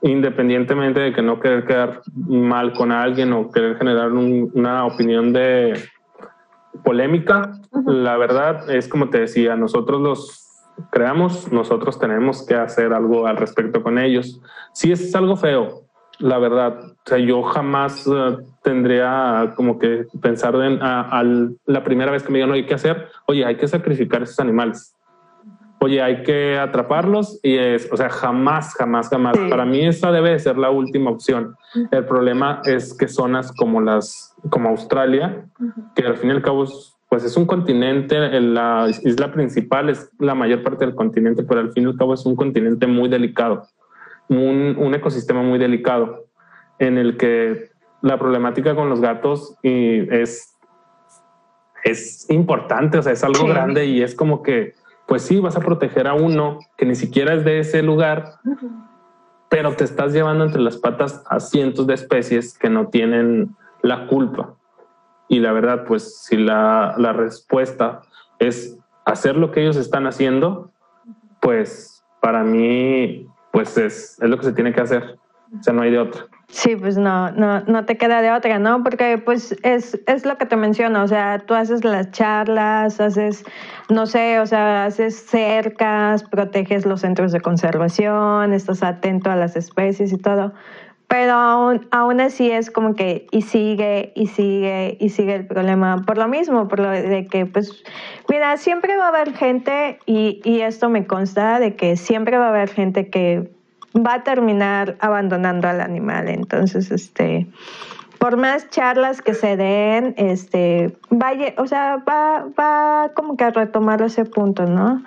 independientemente 0.05 1.01
de 1.01 1.13
que 1.15 1.23
no 1.23 1.41
querer 1.41 1.65
quedar 1.65 2.03
mal 2.15 2.75
con 2.75 2.93
alguien 2.93 3.33
o 3.33 3.51
querer 3.51 3.79
generar 3.79 4.13
una 4.13 4.85
opinión 4.85 5.33
de 5.33 5.83
polémica, 6.83 7.53
la 7.87 8.17
verdad 8.17 8.71
es 8.71 8.89
como 8.89 9.11
te 9.11 9.21
decía, 9.21 9.57
nosotros 9.57 10.01
los 10.01 10.45
creamos, 10.91 11.53
nosotros 11.53 11.99
tenemos 11.99 12.45
que 12.47 12.55
hacer 12.55 12.93
algo 12.93 13.27
al 13.27 13.37
respecto 13.37 13.83
con 13.83 13.99
ellos. 13.99 14.41
Si 14.73 14.91
es 14.91 15.15
algo 15.15 15.37
feo, 15.37 15.85
la 16.19 16.39
verdad, 16.39 16.79
o 16.81 16.97
sea, 17.05 17.19
yo 17.19 17.43
jamás 17.43 18.07
eh, 18.07 18.37
tendría 18.63 19.53
como 19.57 19.79
que 19.79 20.07
pensar 20.21 20.55
en 20.57 20.79
a, 20.83 21.23
la 21.67 21.85
primera 21.85 22.11
vez 22.11 22.23
que 22.23 22.33
me 22.33 22.39
digan, 22.39 22.53
oye, 22.53 22.67
¿qué 22.67 22.75
hacer? 22.75 23.09
Oye, 23.27 23.45
hay 23.45 23.57
que 23.57 23.69
sacrificar 23.69 24.23
esos 24.23 24.41
animales 24.41 24.95
oye, 25.85 26.01
hay 26.03 26.23
que 26.23 26.59
atraparlos 26.59 27.39
y 27.43 27.57
es, 27.57 27.89
o 27.93 27.97
sea, 27.97 28.09
jamás, 28.09 28.75
jamás, 28.75 29.09
jamás. 29.09 29.37
Para 29.51 29.65
mí 29.65 29.87
esa 29.87 30.11
debe 30.11 30.39
ser 30.39 30.57
la 30.57 30.71
última 30.71 31.11
opción. 31.11 31.57
El 31.91 32.05
problema 32.07 32.63
es 32.65 32.97
que 32.97 33.07
zonas 33.07 33.53
como 33.53 33.81
las, 33.81 34.35
como 34.51 34.71
Australia, 34.71 35.45
que 35.95 36.07
al 36.07 36.17
fin 36.17 36.31
y 36.31 36.33
al 36.33 36.43
cabo 36.43 36.65
es, 36.65 36.97
pues 37.09 37.23
es 37.25 37.37
un 37.37 37.47
continente, 37.47 38.19
la 38.41 38.87
isla 38.89 39.31
principal 39.31 39.91
es 39.91 40.11
la 40.19 40.35
mayor 40.35 40.63
parte 40.63 40.87
del 40.87 40.95
continente, 40.95 41.43
pero 41.43 41.61
al 41.61 41.73
fin 41.73 41.85
y 41.85 41.87
al 41.87 41.97
cabo 41.97 42.15
es 42.15 42.25
un 42.25 42.35
continente 42.35 42.87
muy 42.87 43.09
delicado, 43.09 43.67
un, 44.29 44.77
un 44.79 44.95
ecosistema 44.95 45.43
muy 45.43 45.59
delicado 45.59 46.25
en 46.79 46.97
el 46.99 47.17
que 47.17 47.69
la 48.01 48.19
problemática 48.19 48.75
con 48.75 48.89
los 48.89 49.01
gatos 49.01 49.57
y 49.63 50.13
es, 50.15 50.57
es 51.85 52.29
importante, 52.31 52.99
o 52.99 53.03
sea, 53.03 53.13
es 53.13 53.23
algo 53.23 53.47
grande 53.47 53.85
y 53.87 54.03
es 54.03 54.15
como 54.15 54.43
que 54.43 54.73
pues 55.07 55.23
sí, 55.23 55.41
vas 55.41 55.57
a 55.57 55.61
proteger 55.61 56.07
a 56.07 56.15
uno 56.15 56.59
que 56.77 56.87
ni 56.87 56.95
siquiera 56.95 57.35
es 57.35 57.45
de 57.45 57.59
ese 57.61 57.83
lugar, 57.83 58.37
pero 59.49 59.75
te 59.75 59.85
estás 59.85 60.13
llevando 60.13 60.45
entre 60.45 60.63
las 60.63 60.77
patas 60.77 61.23
a 61.29 61.41
cientos 61.41 61.87
de 61.87 61.95
especies 61.95 62.59
que 62.59 62.71
no 62.71 62.89
tienen 62.89 63.55
la 63.83 64.07
culpa. 64.07 64.55
Y 65.29 65.41
la 65.41 65.53
verdad, 65.53 65.85
pues 65.87 66.23
si 66.25 66.37
la, 66.37 66.95
respuesta 67.15 68.03
es 68.39 68.79
hacer 69.05 69.37
lo 69.37 69.51
que 69.51 69.63
ellos 69.63 69.77
están 69.77 70.07
haciendo, 70.07 70.71
pues 71.41 72.05
para 72.21 72.43
mí, 72.43 73.27
pues 73.53 73.77
es, 73.77 74.19
es 74.21 74.29
lo 74.29 74.39
que 74.39 74.45
se 74.45 74.53
tiene 74.53 74.73
que 74.73 74.81
hacer. 74.81 75.19
O 75.59 75.63
sea, 75.63 75.73
no 75.73 75.83
hay 75.83 75.91
de 75.91 75.99
otra. 75.99 76.27
Sí, 76.55 76.77
pues 76.77 76.97
no, 76.97 77.33
no, 77.33 77.63
no 77.63 77.85
te 77.85 77.97
queda 77.97 78.23
de 78.23 78.31
otra, 78.31 78.61
¿no? 78.61 78.85
Porque 78.85 79.19
pues 79.19 79.57
es, 79.65 80.01
es 80.07 80.25
lo 80.25 80.39
que 80.39 80.47
te 80.47 80.55
menciono, 80.55 81.03
o 81.03 81.09
sea, 81.09 81.41
tú 81.41 81.53
haces 81.53 81.83
las 81.85 82.13
charlas, 82.13 83.01
haces, 83.01 83.45
no 83.91 84.07
sé, 84.07 84.39
o 84.39 84.47
sea, 84.47 84.85
haces 84.85 85.17
cercas, 85.27 86.23
proteges 86.23 86.87
los 86.87 87.01
centros 87.01 87.33
de 87.33 87.41
conservación, 87.41 88.53
estás 88.53 88.85
atento 88.85 89.33
a 89.33 89.37
las 89.37 89.57
especies 89.57 90.13
y 90.13 90.17
todo, 90.17 90.53
pero 91.09 91.33
aún, 91.33 91.89
aún 91.91 92.21
así 92.21 92.53
es 92.53 92.71
como 92.71 92.95
que 92.95 93.27
y 93.33 93.43
sigue 93.43 94.13
y 94.15 94.29
sigue 94.29 94.97
y 95.01 95.09
sigue 95.09 95.35
el 95.35 95.49
problema 95.49 96.05
por 96.07 96.19
lo 96.19 96.29
mismo, 96.29 96.69
por 96.69 96.79
lo 96.79 96.91
de 96.91 97.27
que 97.27 97.47
pues, 97.47 97.83
mira, 98.29 98.57
siempre 98.59 98.97
va 98.97 99.07
a 99.07 99.09
haber 99.09 99.35
gente 99.35 99.99
y, 100.07 100.41
y 100.45 100.61
esto 100.61 100.89
me 100.89 101.05
consta 101.05 101.59
de 101.59 101.75
que 101.75 101.97
siempre 101.97 102.39
va 102.39 102.47
a 102.47 102.51
haber 102.51 102.69
gente 102.69 103.11
que 103.11 103.51
va 103.95 104.15
a 104.15 104.25
terminar 104.25 104.97
abandonando 105.01 105.69
al 105.69 105.81
animal. 105.81 106.29
Entonces, 106.29 106.91
este, 106.91 107.47
por 108.19 108.37
más 108.37 108.69
charlas 108.71 109.23
que 109.23 109.35
se 109.35 109.57
den, 109.57 110.15
este, 110.17 110.97
o 111.57 111.67
sea, 111.67 112.03
va, 112.09 112.47
va 112.59 113.11
como 113.15 113.37
que 113.37 113.45
a 113.45 113.51
retomar 113.51 114.03
ese 114.03 114.25
punto, 114.25 114.67
¿no? 114.67 115.03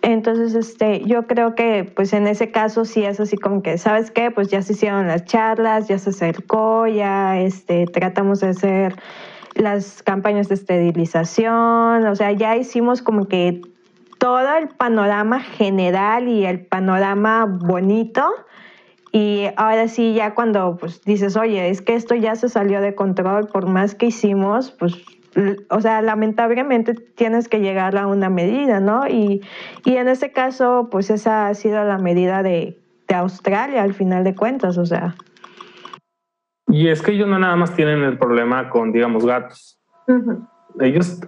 Entonces, 0.00 0.54
este, 0.54 1.04
yo 1.04 1.26
creo 1.26 1.54
que, 1.54 1.90
pues 1.94 2.12
en 2.12 2.26
ese 2.26 2.50
caso 2.50 2.84
sí 2.84 3.04
es 3.04 3.18
así 3.18 3.36
como 3.36 3.62
que, 3.62 3.78
¿sabes 3.78 4.10
qué? 4.10 4.30
Pues 4.30 4.48
ya 4.48 4.62
se 4.62 4.72
hicieron 4.72 5.08
las 5.08 5.24
charlas, 5.24 5.88
ya 5.88 5.98
se 5.98 6.10
acercó, 6.10 6.86
ya, 6.86 7.38
este, 7.40 7.86
tratamos 7.86 8.40
de 8.40 8.48
hacer 8.48 8.96
las 9.54 10.02
campañas 10.04 10.48
de 10.48 10.54
esterilización, 10.54 12.06
o 12.06 12.14
sea, 12.14 12.30
ya 12.32 12.56
hicimos 12.56 13.02
como 13.02 13.26
que 13.26 13.60
todo 14.18 14.56
el 14.56 14.68
panorama 14.68 15.40
general 15.40 16.28
y 16.28 16.44
el 16.44 16.66
panorama 16.66 17.46
bonito. 17.46 18.24
Y 19.12 19.46
ahora 19.56 19.88
sí, 19.88 20.14
ya 20.14 20.34
cuando 20.34 20.76
pues 20.76 21.02
dices, 21.02 21.36
oye, 21.36 21.70
es 21.70 21.80
que 21.80 21.94
esto 21.94 22.14
ya 22.14 22.36
se 22.36 22.48
salió 22.48 22.80
de 22.80 22.94
control, 22.94 23.46
por 23.46 23.66
más 23.66 23.94
que 23.94 24.06
hicimos, 24.06 24.70
pues, 24.72 24.94
o 25.70 25.80
sea, 25.80 26.02
lamentablemente 26.02 26.94
tienes 26.94 27.48
que 27.48 27.60
llegar 27.60 27.96
a 27.96 28.06
una 28.06 28.28
medida, 28.28 28.80
¿no? 28.80 29.06
Y, 29.08 29.40
y 29.84 29.96
en 29.96 30.08
este 30.08 30.32
caso, 30.32 30.88
pues 30.90 31.10
esa 31.10 31.48
ha 31.48 31.54
sido 31.54 31.82
la 31.84 31.98
medida 31.98 32.42
de, 32.42 32.78
de 33.08 33.14
Australia 33.14 33.82
al 33.82 33.94
final 33.94 34.24
de 34.24 34.34
cuentas, 34.34 34.76
o 34.76 34.84
sea. 34.84 35.14
Y 36.66 36.88
es 36.88 37.00
que 37.00 37.12
ellos 37.12 37.28
no 37.28 37.38
nada 37.38 37.56
más 37.56 37.74
tienen 37.74 38.02
el 38.02 38.18
problema 38.18 38.68
con, 38.68 38.92
digamos, 38.92 39.24
gatos. 39.24 39.78
Ellos 40.80 41.18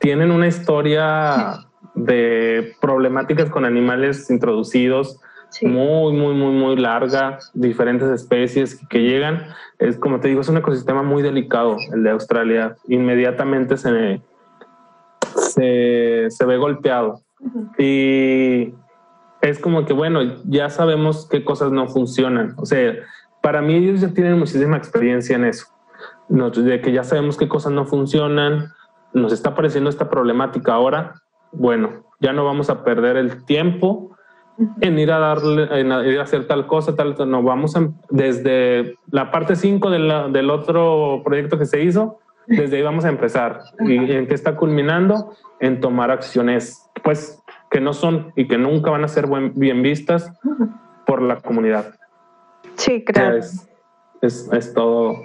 tienen 0.00 0.32
una 0.32 0.48
historia 0.48 1.54
de 2.04 2.74
problemáticas 2.80 3.50
con 3.50 3.64
animales 3.64 4.30
introducidos 4.30 5.20
muy, 5.62 6.12
muy, 6.12 6.34
muy, 6.34 6.52
muy 6.52 6.76
larga, 6.76 7.38
diferentes 7.54 8.08
especies 8.08 8.80
que 8.88 9.02
llegan. 9.02 9.48
Es 9.78 9.98
como 9.98 10.20
te 10.20 10.28
digo, 10.28 10.40
es 10.40 10.48
un 10.48 10.58
ecosistema 10.58 11.02
muy 11.02 11.22
delicado 11.22 11.76
el 11.92 12.02
de 12.02 12.10
Australia. 12.10 12.76
Inmediatamente 12.88 13.76
se, 13.76 14.20
se, 15.34 16.26
se 16.28 16.44
ve 16.44 16.56
golpeado. 16.58 17.22
Y 17.78 18.74
es 19.40 19.58
como 19.58 19.84
que, 19.84 19.92
bueno, 19.92 20.20
ya 20.44 20.70
sabemos 20.70 21.26
qué 21.28 21.44
cosas 21.44 21.72
no 21.72 21.88
funcionan. 21.88 22.54
O 22.56 22.66
sea, 22.66 22.94
para 23.42 23.62
mí 23.62 23.74
ellos 23.74 24.00
ya 24.00 24.08
tienen 24.08 24.38
muchísima 24.38 24.76
experiencia 24.76 25.36
en 25.36 25.44
eso. 25.44 25.66
De 26.28 26.80
que 26.80 26.92
ya 26.92 27.04
sabemos 27.04 27.38
qué 27.38 27.48
cosas 27.48 27.72
no 27.72 27.86
funcionan, 27.86 28.72
nos 29.14 29.32
está 29.32 29.50
apareciendo 29.50 29.88
esta 29.88 30.10
problemática 30.10 30.74
ahora, 30.74 31.22
bueno, 31.52 32.04
ya 32.20 32.32
no 32.32 32.44
vamos 32.44 32.70
a 32.70 32.84
perder 32.84 33.16
el 33.16 33.44
tiempo 33.44 34.16
en 34.80 34.98
ir 34.98 35.12
a 35.12 35.18
darle, 35.18 35.80
en 35.80 35.92
ir 36.06 36.18
a 36.18 36.22
hacer 36.22 36.46
tal 36.46 36.66
cosa, 36.66 36.96
tal, 36.96 37.14
no, 37.30 37.42
vamos 37.42 37.74
desde 38.10 38.96
la 39.10 39.30
parte 39.30 39.54
5 39.54 39.90
del 39.90 40.50
otro 40.50 41.22
proyecto 41.24 41.58
que 41.58 41.66
se 41.66 41.82
hizo, 41.82 42.18
desde 42.46 42.78
ahí 42.78 42.82
vamos 42.82 43.04
a 43.04 43.08
empezar. 43.08 43.60
¿Y 43.80 43.94
en 44.12 44.26
qué 44.26 44.34
está 44.34 44.56
culminando? 44.56 45.32
En 45.60 45.80
tomar 45.80 46.10
acciones, 46.10 46.90
pues, 47.04 47.40
que 47.70 47.80
no 47.80 47.92
son 47.92 48.32
y 48.36 48.48
que 48.48 48.58
nunca 48.58 48.90
van 48.90 49.04
a 49.04 49.08
ser 49.08 49.26
bien 49.54 49.82
vistas 49.82 50.32
por 51.06 51.22
la 51.22 51.36
comunidad. 51.36 51.94
Sí, 52.74 53.04
claro. 53.04 53.36
es, 53.36 53.68
es, 54.22 54.48
es, 54.52 54.74
todo, 54.74 55.22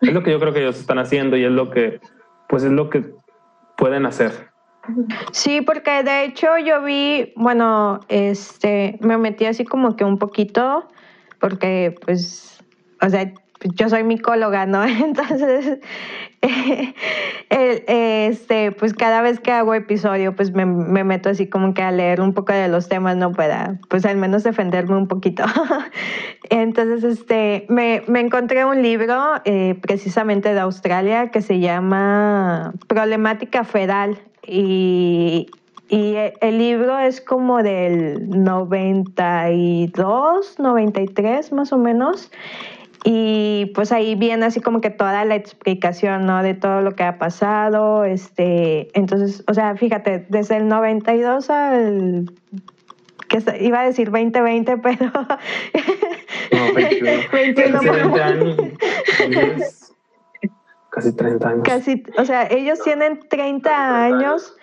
es 0.00 0.12
lo 0.12 0.22
que 0.22 0.30
yo 0.30 0.38
creo 0.38 0.52
que 0.52 0.60
ellos 0.60 0.78
están 0.78 0.98
haciendo 0.98 1.36
y 1.36 1.44
es 1.44 1.50
lo 1.50 1.70
que, 1.70 2.00
pues, 2.48 2.62
es 2.62 2.72
lo 2.72 2.88
que 2.88 3.12
pueden 3.76 4.06
hacer. 4.06 4.49
Sí, 5.32 5.60
porque 5.60 6.02
de 6.02 6.24
hecho 6.24 6.58
yo 6.58 6.82
vi, 6.82 7.32
bueno, 7.36 8.00
este, 8.08 8.98
me 9.00 9.18
metí 9.18 9.46
así 9.46 9.64
como 9.64 9.96
que 9.96 10.04
un 10.04 10.18
poquito, 10.18 10.88
porque 11.38 11.94
pues, 12.04 12.62
o 13.00 13.08
sea, 13.08 13.32
yo 13.74 13.88
soy 13.88 14.04
micóloga, 14.04 14.66
¿no? 14.66 14.84
Entonces, 14.86 15.78
este, 17.50 18.72
pues 18.72 18.94
cada 18.94 19.22
vez 19.22 19.40
que 19.40 19.52
hago 19.52 19.74
episodio, 19.74 20.34
pues 20.34 20.52
me, 20.52 20.64
meto 20.64 21.28
así 21.28 21.48
como 21.48 21.74
que 21.74 21.82
a 21.82 21.90
leer 21.90 22.20
un 22.20 22.32
poco 22.32 22.52
de 22.52 22.68
los 22.68 22.88
temas, 22.88 23.16
¿no? 23.16 23.32
Para, 23.32 23.78
pues 23.88 24.04
al 24.06 24.16
menos 24.16 24.42
defenderme 24.44 24.96
un 24.96 25.08
poquito. 25.08 25.44
Entonces, 26.50 27.04
este, 27.04 27.66
me, 27.68 28.02
me 28.08 28.20
encontré 28.20 28.64
un 28.64 28.82
libro 28.82 29.40
eh, 29.44 29.78
precisamente 29.80 30.54
de 30.54 30.60
Australia 30.60 31.30
que 31.30 31.42
se 31.42 31.60
llama 31.60 32.72
Problemática 32.86 33.64
Feral 33.64 34.18
y, 34.46 35.48
el 35.88 36.58
libro 36.58 37.00
es 37.00 37.20
como 37.20 37.64
del 37.64 38.28
92, 38.28 40.60
93 40.60 41.52
más 41.52 41.72
o 41.72 41.78
menos. 41.78 42.30
Y 43.02 43.72
pues 43.74 43.90
ahí 43.90 44.14
viene 44.14 44.46
así 44.46 44.60
como 44.60 44.80
que 44.80 44.90
toda 44.90 45.24
la 45.24 45.34
explicación, 45.34 46.26
¿no? 46.26 46.44
De 46.44 46.54
todo 46.54 46.80
lo 46.82 46.92
que 46.92 47.02
ha 47.02 47.18
pasado. 47.18 48.04
Este, 48.04 48.96
entonces, 48.96 49.42
o 49.48 49.54
sea, 49.54 49.74
fíjate, 49.74 50.26
desde 50.28 50.58
el 50.58 50.68
92 50.68 51.50
al 51.50 52.30
que 53.30 53.42
iba 53.60 53.80
a 53.80 53.84
decir 53.84 54.10
2020, 54.10 54.76
pero 54.78 55.10
no, 56.52 56.74
21, 56.74 57.22
20 57.32 57.64
años, 57.64 57.82
Casi 60.90 61.14
30 61.14 61.48
años. 61.48 61.62
Casi, 61.64 62.02
o 62.18 62.24
sea, 62.24 62.46
ellos 62.50 62.80
tienen 62.82 63.20
30 63.28 64.04
años, 64.04 64.56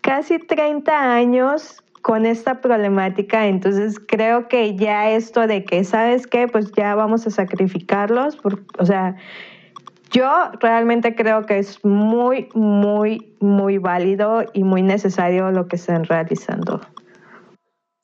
casi 0.00 0.38
30 0.38 1.14
años 1.14 1.82
con 2.02 2.24
esta 2.24 2.60
problemática, 2.60 3.46
entonces 3.46 3.98
creo 3.98 4.48
que 4.48 4.76
ya 4.76 5.10
esto 5.10 5.46
de 5.46 5.64
que, 5.64 5.82
¿sabes 5.84 6.26
qué? 6.26 6.46
Pues 6.46 6.70
ya 6.72 6.94
vamos 6.94 7.26
a 7.26 7.30
sacrificarlos, 7.30 8.38
o 8.78 8.86
sea, 8.86 9.16
yo 10.12 10.30
realmente 10.60 11.14
creo 11.14 11.44
que 11.46 11.58
es 11.58 11.84
muy, 11.84 12.48
muy, 12.54 13.34
muy 13.40 13.78
válido 13.78 14.44
y 14.52 14.62
muy 14.62 14.82
necesario 14.82 15.50
lo 15.50 15.66
que 15.66 15.76
están 15.76 16.04
realizando. 16.04 16.80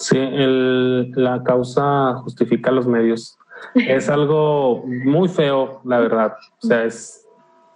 Sí, 0.01 0.19
el, 0.19 1.13
la 1.13 1.43
causa 1.45 2.15
justifica 2.25 2.73
los 2.73 2.89
medios. 2.89 3.39
Es 3.75 4.09
algo 4.09 4.83
muy 4.85 5.29
feo, 5.29 5.81
la 5.85 6.01
verdad. 6.01 6.35
O 6.61 6.67
sea, 6.67 6.85
es 6.85 7.22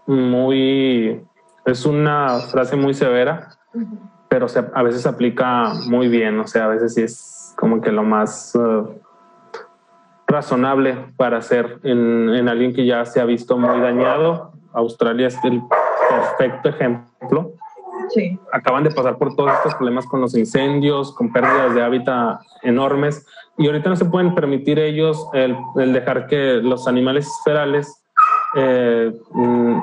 muy, 0.06 1.20
es 1.64 1.86
una 1.86 2.38
frase 2.50 2.76
muy 2.76 2.94
severa, 2.94 3.48
pero 4.28 4.48
se, 4.48 4.64
a 4.72 4.82
veces 4.82 5.02
se 5.02 5.08
aplica 5.08 5.72
muy 5.86 6.08
bien, 6.08 6.38
o 6.40 6.46
sea, 6.46 6.64
a 6.66 6.68
veces 6.68 6.94
sí 6.94 7.02
es 7.02 7.54
como 7.56 7.80
que 7.80 7.90
lo 7.90 8.02
más 8.02 8.54
eh, 8.54 8.82
razonable 10.26 10.96
para 11.16 11.38
hacer 11.38 11.78
en, 11.82 12.30
en, 12.30 12.48
alguien 12.48 12.74
que 12.74 12.84
ya 12.84 13.04
se 13.04 13.20
ha 13.20 13.24
visto 13.24 13.56
muy 13.58 13.80
dañado. 13.80 14.52
Australia 14.72 15.28
es 15.28 15.38
el 15.44 15.62
perfecto 16.10 16.68
ejemplo. 16.68 17.52
Sí. 18.10 18.38
Acaban 18.52 18.84
de 18.84 18.90
pasar 18.90 19.16
por 19.16 19.34
todos 19.34 19.52
estos 19.52 19.74
problemas 19.74 20.06
con 20.06 20.20
los 20.20 20.36
incendios, 20.36 21.14
con 21.14 21.32
pérdidas 21.32 21.74
de 21.74 21.82
hábitat 21.82 22.40
enormes, 22.62 23.26
y 23.58 23.66
ahorita 23.66 23.88
no 23.88 23.96
se 23.96 24.04
pueden 24.04 24.34
permitir 24.34 24.78
ellos 24.78 25.26
el, 25.32 25.56
el 25.76 25.92
dejar 25.92 26.26
que 26.26 26.60
los 26.62 26.86
animales 26.86 27.28
ferales 27.44 28.04
eh, 28.54 29.12
mm, 29.32 29.78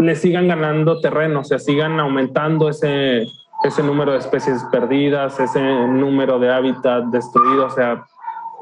le 0.00 0.16
sigan 0.16 0.48
ganando 0.48 1.00
terreno, 1.00 1.40
o 1.40 1.44
sea, 1.44 1.58
sigan 1.58 2.00
aumentando 2.00 2.68
ese, 2.68 3.26
ese 3.62 3.82
número 3.82 4.12
de 4.12 4.18
especies 4.18 4.64
perdidas, 4.70 5.38
ese 5.40 5.60
número 5.60 6.38
de 6.38 6.52
hábitat 6.52 7.04
destruido, 7.06 7.66
o 7.66 7.70
sea, 7.70 8.04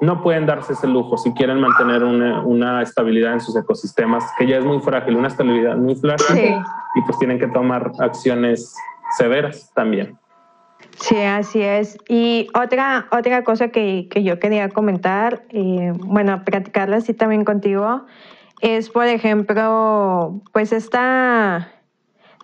no 0.01 0.23
pueden 0.23 0.47
darse 0.47 0.75
ese 0.75 0.87
lujo 0.87 1.17
si 1.19 1.33
quieren 1.33 1.61
mantener 1.61 2.05
una, 2.05 2.41
una 2.43 2.83
estabilidad 2.83 3.33
en 3.33 3.41
sus 3.41 3.57
ecosistemas, 3.57 4.25
que 4.39 4.47
ya 4.47 4.59
es 4.59 4.65
muy 4.65 4.81
frágil, 4.81 5.17
una 5.17 5.29
estabilidad 5.29 5.77
muy 5.77 5.97
frágil, 5.97 6.57
y 6.95 7.03
pues 7.03 7.19
tienen 7.19 7.39
que 7.39 7.49
tomar 7.49 7.93
acciones 7.99 8.75
severas 9.17 9.73
también. 9.75 10.17
Sí, 11.01 11.17
así 11.17 11.63
es. 11.63 11.97
Y 12.09 12.49
otra, 12.55 13.07
otra 13.11 13.45
cosa 13.45 13.69
que, 13.69 14.09
que 14.11 14.23
yo 14.23 14.39
quería 14.39 14.69
comentar, 14.69 15.43
eh, 15.51 15.93
bueno, 15.97 16.43
practicarla 16.45 16.97
así 16.97 17.15
también 17.15 17.45
contigo, 17.45 18.05
es, 18.61 18.91
por 18.91 19.07
ejemplo, 19.07 20.41
pues 20.53 20.73
esta 20.73 21.73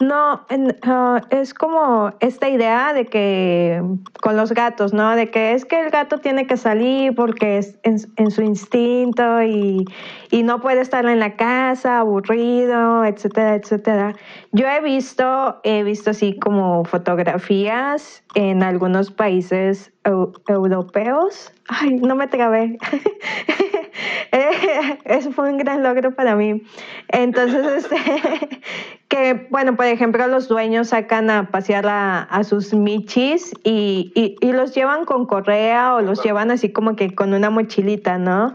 No, 0.01 0.45
ah, 0.83 1.21
es 1.31 1.55
como 1.55 2.13
esta 2.21 2.49
idea 2.49 2.93
de 2.93 3.07
que 3.07 3.81
con 4.21 4.37
los 4.37 4.53
gatos, 4.53 4.93
¿no? 4.93 5.15
De 5.15 5.31
que 5.31 5.53
es 5.53 5.65
que 5.65 5.81
el 5.81 5.91
gato 5.91 6.19
tiene 6.19 6.47
que 6.47 6.57
salir 6.57 7.15
porque 7.15 7.59
es 7.59 7.79
en, 7.85 8.31
su 8.31 8.43
instinto 8.43 9.43
y, 9.43 9.85
y, 10.31 10.43
no 10.43 10.61
puede 10.61 10.81
estar 10.81 11.07
en 11.07 11.21
la 11.21 11.37
casa 11.37 12.01
aburrido, 12.01 13.05
etcétera, 13.05 13.55
etcétera. 13.55 14.15
Yo 14.53 14.67
he 14.67 14.81
visto, 14.81 15.61
he 15.63 15.85
visto 15.85 16.11
así 16.11 16.39
como 16.39 16.85
fotografías 16.85 18.25
en 18.35 18.63
algunos 18.63 19.13
países 19.13 19.93
europeos. 20.49 21.53
Ay, 21.69 21.95
no 21.95 22.17
me 22.17 22.27
trabé. 22.27 22.79
Eso 25.05 25.33
fue 25.33 25.51
un 25.51 25.59
gran 25.59 25.83
logro 25.83 26.15
para 26.15 26.37
mí. 26.37 26.63
Entonces, 27.09 27.85
este, 27.91 27.97
que, 29.09 29.47
bueno, 29.51 29.77
por 29.77 29.87
ejemplo, 29.87 30.27
los 30.27 30.49
dueños 30.49 30.89
sacan 30.89 31.31
a 31.31 31.51
pasear 31.51 31.87
a, 31.87 32.45
sus 32.45 32.75
michis 32.75 33.53
y, 33.65 34.37
y, 34.41 34.53
los 34.53 34.75
llevan 34.75 35.05
con 35.05 35.27
correa 35.27 35.95
o 35.95 36.01
los 36.01 36.23
llevan 36.23 36.51
así 36.51 36.73
como 36.73 36.97
que 36.97 37.15
con 37.15 37.33
una 37.33 37.51
mochilita, 37.51 38.19
¿no? 38.19 38.55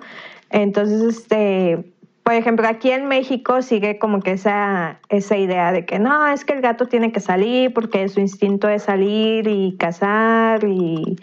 Entonces, 0.52 1.02
este, 1.02 1.84
por 2.24 2.34
ejemplo, 2.34 2.68
aquí 2.68 2.92
en 2.92 3.08
México 3.08 3.62
sigue 3.62 3.98
como 3.98 4.20
que 4.22 4.34
esa, 4.34 5.00
esa 5.10 5.38
idea 5.38 5.72
de 5.72 5.86
que 5.86 5.98
no, 5.98 6.28
es 6.28 6.46
que 6.46 6.54
el 6.54 6.62
gato 6.62 6.88
tiene 6.88 7.12
que 7.12 7.20
salir 7.20 7.74
porque 7.74 8.08
su 8.10 8.20
instinto 8.20 8.70
es 8.70 8.84
salir 8.84 9.48
y 9.48 9.76
cazar 9.78 10.64
y, 10.64 11.18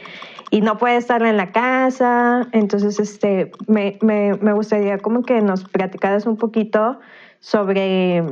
y 0.51 0.61
no 0.61 0.79
puede 0.79 0.97
estar 0.97 1.23
en 1.23 1.37
la 1.37 1.53
casa. 1.53 2.47
Entonces, 2.53 2.99
este, 3.01 3.53
me, 3.67 3.99
me, 4.01 4.35
me 4.35 4.53
gustaría 4.53 4.99
como 4.99 5.23
que 5.23 5.41
nos 5.41 5.65
platicaras 5.65 6.27
un 6.27 6.37
poquito 6.37 6.99
sobre 7.41 8.23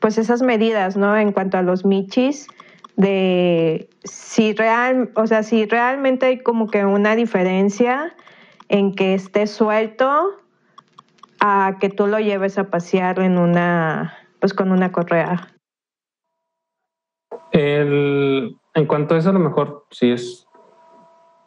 pues 0.00 0.18
esas 0.18 0.42
medidas, 0.42 0.96
¿no? 0.96 1.16
En 1.16 1.32
cuanto 1.32 1.58
a 1.58 1.62
los 1.62 1.84
michis, 1.84 2.48
de 2.96 3.88
si 4.04 4.52
real, 4.52 5.10
o 5.14 5.26
sea, 5.26 5.42
si 5.42 5.64
realmente 5.66 6.26
hay 6.26 6.38
como 6.40 6.68
que 6.68 6.84
una 6.84 7.14
diferencia 7.14 8.14
en 8.68 8.94
que 8.94 9.14
esté 9.14 9.46
suelto 9.46 10.30
a 11.40 11.76
que 11.80 11.88
tú 11.88 12.06
lo 12.06 12.18
lleves 12.18 12.58
a 12.58 12.70
pasear 12.70 13.20
en 13.20 13.38
una, 13.38 14.14
pues 14.40 14.54
con 14.54 14.72
una 14.72 14.92
correa. 14.92 15.48
El, 17.52 18.56
en 18.74 18.86
cuanto 18.86 19.14
a 19.14 19.18
eso, 19.18 19.30
a 19.30 19.34
lo 19.34 19.38
mejor 19.38 19.86
sí 19.90 20.10
es, 20.10 20.41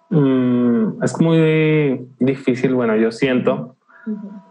mm, 0.10 1.04
es 1.04 1.22
muy 1.22 2.08
difícil, 2.20 2.74
bueno, 2.74 2.96
yo 2.96 3.12
siento, 3.12 3.76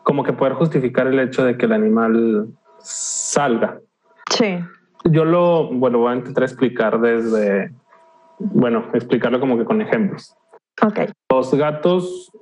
como 0.02 0.24
que 0.24 0.32
poder 0.32 0.54
justificar 0.54 1.06
el 1.06 1.18
hecho 1.18 1.44
de 1.44 1.56
que 1.56 1.66
el 1.66 1.72
animal 1.72 2.48
salga. 2.78 3.80
Sí. 4.30 4.58
Yo 5.04 5.24
lo, 5.24 5.68
bueno, 5.68 5.98
voy 5.98 6.12
a 6.12 6.16
intentar 6.16 6.44
explicar 6.44 7.00
desde, 7.00 7.72
bueno, 8.38 8.86
explicarlo 8.94 9.40
como 9.40 9.58
que 9.58 9.64
con 9.64 9.80
ejemplos. 9.80 10.36
Ok. 10.82 11.00
Los 11.30 11.54
gatos 11.54 12.32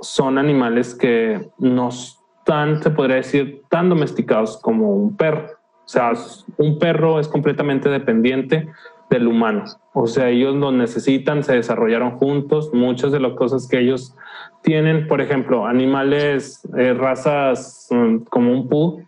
son 0.00 0.38
animales 0.38 0.94
que 0.94 1.50
nos 1.58 2.22
tan, 2.44 2.82
se 2.82 2.90
podría 2.90 3.16
decir, 3.16 3.62
tan 3.68 3.88
domesticados 3.88 4.58
como 4.58 4.94
un 4.94 5.16
perro. 5.16 5.48
O 5.84 5.88
sea, 5.88 6.12
un 6.56 6.78
perro 6.78 7.18
es 7.18 7.28
completamente 7.28 7.88
dependiente 7.88 8.68
del 9.10 9.26
humano. 9.26 9.64
O 9.92 10.06
sea, 10.06 10.28
ellos 10.28 10.54
lo 10.54 10.72
necesitan, 10.72 11.42
se 11.42 11.54
desarrollaron 11.54 12.18
juntos. 12.18 12.70
Muchas 12.72 13.12
de 13.12 13.20
las 13.20 13.32
cosas 13.32 13.66
que 13.66 13.80
ellos 13.80 14.14
tienen, 14.62 15.06
por 15.08 15.20
ejemplo, 15.20 15.66
animales, 15.66 16.66
eh, 16.76 16.94
razas 16.94 17.88
mm, 17.90 18.24
como 18.30 18.52
un 18.52 18.68
pu, 18.68 19.02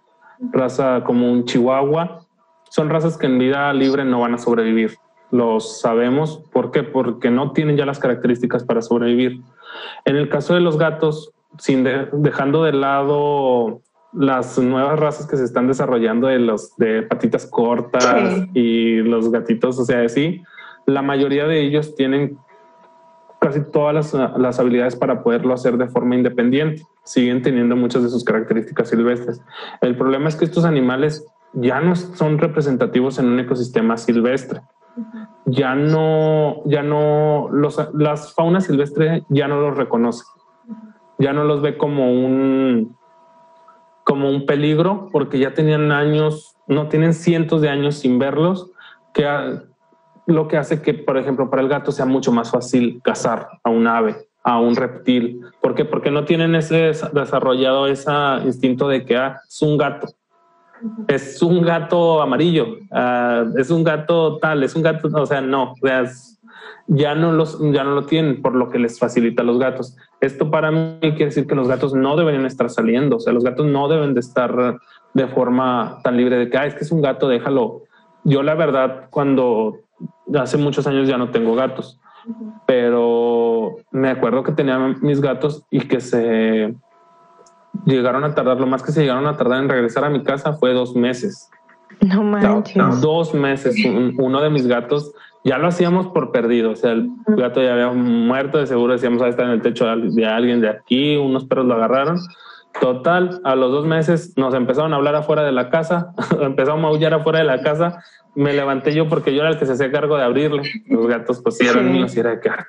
raza 0.53 1.03
como 1.05 1.30
un 1.30 1.44
chihuahua, 1.44 2.20
son 2.70 2.88
razas 2.88 3.18
que 3.18 3.26
en 3.26 3.38
vida 3.38 3.72
libre 3.72 4.05
no 4.05 4.20
van 4.20 4.34
a 4.34 4.38
sobrevivir. 4.38 4.96
Los 5.30 5.80
sabemos. 5.80 6.42
¿Por 6.53 6.70
qué? 6.70 6.82
Porque 6.82 7.30
no 7.30 7.53
tienen 7.53 7.76
ya 7.76 7.86
las 7.86 7.98
características 7.98 8.64
para 8.64 8.82
sobrevivir. 8.82 9.40
En 10.05 10.16
el 10.16 10.28
caso 10.28 10.55
de 10.55 10.61
los 10.61 10.78
gatos, 10.78 11.32
sin 11.59 11.84
dejando 12.12 12.64
de 12.64 12.72
lado 12.72 13.82
las 14.12 14.58
nuevas 14.58 14.98
razas 14.98 15.26
que 15.26 15.36
se 15.36 15.44
están 15.44 15.66
desarrollando 15.66 16.26
de 16.26 16.38
los 16.38 16.76
de 16.76 17.02
patitas 17.02 17.46
cortas 17.46 18.46
y 18.54 18.96
los 18.96 19.30
gatitos, 19.30 19.78
o 19.78 19.84
sea, 19.84 20.08
sí, 20.08 20.42
la 20.86 21.02
mayoría 21.02 21.46
de 21.46 21.61
ellos 21.61 21.94
tienen 21.94 22.38
casi 23.40 23.61
todas 23.62 23.94
las, 23.94 24.38
las, 24.38 24.58
habilidades 24.58 24.96
para 24.96 25.22
poderlo 25.22 25.54
hacer 25.54 25.78
de 25.78 25.88
forma 25.88 26.14
independiente. 26.14 26.82
Siguen 27.04 27.40
teniendo 27.42 27.74
muchas 27.74 28.02
de 28.02 28.11
sus 28.11 28.22
características 28.22 28.90
silvestres. 28.90 29.40
El 29.80 29.96
problema 29.96 30.28
es 30.28 30.36
que 30.36 30.44
estos 30.44 30.64
animales 30.64 31.24
ya 31.54 31.80
no 31.80 31.96
son 31.96 32.38
representativos 32.38 33.18
en 33.18 33.26
un 33.26 33.40
ecosistema 33.40 33.96
silvestre. 33.96 34.61
Ya 35.46 35.74
no, 35.74 36.62
ya 36.66 36.82
no, 36.82 37.48
los, 37.50 37.80
las 37.94 38.34
faunas 38.34 38.64
silvestres 38.64 39.22
ya 39.30 39.48
no 39.48 39.61
los 39.61 39.76
reconocen 39.76 40.26
ya 41.20 41.34
no 41.34 41.44
los 41.44 41.61
ve 41.61 41.76
como 41.76 42.11
un 42.11 42.96
como 44.05 44.30
un 44.30 44.46
peligro 44.46 45.09
porque 45.12 45.38
ya 45.38 45.55
tenían 45.55 45.92
años, 45.92 46.57
no 46.66 46.88
tienen 46.88 47.14
cientos 47.14 47.61
de 47.61 47.68
años 47.68 47.96
sin 47.96 48.18
verlos, 48.18 48.70
que 49.12 49.26
lo 50.26 50.48
que 50.48 50.57
hace 50.57 50.82
que, 50.82 50.94
por 50.94 51.18
ejemplo, 51.18 51.51
para 51.51 51.62
el 51.62 51.68
gato 51.68 51.92
sea 51.92 52.07
mucho 52.07 52.32
más 52.32 52.51
fácil 52.51 53.01
cazar 53.03 53.48
a 53.62 53.70
un 53.70 53.86
ave, 53.86 54.16
a 54.42 54.61
un 54.61 54.76
reptil. 54.76 55.40
¿Por 55.61 55.74
qué? 55.74 55.84
Porque 55.84 56.11
no 56.11 56.24
tienen 56.24 56.55
ese 56.55 56.92
desarrollado 57.12 57.86
ese 57.86 58.12
instinto 58.44 58.88
de 58.88 59.05
que 59.05 59.16
ah, 59.16 59.40
es 59.48 59.62
un 59.62 59.76
gato. 59.76 60.09
Es 61.09 61.42
un 61.42 61.61
gato 61.61 62.22
amarillo, 62.22 62.78
ah, 62.90 63.44
es 63.59 63.70
un 63.70 63.84
gato 63.84 64.38
tal, 64.38 64.62
es 64.62 64.74
un 64.74 64.82
gato, 64.82 65.09
o 65.12 65.26
sea, 65.26 65.42
no, 65.42 65.74
ya 66.93 67.14
no 67.14 67.30
los 67.30 67.57
ya 67.72 67.84
no 67.84 67.93
lo 67.93 68.05
tienen 68.07 68.43
por 68.43 68.57
lo 68.57 68.68
que 68.68 68.80
les 68.80 68.99
facilita 68.99 69.43
a 69.43 69.45
los 69.45 69.61
gatos. 69.61 69.97
Esto 70.20 70.51
para 70.51 70.72
mí 70.72 70.99
quiere 71.01 71.26
decir 71.26 71.47
que 71.47 71.55
los 71.55 71.68
gatos 71.68 71.95
no 71.95 72.16
deberían 72.16 72.47
estar 72.47 72.68
saliendo, 72.68 73.16
o 73.16 73.20
sea, 73.20 73.32
los 73.32 73.45
gatos 73.45 73.64
no 73.66 73.88
deben 73.88 74.12
de 74.12 74.20
estar 74.20 74.78
de 75.14 75.28
forma 75.28 76.01
tan 76.03 76.16
libre 76.16 76.36
de 76.36 76.51
que 76.51 76.66
es 76.66 76.74
que 76.74 76.84
es 76.84 76.91
un 76.91 77.01
gato, 77.01 77.28
déjalo. 77.28 77.84
Yo 78.24 78.43
la 78.43 78.57
verdad 78.57 79.09
cuando 79.11 79.78
hace 80.34 80.57
muchos 80.57 80.86
años 80.88 81.07
ya 81.07 81.16
no 81.16 81.30
tengo 81.30 81.55
gatos, 81.55 82.01
pero 82.66 83.76
me 83.93 84.11
acuerdo 84.11 84.43
que 84.43 84.51
tenía 84.51 84.76
mis 85.01 85.20
gatos 85.20 85.64
y 85.70 85.82
que 85.82 86.01
se 86.01 86.74
llegaron 87.86 88.24
a 88.24 88.34
tardar, 88.34 88.59
lo 88.59 88.66
más 88.66 88.82
que 88.82 88.91
se 88.91 89.03
llegaron 89.03 89.28
a 89.28 89.36
tardar 89.36 89.62
en 89.62 89.68
regresar 89.68 90.05
a 90.05 90.11
mi 90.11 90.24
casa 90.24 90.55
fue 90.55 90.72
dos 90.72 90.97
meses. 90.97 91.49
No 92.01 92.24
manches. 92.24 93.01
Dos 93.01 93.32
meses. 93.32 93.76
uno 94.18 94.41
de 94.41 94.51
mis 94.51 94.66
gatos 94.66 95.12
ya 95.45 95.59
lo 95.59 95.68
hacíamos 95.68 96.09
por 96.09 96.32
perdido. 96.32 96.72
O 96.72 96.76
sea, 96.76 96.93
el 96.93 97.11
gato 97.26 97.62
ya 97.62 97.72
había 97.72 97.91
muerto, 97.91 98.59
de 98.59 98.66
seguro 98.66 98.93
decíamos, 98.93 99.22
ahí 99.22 99.30
está 99.30 99.45
en 99.45 99.51
el 99.51 99.62
techo 99.62 99.86
de 99.86 100.26
alguien 100.26 100.61
de 100.61 100.68
aquí, 100.68 101.16
unos 101.16 101.45
perros 101.45 101.66
lo 101.66 101.74
agarraron. 101.74 102.18
Total, 102.80 103.41
a 103.45 103.57
los 103.57 103.72
dos 103.72 103.86
meses 103.86 104.34
nos 104.36 104.55
empezaron 104.55 104.93
a 104.93 104.97
hablar 104.97 105.16
afuera 105.16 105.43
de 105.43 105.53
la 105.53 105.70
casa, 105.70 106.12
empezamos 106.41 106.78
a 106.78 106.82
maullar 106.82 107.14
afuera 107.14 107.41
de 107.41 107.45
la 107.45 107.62
casa. 107.62 108.03
Me 108.36 108.53
levanté 108.53 108.95
yo 108.95 109.09
porque 109.09 109.34
yo 109.34 109.41
era 109.41 109.51
el 109.51 109.59
que 109.59 109.66
se 109.66 109.72
hacía 109.72 109.91
cargo 109.91 110.16
de 110.16 110.22
abrirle. 110.22 110.62
Los 110.86 111.07
gatos, 111.09 111.41
pues 111.43 111.61
eran 111.61 111.91
míos 111.91 112.14
y 112.16 112.20
era 112.20 112.41
que 112.41 112.49
ah, 112.49 112.66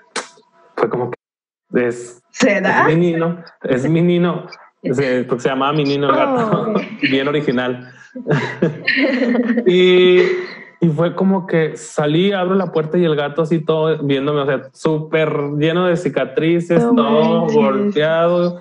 fue 0.75 0.89
como 0.89 1.11
que 1.11 1.87
es, 1.87 2.21
es 2.41 2.85
mi 2.87 2.95
nino, 2.95 3.43
es 3.61 3.87
mi 3.87 4.01
nino, 4.01 4.47
porque 4.81 5.39
se 5.39 5.49
llamaba 5.49 5.73
mi 5.73 5.83
nino 5.83 6.09
el 6.09 6.15
gato, 6.15 6.73
bien 7.03 7.27
original. 7.27 7.93
y 9.67 10.21
y 10.83 10.89
fue 10.89 11.13
como 11.13 11.45
que 11.45 11.77
salí, 11.77 12.31
abro 12.31 12.55
la 12.55 12.71
puerta 12.71 12.97
y 12.97 13.05
el 13.05 13.15
gato 13.15 13.43
así 13.43 13.59
todo 13.59 13.99
viéndome, 14.03 14.41
o 14.41 14.45
sea, 14.47 14.61
súper 14.73 15.31
lleno 15.59 15.85
de 15.85 15.95
cicatrices, 15.95 16.83
todo 16.95 17.45
golpeado, 17.47 18.59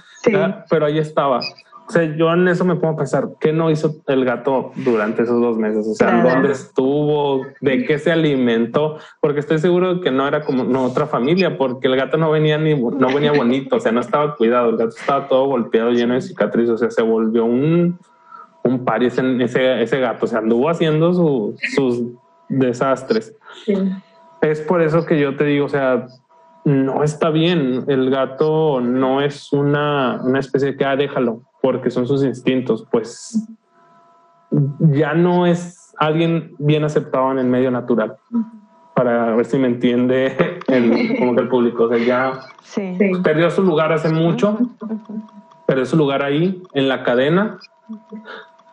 pero 0.69 0.85
ahí 0.85 0.99
estaba. 0.99 1.41
O 1.89 1.93
sea, 1.93 2.05
yo 2.15 2.33
en 2.33 2.47
eso 2.47 2.65
me 2.67 2.77
pongo 2.77 2.95
a 2.95 2.97
pensar, 2.99 3.31
¿qué 3.41 3.55
no 3.55 3.71
hizo 3.71 3.97
el 4.07 4.25
gato 4.25 4.71
durante 4.77 5.23
esos 5.23 5.41
dos 5.41 5.57
meses? 5.57 5.89
O 5.89 5.95
sea, 5.95 6.23
¿dónde 6.23 6.53
estuvo? 6.53 7.47
¿De 7.61 7.85
qué 7.85 7.99
se 7.99 8.13
alimentó? 8.13 8.99
Porque 9.21 9.41
estoy 9.41 9.59
seguro 9.59 9.95
de 9.95 10.01
que 10.03 10.11
no 10.11 10.29
era 10.29 10.45
como 10.45 10.63
otra 10.85 11.07
familia, 11.07 11.57
porque 11.57 11.89
el 11.89 11.97
gato 11.97 12.19
no 12.19 12.31
venía 12.31 12.59
ni 12.59 12.75
no 12.75 13.13
venía 13.13 13.33
bonito, 13.33 13.77
o 13.77 13.81
sea, 13.81 13.93
no 13.93 14.01
estaba 14.01 14.37
cuidado, 14.37 14.69
el 14.69 14.77
gato 14.77 14.95
estaba 14.95 15.27
todo 15.27 15.47
golpeado, 15.47 15.91
lleno 15.91 16.15
de 16.15 16.21
cicatrices, 16.21 16.75
o 16.75 16.79
sea, 16.79 16.91
se 16.91 17.03
volvió 17.03 17.47
un, 17.47 17.99
un 18.63 18.85
par 18.85 19.03
ese, 19.03 19.23
ese, 19.43 19.83
ese 19.83 20.01
gato, 20.01 20.27
se 20.27 20.37
anduvo 20.37 20.69
haciendo 20.69 21.13
sus 21.75 22.03
desastres. 22.49 23.35
Es 24.43 24.61
por 24.61 24.83
eso 24.83 25.05
que 25.05 25.19
yo 25.19 25.37
te 25.37 25.45
digo, 25.45 25.67
o 25.67 25.69
sea, 25.69 26.07
no 26.65 27.03
está 27.03 27.31
bien. 27.31 27.85
El 27.89 28.11
gato 28.11 28.81
no 28.81 29.21
es 29.21 29.53
una, 29.53 30.21
una 30.23 30.41
especie 30.41 30.77
que, 30.77 30.85
ah, 30.85 30.97
déjalo, 30.97 31.43
porque 31.63 31.91
son 31.91 32.07
sus 32.07 32.25
instintos. 32.25 32.87
Pues 32.91 33.49
ya 34.81 35.15
no 35.15 35.47
es 35.47 35.95
alguien 35.99 36.55
bien 36.59 36.85
aceptado 36.85 37.33
en 37.33 37.39
el 37.39 37.47
medio 37.47 37.71
natural. 37.71 38.17
Para 38.95 39.35
ver 39.35 39.47
si 39.47 39.59
me 39.59 39.69
entiende 39.69 40.59
el, 40.67 41.17
como 41.19 41.35
que 41.35 41.43
el 41.43 41.49
público. 41.49 41.85
O 41.85 41.89
sea, 41.89 41.99
ya 41.99 42.41
perdió 43.23 43.51
su 43.51 43.63
lugar 43.63 43.93
hace 43.93 44.11
mucho, 44.11 44.59
perdió 45.67 45.87
su 45.87 45.97
lugar 45.97 46.23
ahí 46.23 46.63
en 46.75 46.89
la 46.89 47.03
cadena 47.05 47.59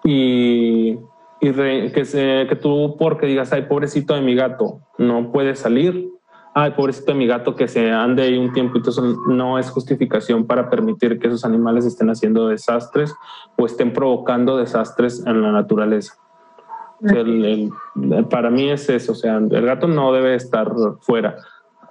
y, 0.08 0.98
y 1.42 1.52
que, 1.92 2.06
se, 2.06 2.48
que 2.48 2.56
tú 2.56 2.96
porque 2.98 3.26
digas, 3.26 3.52
ay, 3.52 3.64
pobrecito 3.64 4.14
de 4.16 4.22
mi 4.22 4.36
gato, 4.36 4.80
no 4.98 5.34
puede 5.34 5.54
salir, 5.54 6.10
ay, 6.54 6.72
pobrecito 6.72 7.12
de 7.12 7.18
mi 7.18 7.28
gato 7.28 7.58
que 7.58 7.68
se 7.68 7.92
ande 7.92 8.24
ahí 8.24 8.38
un 8.38 8.54
tiempo, 8.54 8.78
entonces 8.78 9.04
no 9.28 9.60
es 9.60 9.70
justificación 9.70 10.48
para 10.48 10.70
permitir 10.70 11.20
que 11.20 11.28
esos 11.28 11.44
animales 11.44 11.86
estén 11.86 12.10
haciendo 12.10 12.48
desastres 12.48 13.14
o 13.58 13.66
estén 13.66 13.92
provocando 13.92 14.56
desastres 14.56 15.26
en 15.26 15.42
la 15.42 15.52
naturaleza. 15.52 16.14
para 18.30 18.50
mí 18.50 18.70
es 18.70 18.88
eso, 18.88 19.12
o 19.12 19.16
sea, 19.16 19.36
el 19.38 19.66
gato 19.66 19.90
no 19.90 20.14
debe 20.14 20.36
estar 20.36 20.74
fuera. 21.02 21.36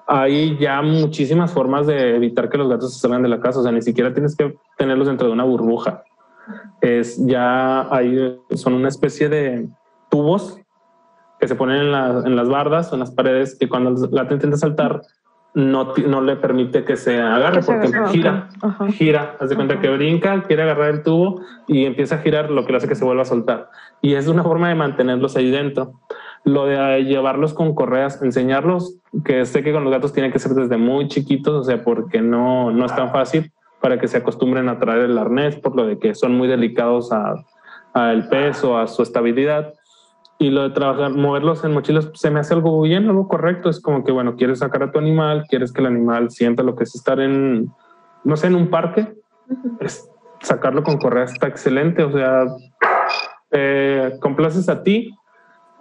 Hay 0.06 0.56
ya 0.58 0.80
muchísimas 0.80 1.52
formas 1.52 1.86
de 1.86 2.16
evitar 2.16 2.48
que 2.48 2.56
los 2.56 2.70
gatos 2.70 2.94
se 2.94 3.00
salgan 3.00 3.22
de 3.22 3.28
la 3.28 3.40
casa, 3.40 3.60
o 3.60 3.62
sea, 3.62 3.72
ni 3.72 3.82
siquiera 3.82 4.14
tienes 4.14 4.34
que 4.34 4.56
tenerlos 4.78 5.06
dentro 5.06 5.26
de 5.26 5.34
una 5.34 5.44
burbuja. 5.44 6.02
Es 6.80 7.16
ya 7.26 7.92
hay, 7.94 8.38
son 8.54 8.74
una 8.74 8.88
especie 8.88 9.28
de 9.28 9.68
tubos 10.10 10.60
que 11.38 11.48
se 11.48 11.54
ponen 11.54 11.80
en, 11.82 12.36
las 12.36 12.48
bardas 12.48 12.92
o 12.92 12.96
en 12.96 13.00
las 13.00 13.10
paredes 13.10 13.56
que 13.58 13.68
cuando 13.68 14.08
la 14.10 14.22
intenta 14.22 14.56
saltar 14.56 15.02
no, 15.54 15.94
no 16.06 16.20
le 16.20 16.36
permite 16.36 16.84
que 16.84 16.96
se 16.96 17.18
agarre 17.18 17.62
porque 17.62 17.88
gira, 18.10 18.48
gira, 18.92 19.36
hace 19.40 19.54
cuenta 19.54 19.80
que 19.80 19.88
brinca, 19.88 20.42
quiere 20.42 20.62
agarrar 20.64 20.90
el 20.90 21.02
tubo 21.02 21.40
y 21.66 21.86
empieza 21.86 22.16
a 22.16 22.18
girar 22.18 22.50
lo 22.50 22.66
que 22.66 22.72
le 22.72 22.78
hace 22.78 22.88
que 22.88 22.94
se 22.94 23.06
vuelva 23.06 23.22
a 23.22 23.26
soltar. 23.26 23.70
Y 24.02 24.14
es 24.14 24.28
una 24.28 24.42
forma 24.42 24.68
de 24.68 24.74
mantenerlos 24.74 25.34
ahí 25.34 25.50
dentro. 25.50 26.00
Lo 26.44 26.66
de 26.66 27.04
llevarlos 27.04 27.54
con 27.54 27.74
correas, 27.74 28.20
enseñarlos, 28.20 28.98
que 29.24 29.46
sé 29.46 29.62
que 29.62 29.72
con 29.72 29.82
los 29.82 29.90
gatos 29.90 30.12
tiene 30.12 30.30
que 30.30 30.38
ser 30.38 30.52
desde 30.52 30.76
muy 30.76 31.08
chiquitos, 31.08 31.54
o 31.54 31.64
sea, 31.64 31.82
porque 31.82 32.20
no, 32.20 32.70
no 32.70 32.84
es 32.84 32.94
tan 32.94 33.10
fácil 33.10 33.50
para 33.86 34.00
que 34.00 34.08
se 34.08 34.16
acostumbren 34.16 34.68
a 34.68 34.80
traer 34.80 35.02
el 35.02 35.16
arnés, 35.16 35.54
por 35.54 35.76
lo 35.76 35.86
de 35.86 36.00
que 36.00 36.12
son 36.16 36.36
muy 36.36 36.48
delicados 36.48 37.12
al 37.12 38.28
peso, 38.28 38.76
a 38.76 38.88
su 38.88 39.04
estabilidad 39.04 39.74
y 40.40 40.50
lo 40.50 40.64
de 40.64 40.70
trabajar, 40.70 41.12
moverlos 41.12 41.62
en 41.62 41.72
mochilas, 41.72 42.10
se 42.14 42.32
me 42.32 42.40
hace 42.40 42.52
algo 42.52 42.80
bien, 42.80 43.08
algo 43.08 43.28
correcto. 43.28 43.70
Es 43.70 43.80
como 43.80 44.02
que, 44.02 44.10
bueno, 44.10 44.34
quieres 44.34 44.58
sacar 44.58 44.82
a 44.82 44.90
tu 44.90 44.98
animal, 44.98 45.44
quieres 45.48 45.72
que 45.72 45.82
el 45.82 45.86
animal 45.86 46.32
sienta 46.32 46.64
lo 46.64 46.74
que 46.74 46.82
es 46.82 46.96
estar 46.96 47.20
en, 47.20 47.70
no 48.24 48.36
sé, 48.36 48.48
en 48.48 48.56
un 48.56 48.70
parque. 48.70 49.14
es, 49.78 50.10
sacarlo 50.40 50.82
con 50.82 50.98
correa 50.98 51.22
está 51.22 51.46
excelente. 51.46 52.02
O 52.02 52.10
sea, 52.10 52.44
eh, 53.52 54.18
complaces 54.20 54.68
a 54.68 54.82
ti 54.82 55.14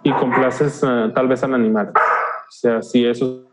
y 0.04 0.12
complaces 0.12 0.80
eh, 0.86 1.10
tal 1.12 1.26
vez 1.26 1.42
al 1.42 1.54
animal. 1.54 1.90
O 1.92 2.50
sea, 2.52 2.82
si 2.82 3.04
eso. 3.04 3.45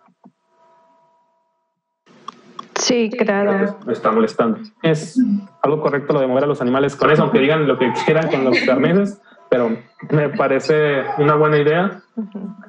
Sí, 2.84 3.10
claro. 3.10 3.78
Me 3.86 3.94
está 3.94 4.12
molestando. 4.12 4.60
Es 4.82 5.20
algo 5.62 5.82
correcto 5.82 6.14
lo 6.14 6.20
de 6.20 6.28
mover 6.28 6.44
a 6.44 6.48
los 6.48 6.62
animales 6.62 6.96
con 6.96 7.10
eso, 7.10 7.24
aunque 7.24 7.40
digan 7.40 7.68
lo 7.68 7.78
que 7.78 7.92
quieran 8.06 8.30
con 8.30 8.44
los 8.44 8.58
carneses 8.66 9.22
pero 9.54 9.70
me 10.10 10.30
parece 10.30 11.04
una 11.20 11.36
buena 11.36 11.60
idea 11.60 12.02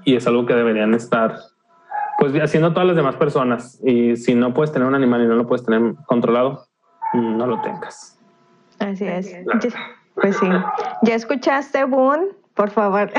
y 0.04 0.16
es 0.16 0.26
algo 0.26 0.44
que 0.44 0.52
deberían 0.52 0.92
estar 0.92 1.38
pues 2.18 2.34
haciendo 2.34 2.74
todas 2.74 2.86
las 2.86 2.94
demás 2.94 3.16
personas. 3.16 3.80
Y 3.82 4.16
si 4.16 4.34
no 4.34 4.52
puedes 4.52 4.70
tener 4.70 4.86
un 4.86 4.94
animal 4.94 5.22
y 5.22 5.26
no 5.26 5.34
lo 5.34 5.46
puedes 5.46 5.64
tener 5.64 5.94
controlado 6.04 6.66
no 7.14 7.46
lo 7.46 7.58
tengas. 7.62 8.20
Así 8.80 9.06
es. 9.06 9.34
Pues 10.14 10.36
sí. 10.36 10.46
Ya 11.04 11.14
escuchaste 11.14 11.84
Boone 11.84 12.26
por 12.54 12.70
favor. 12.70 13.10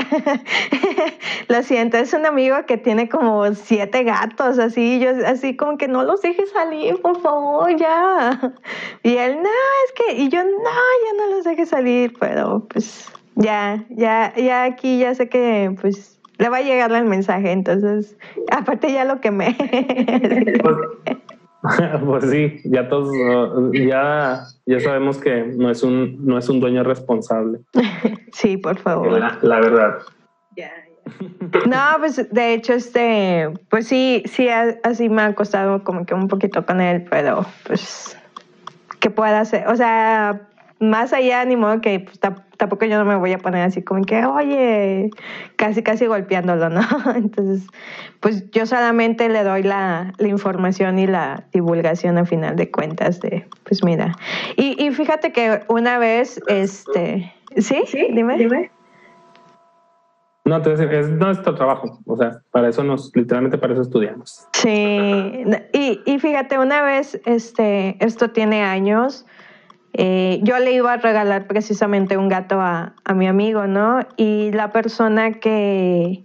lo 1.48 1.62
siento, 1.62 1.98
es 1.98 2.12
un 2.12 2.26
amigo 2.26 2.56
que 2.66 2.78
tiene 2.78 3.08
como 3.08 3.54
siete 3.54 4.02
gatos, 4.04 4.58
así, 4.58 4.98
yo 4.98 5.10
así 5.26 5.56
como 5.56 5.76
que 5.78 5.88
no 5.88 6.04
los 6.04 6.22
dejes 6.22 6.50
salir, 6.50 7.00
por 7.02 7.20
favor, 7.20 7.74
ya. 7.76 8.54
Y 9.02 9.16
él, 9.16 9.36
no, 9.36 9.48
es 9.48 9.92
que, 9.94 10.22
y 10.22 10.28
yo, 10.28 10.42
no, 10.42 10.50
ya 10.50 11.18
no 11.18 11.34
los 11.34 11.44
dejes 11.44 11.68
salir, 11.68 12.14
pero 12.18 12.66
pues 12.68 13.10
ya, 13.34 13.84
ya, 13.90 14.34
ya 14.34 14.64
aquí 14.64 14.98
ya 14.98 15.14
sé 15.14 15.28
que 15.28 15.74
pues 15.80 16.18
le 16.38 16.48
va 16.48 16.58
a 16.58 16.62
llegar 16.62 16.92
el 16.92 17.04
mensaje, 17.04 17.52
entonces, 17.52 18.16
aparte 18.50 18.92
ya 18.92 19.04
lo 19.04 19.20
quemé. 19.20 19.56
pues, 22.04 22.30
sí, 22.30 22.60
ya 22.64 22.88
todos, 22.88 23.10
ya, 23.72 24.44
ya 24.66 24.80
sabemos 24.80 25.18
que 25.18 25.44
no 25.56 25.70
es 25.70 25.82
un, 25.82 26.24
no 26.24 26.38
es 26.38 26.48
un 26.48 26.60
dueño 26.60 26.82
responsable. 26.82 27.60
sí, 28.32 28.56
por 28.56 28.78
favor. 28.78 29.20
La, 29.42 29.60
verdad. 29.60 29.98
No, 31.68 31.80
pues 32.00 32.32
de 32.32 32.54
hecho, 32.54 32.72
este, 32.72 33.48
pues 33.70 33.86
sí, 33.86 34.24
sí, 34.26 34.48
así 34.48 35.08
me 35.08 35.22
ha 35.22 35.34
costado 35.36 35.84
como 35.84 36.04
que 36.04 36.14
un 36.14 36.26
poquito 36.26 36.66
con 36.66 36.80
él, 36.80 37.06
pero 37.08 37.46
pues, 37.64 38.18
¿qué 38.98 39.08
pueda 39.08 39.38
hacer? 39.38 39.68
O 39.68 39.76
sea, 39.76 40.48
más 40.78 41.12
allá, 41.12 41.44
ni 41.44 41.56
modo 41.56 41.80
que 41.80 42.00
pues, 42.00 42.18
tampoco 42.18 42.84
yo 42.84 42.98
no 42.98 43.04
me 43.04 43.16
voy 43.16 43.32
a 43.32 43.38
poner 43.38 43.62
así 43.62 43.82
como 43.82 44.04
que, 44.04 44.24
oye, 44.24 45.10
casi, 45.56 45.82
casi 45.82 46.06
golpeándolo, 46.06 46.68
¿no? 46.68 46.80
Entonces, 47.14 47.66
pues 48.20 48.50
yo 48.50 48.66
solamente 48.66 49.28
le 49.28 49.42
doy 49.42 49.62
la, 49.62 50.12
información 50.18 50.98
y 50.98 51.06
la 51.06 51.44
divulgación 51.52 52.18
a 52.18 52.26
final 52.26 52.56
de 52.56 52.70
cuentas 52.70 53.20
de, 53.20 53.46
pues 53.64 53.82
mira. 53.84 54.16
Y, 54.56 54.82
y 54.82 54.90
fíjate 54.90 55.32
que 55.32 55.62
una 55.68 55.98
vez, 55.98 56.40
este, 56.48 57.32
¿sí? 57.56 57.84
¿Sí? 57.86 58.08
Dime. 58.12 58.36
Dime. 58.36 58.70
No, 60.46 60.58
es 60.58 61.10
nuestro 61.10 61.56
trabajo, 61.56 61.98
o 62.06 62.16
sea, 62.16 62.40
para 62.52 62.68
eso 62.68 62.84
nos, 62.84 63.10
literalmente 63.16 63.58
para 63.58 63.72
eso 63.72 63.82
estudiamos. 63.82 64.46
Sí, 64.52 65.44
y, 65.72 66.00
y 66.06 66.18
fíjate, 66.20 66.56
una 66.60 66.82
vez, 66.82 67.20
este, 67.24 67.96
esto 67.98 68.30
tiene 68.30 68.62
años, 68.62 69.26
eh, 69.98 70.40
yo 70.42 70.58
le 70.58 70.72
iba 70.72 70.92
a 70.92 70.96
regalar 70.98 71.46
precisamente 71.46 72.18
un 72.18 72.28
gato 72.28 72.60
a, 72.60 72.92
mi 73.14 73.26
amigo, 73.26 73.66
¿no? 73.66 74.00
Y 74.18 74.52
la 74.52 74.70
persona 74.70 75.32
que, 75.32 76.22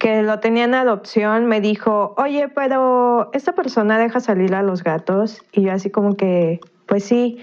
que 0.00 0.22
lo 0.22 0.40
tenía 0.40 0.64
en 0.64 0.74
adopción 0.74 1.46
me 1.46 1.60
dijo, 1.60 2.16
oye, 2.18 2.48
pero 2.48 3.30
esta 3.32 3.52
persona 3.52 3.96
deja 3.96 4.18
salir 4.18 4.56
a 4.56 4.62
los 4.62 4.82
gatos. 4.82 5.44
Y 5.52 5.62
yo 5.62 5.72
así 5.72 5.88
como 5.88 6.16
que, 6.16 6.58
pues 6.86 7.04
sí. 7.04 7.38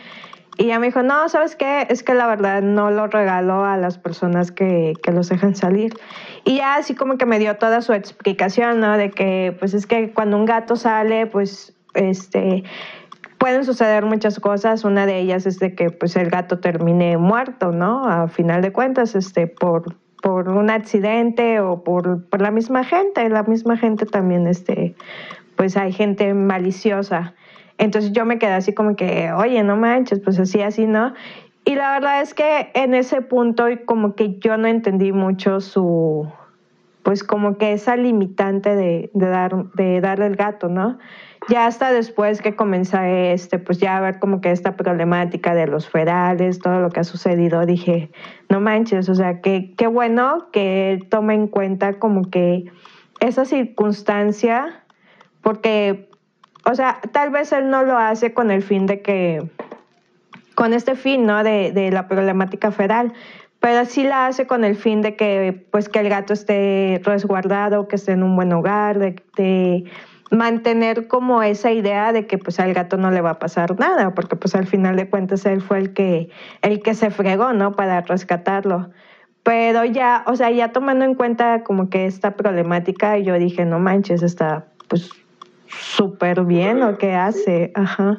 Y 0.58 0.66
ella 0.66 0.80
me 0.80 0.88
dijo, 0.88 1.02
no, 1.02 1.30
¿sabes 1.30 1.56
qué? 1.56 1.88
Es 1.90 2.04
que 2.04 2.14
la 2.14 2.28
verdad 2.28 2.62
no 2.62 2.92
lo 2.92 3.08
regalo 3.08 3.64
a 3.64 3.78
las 3.78 3.98
personas 3.98 4.52
que, 4.52 4.92
que, 5.02 5.14
los 5.14 5.30
dejan 5.30 5.56
salir. 5.56 5.94
Y 6.44 6.58
ya 6.58 6.76
así 6.76 6.94
como 6.94 7.18
que 7.18 7.26
me 7.26 7.40
dio 7.40 7.56
toda 7.56 7.82
su 7.82 7.94
explicación, 7.94 8.82
¿no? 8.82 8.98
De 8.98 9.12
que, 9.12 9.56
pues 9.58 9.74
es 9.74 9.88
que 9.88 10.12
cuando 10.12 10.36
un 10.36 10.44
gato 10.44 10.76
sale, 10.76 11.26
pues, 11.26 11.74
este, 11.94 12.64
pueden 13.44 13.66
suceder 13.66 14.06
muchas 14.06 14.40
cosas. 14.40 14.86
Una 14.86 15.06
de 15.06 15.20
ellas 15.20 15.46
es 15.46 15.60
de 15.60 15.76
que 15.76 15.90
pues 15.90 16.16
el 16.16 16.30
gato 16.30 16.60
termine 16.60 17.18
muerto, 17.18 17.74
¿no? 17.74 18.08
A 18.08 18.30
final 18.30 18.62
de 18.62 18.72
cuentas, 18.72 19.16
este, 19.16 19.48
por, 19.48 19.98
por 20.22 20.48
un 20.48 20.70
accidente 20.70 21.60
o 21.60 21.84
por, 21.84 22.24
por 22.30 22.42
la 22.42 22.52
misma 22.52 22.86
gente. 22.86 23.28
La 23.28 23.44
misma 23.44 23.76
gente 23.76 24.06
también, 24.06 24.48
este, 24.48 24.96
pues 25.58 25.76
hay 25.76 25.92
gente 25.92 26.34
maliciosa. 26.34 27.34
Entonces 27.78 28.14
yo 28.14 28.24
me 28.24 28.40
quedé 28.40 28.54
así 28.54 28.72
como 28.72 28.96
que, 28.96 29.34
oye, 29.34 29.62
no 29.62 29.76
manches, 29.76 30.22
pues 30.22 30.40
así, 30.40 30.62
así, 30.62 30.88
¿no? 30.88 31.14
Y 31.66 31.76
la 31.76 31.92
verdad 31.96 32.22
es 32.22 32.34
que 32.34 32.72
en 32.74 32.94
ese 32.94 33.20
punto 33.22 33.66
como 33.86 34.16
que 34.16 34.40
yo 34.40 34.56
no 34.56 34.70
entendí 34.70 35.12
mucho 35.12 35.60
su, 35.60 36.32
pues 37.04 37.24
como 37.24 37.58
que 37.58 37.74
esa 37.74 37.96
limitante 37.96 38.76
de, 38.76 39.12
dar, 39.14 39.54
darle 40.02 40.26
el 40.26 40.36
gato, 40.36 40.70
¿no? 40.70 40.98
ya 41.50 41.66
hasta 41.66 41.92
después 41.92 42.42
que 42.42 42.56
comencé 42.56 43.34
este, 43.34 43.60
pues 43.60 43.78
ya 43.80 44.00
ver 44.00 44.20
como 44.20 44.42
que 44.42 44.52
esta 44.52 44.76
problemática 44.76 45.54
de 45.54 45.68
los 45.68 45.90
federales, 45.90 46.60
todo 46.60 46.80
lo 46.80 46.90
que 46.90 47.02
ha 47.02 47.04
sucedido, 47.04 47.66
dije, 47.66 48.12
no 48.50 48.60
manches, 48.60 49.10
o 49.10 49.16
sea, 49.16 49.42
que 49.42 49.74
qué 49.76 49.88
bueno 49.88 50.48
que 50.52 51.00
tome 51.10 51.34
en 51.34 51.48
cuenta 51.48 51.94
como 51.94 52.30
que 52.30 52.66
esa 53.20 53.46
circunstancia, 53.46 54.84
porque, 55.42 56.10
o 56.66 56.76
sea, 56.76 57.00
tal 57.12 57.30
vez 57.30 57.52
él 57.52 57.70
no 57.70 57.84
lo 57.84 57.98
hace 57.98 58.34
con 58.34 58.52
el 58.52 58.62
fin 58.62 58.86
de 58.86 59.02
que, 59.02 59.50
con 60.56 60.74
este 60.74 60.96
fin, 60.96 61.26
¿no? 61.26 61.44
De, 61.44 61.72
de 61.72 61.92
la 61.92 62.08
problemática 62.08 62.72
federal, 62.72 63.14
pero 63.64 63.86
sí 63.86 64.04
la 64.04 64.28
hace 64.28 64.46
con 64.46 64.66
el 64.66 64.76
fin 64.76 65.02
de 65.02 65.16
que, 65.16 65.66
pues, 65.72 65.88
que 65.88 66.00
el 66.00 66.10
gato 66.10 66.34
esté 66.34 67.00
resguardado, 67.02 67.88
que 67.88 67.96
esté 67.96 68.12
en 68.12 68.22
un 68.22 68.36
buen 68.36 68.52
hogar, 68.52 69.00
de, 69.00 69.86
mantener 70.32 71.08
como 71.08 71.44
esa 71.44 71.72
idea 71.72 72.12
de 72.12 72.28
que 72.28 72.38
pues 72.40 72.60
al 72.60 72.74
gato 72.74 72.98
no 72.98 73.12
le 73.12 73.22
va 73.22 73.30
a 73.30 73.40
pasar 73.40 73.80
nada, 73.80 74.16
porque 74.16 74.36
pues 74.36 74.56
al 74.56 74.66
final 74.66 74.96
de 74.98 75.08
cuentas 75.08 75.46
él 75.46 75.62
fue 75.62 75.78
el 75.78 75.94
que, 75.94 76.30
el 76.62 76.82
que 76.82 76.94
se 76.94 77.10
fregó, 77.10 77.54
¿no? 77.54 77.72
Para 77.72 78.02
rescatarlo. 78.02 78.90
Pero 79.44 79.86
ya, 79.86 80.26
o 80.28 80.36
sea, 80.36 80.50
ya 80.52 80.74
tomando 80.74 81.06
en 81.06 81.14
cuenta 81.14 81.64
como 81.64 81.90
que 81.90 82.06
esta 82.06 82.32
problemática, 82.32 83.18
yo 83.20 83.36
dije, 83.36 83.64
no 83.64 83.80
manches, 83.80 84.24
está 84.24 84.66
pues 84.90 85.10
súper 85.68 86.44
bien 86.44 86.82
lo 86.82 86.98
que 86.98 87.14
hace, 87.14 87.72
ajá. 87.76 88.18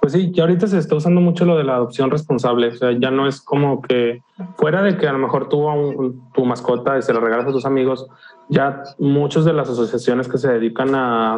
Pues 0.00 0.12
sí, 0.12 0.30
ya 0.32 0.44
ahorita 0.44 0.66
se 0.66 0.78
está 0.78 0.94
usando 0.94 1.20
mucho 1.20 1.44
lo 1.44 1.56
de 1.56 1.64
la 1.64 1.76
adopción 1.76 2.10
responsable, 2.10 2.68
o 2.68 2.74
sea, 2.74 2.92
ya 2.92 3.10
no 3.10 3.26
es 3.26 3.40
como 3.40 3.80
que 3.80 4.22
fuera 4.56 4.82
de 4.82 4.96
que 4.96 5.08
a 5.08 5.12
lo 5.12 5.18
mejor 5.18 5.48
tuvo 5.48 6.12
tu 6.34 6.44
mascota 6.44 6.98
y 6.98 7.02
se 7.02 7.12
la 7.12 7.20
regalas 7.20 7.46
a 7.46 7.52
tus 7.52 7.66
amigos, 7.66 8.08
ya 8.48 8.82
muchas 8.98 9.44
de 9.44 9.52
las 9.52 9.68
asociaciones 9.68 10.28
que 10.28 10.38
se 10.38 10.52
dedican 10.52 10.94
a, 10.94 11.34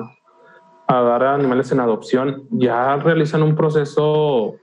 a 0.86 1.00
dar 1.02 1.22
a 1.24 1.34
animales 1.34 1.72
en 1.72 1.80
adopción 1.80 2.44
ya 2.50 2.96
realizan 2.96 3.42
un 3.42 3.54
proceso 3.54 4.56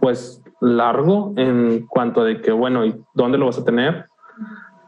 pues 0.00 0.42
largo 0.60 1.32
en 1.36 1.86
cuanto 1.86 2.22
a 2.22 2.24
de 2.24 2.40
que, 2.40 2.52
bueno, 2.52 2.84
¿y 2.84 2.96
dónde 3.14 3.38
lo 3.38 3.46
vas 3.46 3.58
a 3.58 3.64
tener? 3.64 4.06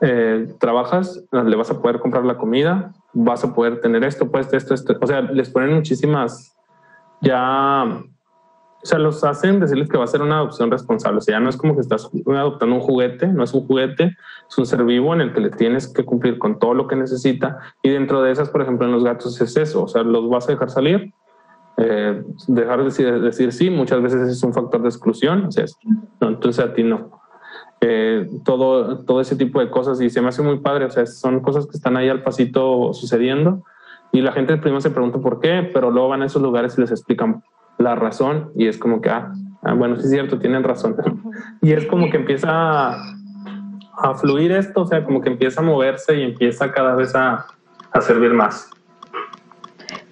Eh, 0.00 0.54
trabajas, 0.58 1.24
le 1.32 1.56
vas 1.56 1.70
a 1.70 1.80
poder 1.80 1.98
comprar 1.98 2.24
la 2.24 2.36
comida, 2.36 2.92
vas 3.12 3.44
a 3.44 3.54
poder 3.54 3.80
tener 3.80 4.04
esto, 4.04 4.30
pues 4.30 4.52
esto, 4.52 4.74
esto. 4.74 4.96
O 5.00 5.06
sea, 5.06 5.22
les 5.22 5.50
ponen 5.50 5.74
muchísimas 5.74 6.57
ya 7.20 8.02
o 8.80 8.86
sea, 8.86 8.98
los 8.98 9.24
hacen 9.24 9.58
decirles 9.58 9.88
que 9.88 9.98
va 9.98 10.04
a 10.04 10.08
ser 10.08 10.22
una 10.22 10.36
adopción 10.36 10.70
responsable. 10.70 11.18
O 11.18 11.20
sea, 11.20 11.36
ya 11.36 11.40
no 11.40 11.50
es 11.50 11.56
como 11.56 11.74
que 11.74 11.80
estás 11.80 12.08
adoptando 12.26 12.76
un 12.76 12.80
juguete, 12.80 13.26
no 13.26 13.42
es 13.42 13.52
un 13.52 13.66
juguete, 13.66 14.16
es 14.48 14.58
un 14.58 14.66
ser 14.66 14.84
vivo 14.84 15.12
en 15.14 15.20
el 15.20 15.32
que 15.32 15.40
le 15.40 15.50
tienes 15.50 15.88
que 15.88 16.04
cumplir 16.04 16.38
con 16.38 16.60
todo 16.60 16.74
lo 16.74 16.86
que 16.86 16.94
necesita. 16.94 17.58
Y 17.82 17.90
dentro 17.90 18.22
de 18.22 18.30
esas, 18.30 18.50
por 18.50 18.62
ejemplo, 18.62 18.86
en 18.86 18.92
los 18.92 19.02
gatos 19.02 19.40
es 19.40 19.56
eso. 19.56 19.82
O 19.82 19.88
sea, 19.88 20.04
los 20.04 20.30
vas 20.30 20.48
a 20.48 20.52
dejar 20.52 20.70
salir, 20.70 21.12
eh, 21.76 22.22
dejar 22.46 22.78
de 22.78 22.84
decir, 22.84 23.20
decir, 23.20 23.52
sí, 23.52 23.68
muchas 23.68 24.00
veces 24.00 24.28
es 24.28 24.42
un 24.44 24.54
factor 24.54 24.80
de 24.80 24.88
exclusión. 24.88 25.46
O 25.46 25.50
sea, 25.50 25.64
no, 26.20 26.28
entonces 26.28 26.64
a 26.64 26.72
ti 26.72 26.84
no. 26.84 27.10
Eh, 27.80 28.28
todo, 28.44 29.00
todo 29.00 29.20
ese 29.20 29.34
tipo 29.34 29.60
de 29.60 29.70
cosas 29.70 30.00
y 30.00 30.08
se 30.08 30.20
me 30.20 30.28
hace 30.28 30.42
muy 30.42 30.60
padre. 30.60 30.84
O 30.84 30.90
sea, 30.90 31.04
son 31.04 31.40
cosas 31.40 31.66
que 31.66 31.76
están 31.76 31.96
ahí 31.96 32.08
al 32.08 32.22
pasito 32.22 32.92
sucediendo 32.94 33.64
y 34.12 34.20
la 34.20 34.32
gente 34.32 34.56
primero 34.56 34.80
se 34.80 34.90
pregunta 34.90 35.18
por 35.18 35.40
qué, 35.40 35.68
pero 35.72 35.90
luego 35.90 36.08
van 36.08 36.22
a 36.22 36.26
esos 36.26 36.42
lugares 36.42 36.76
y 36.76 36.80
les 36.80 36.90
explican 36.90 37.42
la 37.78 37.94
razón 37.94 38.50
y 38.56 38.66
es 38.66 38.78
como 38.78 39.00
que, 39.00 39.10
ah, 39.10 39.32
ah, 39.62 39.74
bueno, 39.74 39.96
sí 39.96 40.04
es 40.04 40.10
cierto, 40.10 40.38
tienen 40.38 40.64
razón. 40.64 40.96
y 41.62 41.72
es 41.72 41.86
como 41.86 42.10
que 42.10 42.16
empieza 42.16 42.48
a, 42.50 43.02
a, 43.98 44.14
fluir 44.14 44.52
esto, 44.52 44.82
o 44.82 44.86
sea, 44.86 45.04
como 45.04 45.20
que 45.20 45.30
empieza 45.30 45.60
a 45.60 45.64
moverse 45.64 46.16
y 46.16 46.22
empieza 46.22 46.72
cada 46.72 46.94
vez 46.94 47.14
a, 47.14 47.46
a 47.92 48.00
servir 48.00 48.32
más. 48.32 48.70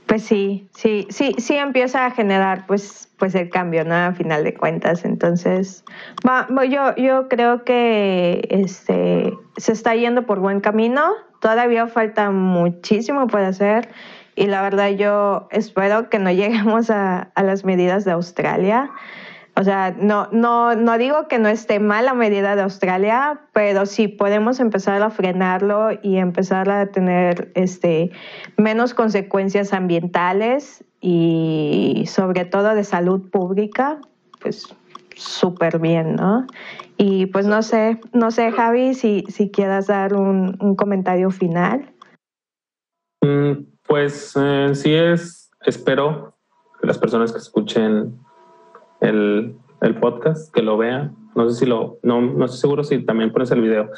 Pues 0.07 0.23
sí, 0.23 0.69
sí, 0.73 1.07
sí, 1.11 1.35
sí 1.39 1.57
empieza 1.57 2.07
a 2.07 2.13
generar 2.13 2.65
pues, 2.67 3.13
pues 3.19 3.35
el 3.35 3.51
cambio, 3.51 3.85
¿no? 3.85 3.95
A 3.95 4.13
final 4.13 4.45
de 4.45 4.55
cuentas. 4.55 5.05
Entonces, 5.05 5.85
yo, 6.71 6.95
yo 6.97 7.29
creo 7.29 7.65
que 7.65 8.47
este, 8.51 9.37
se 9.57 9.73
está 9.73 9.97
yendo 9.97 10.25
por 10.25 10.39
buen 10.39 10.61
camino. 10.61 11.03
Todavía 11.47 11.87
falta 11.87 12.33
muchísimo 12.33 13.29
por 13.29 13.41
hacer 13.43 13.89
y 14.35 14.47
la 14.47 14.63
verdad 14.63 14.91
yo 14.91 15.47
espero 15.53 16.11
que 16.11 16.19
no 16.19 16.29
lleguemos 16.33 16.91
a, 16.91 17.31
las 17.37 17.65
medidas 17.65 18.05
de 18.05 18.11
Australia. 18.11 18.91
O 19.55 19.63
sea, 19.63 19.95
no, 19.97 20.27
no, 20.33 20.75
no 20.75 20.99
digo 20.99 21.29
que 21.29 21.39
no 21.39 21.49
esté 21.49 21.79
mal 21.79 22.07
la 22.07 22.15
medida 22.15 22.57
de 22.57 22.63
Australia, 22.63 23.43
pero 23.53 23.87
sí 23.87 24.09
podemos 24.09 24.59
empezar 24.59 25.01
a 25.03 25.11
frenarlo 25.11 25.91
y 26.03 26.17
empezar 26.17 26.69
a 26.69 26.87
tener 26.87 27.53
este, 27.55 28.11
menos 28.57 28.93
consecuencias 28.93 29.73
ambientales 29.73 30.83
y 31.01 32.07
sobre 32.09 32.45
todo 32.45 32.75
de 32.75 32.83
salud 32.83 33.31
pública, 33.31 34.01
pues 34.41 34.75
súper 35.15 35.79
bien, 35.79 36.17
¿no? 36.17 36.45
Y 36.99 37.27
pues 37.27 37.47
no 37.47 37.63
sé, 37.63 38.01
no 38.13 38.31
sé, 38.31 38.51
Javi, 38.53 38.95
si, 38.95 39.25
si 39.29 39.51
quieras 39.51 39.87
dar 39.87 40.15
un, 40.15 40.57
un 40.61 40.77
comentario 40.77 41.31
final. 41.31 41.93
Mm, 43.23 43.67
pues 43.87 44.35
eh, 44.41 44.71
sí 44.75 44.95
es, 44.95 45.51
espero 45.65 46.35
que 46.81 46.87
las 46.87 46.99
personas 46.99 47.33
que 47.33 47.39
escuchen 47.39 48.19
el, 49.01 49.57
el, 49.83 49.95
podcast, 49.97 50.53
que 50.55 50.63
lo 50.63 50.79
vean. 50.79 51.15
No 51.35 51.49
sé 51.51 51.61
si 51.61 51.67
lo, 51.67 51.99
no, 52.03 52.21
no 52.21 52.47
estoy 52.47 52.61
seguro 52.61 52.83
si 52.83 53.05
también 53.05 53.33
pones 53.33 53.51
el 53.51 53.61
video. 53.63 53.91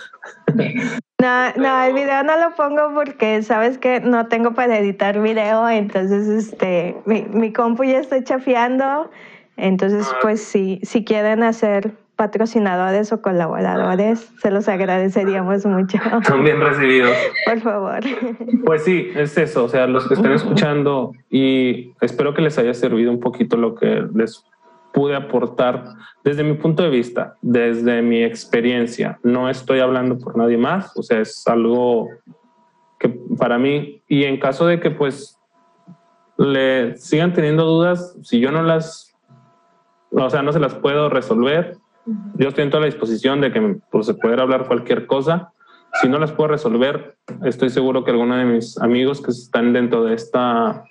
No, 1.20 1.50
no, 1.56 1.82
el 1.82 1.94
video 1.94 2.22
no 2.22 2.38
lo 2.38 2.54
pongo 2.54 2.94
porque 2.94 3.42
sabes 3.42 3.76
que 3.76 3.98
no 3.98 4.28
tengo 4.28 4.54
para 4.54 4.78
editar 4.78 5.20
video, 5.20 5.68
entonces 5.68 6.28
este, 6.28 6.96
mi, 7.06 7.22
mi 7.22 7.52
compu 7.52 7.82
ya 7.82 7.98
está 7.98 8.22
chafiando, 8.22 9.10
entonces 9.56 10.06
ah. 10.12 10.18
pues 10.22 10.40
sí, 10.40 10.78
si 10.84 11.04
quieren 11.04 11.42
hacer 11.42 11.92
patrocinadores 12.18 13.12
o 13.12 13.22
colaboradores, 13.22 14.28
se 14.42 14.50
los 14.50 14.68
agradeceríamos 14.68 15.64
mucho. 15.66 15.98
Son 16.26 16.42
bien 16.42 16.60
recibidos. 16.60 17.16
Por 17.46 17.60
favor. 17.60 18.00
Pues 18.64 18.82
sí, 18.82 19.08
es 19.14 19.38
eso, 19.38 19.62
o 19.62 19.68
sea, 19.68 19.86
los 19.86 20.08
que 20.08 20.14
estén 20.14 20.32
escuchando 20.32 21.12
y 21.30 21.92
espero 22.00 22.34
que 22.34 22.42
les 22.42 22.58
haya 22.58 22.74
servido 22.74 23.12
un 23.12 23.20
poquito 23.20 23.56
lo 23.56 23.76
que 23.76 24.04
les 24.16 24.44
pude 24.92 25.14
aportar 25.14 25.84
desde 26.24 26.42
mi 26.42 26.54
punto 26.54 26.82
de 26.82 26.90
vista, 26.90 27.36
desde 27.40 28.02
mi 28.02 28.24
experiencia. 28.24 29.20
No 29.22 29.48
estoy 29.48 29.78
hablando 29.78 30.18
por 30.18 30.36
nadie 30.36 30.58
más, 30.58 30.90
o 30.96 31.04
sea, 31.04 31.20
es 31.20 31.46
algo 31.46 32.08
que 32.98 33.10
para 33.38 33.58
mí, 33.58 34.02
y 34.08 34.24
en 34.24 34.40
caso 34.40 34.66
de 34.66 34.80
que 34.80 34.90
pues 34.90 35.38
le 36.36 36.96
sigan 36.96 37.32
teniendo 37.32 37.64
dudas, 37.64 38.18
si 38.24 38.40
yo 38.40 38.50
no 38.50 38.64
las, 38.64 39.16
o 40.10 40.30
sea, 40.30 40.42
no 40.42 40.52
se 40.52 40.58
las 40.58 40.74
puedo 40.74 41.08
resolver, 41.10 41.76
yo 42.34 42.48
estoy 42.48 42.64
en 42.64 42.70
toda 42.70 42.80
la 42.82 42.86
disposición 42.86 43.40
de 43.40 43.52
que 43.52 43.76
pues, 43.90 44.12
pueda 44.20 44.42
hablar 44.42 44.66
cualquier 44.66 45.06
cosa. 45.06 45.52
Si 46.00 46.08
no 46.08 46.18
las 46.18 46.32
puedo 46.32 46.48
resolver, 46.48 47.16
estoy 47.44 47.70
seguro 47.70 48.04
que 48.04 48.10
alguno 48.10 48.36
de 48.36 48.44
mis 48.44 48.78
amigos 48.80 49.20
que 49.20 49.30
están 49.30 49.72
dentro 49.72 50.04
de 50.04 50.14
esta 50.14 50.84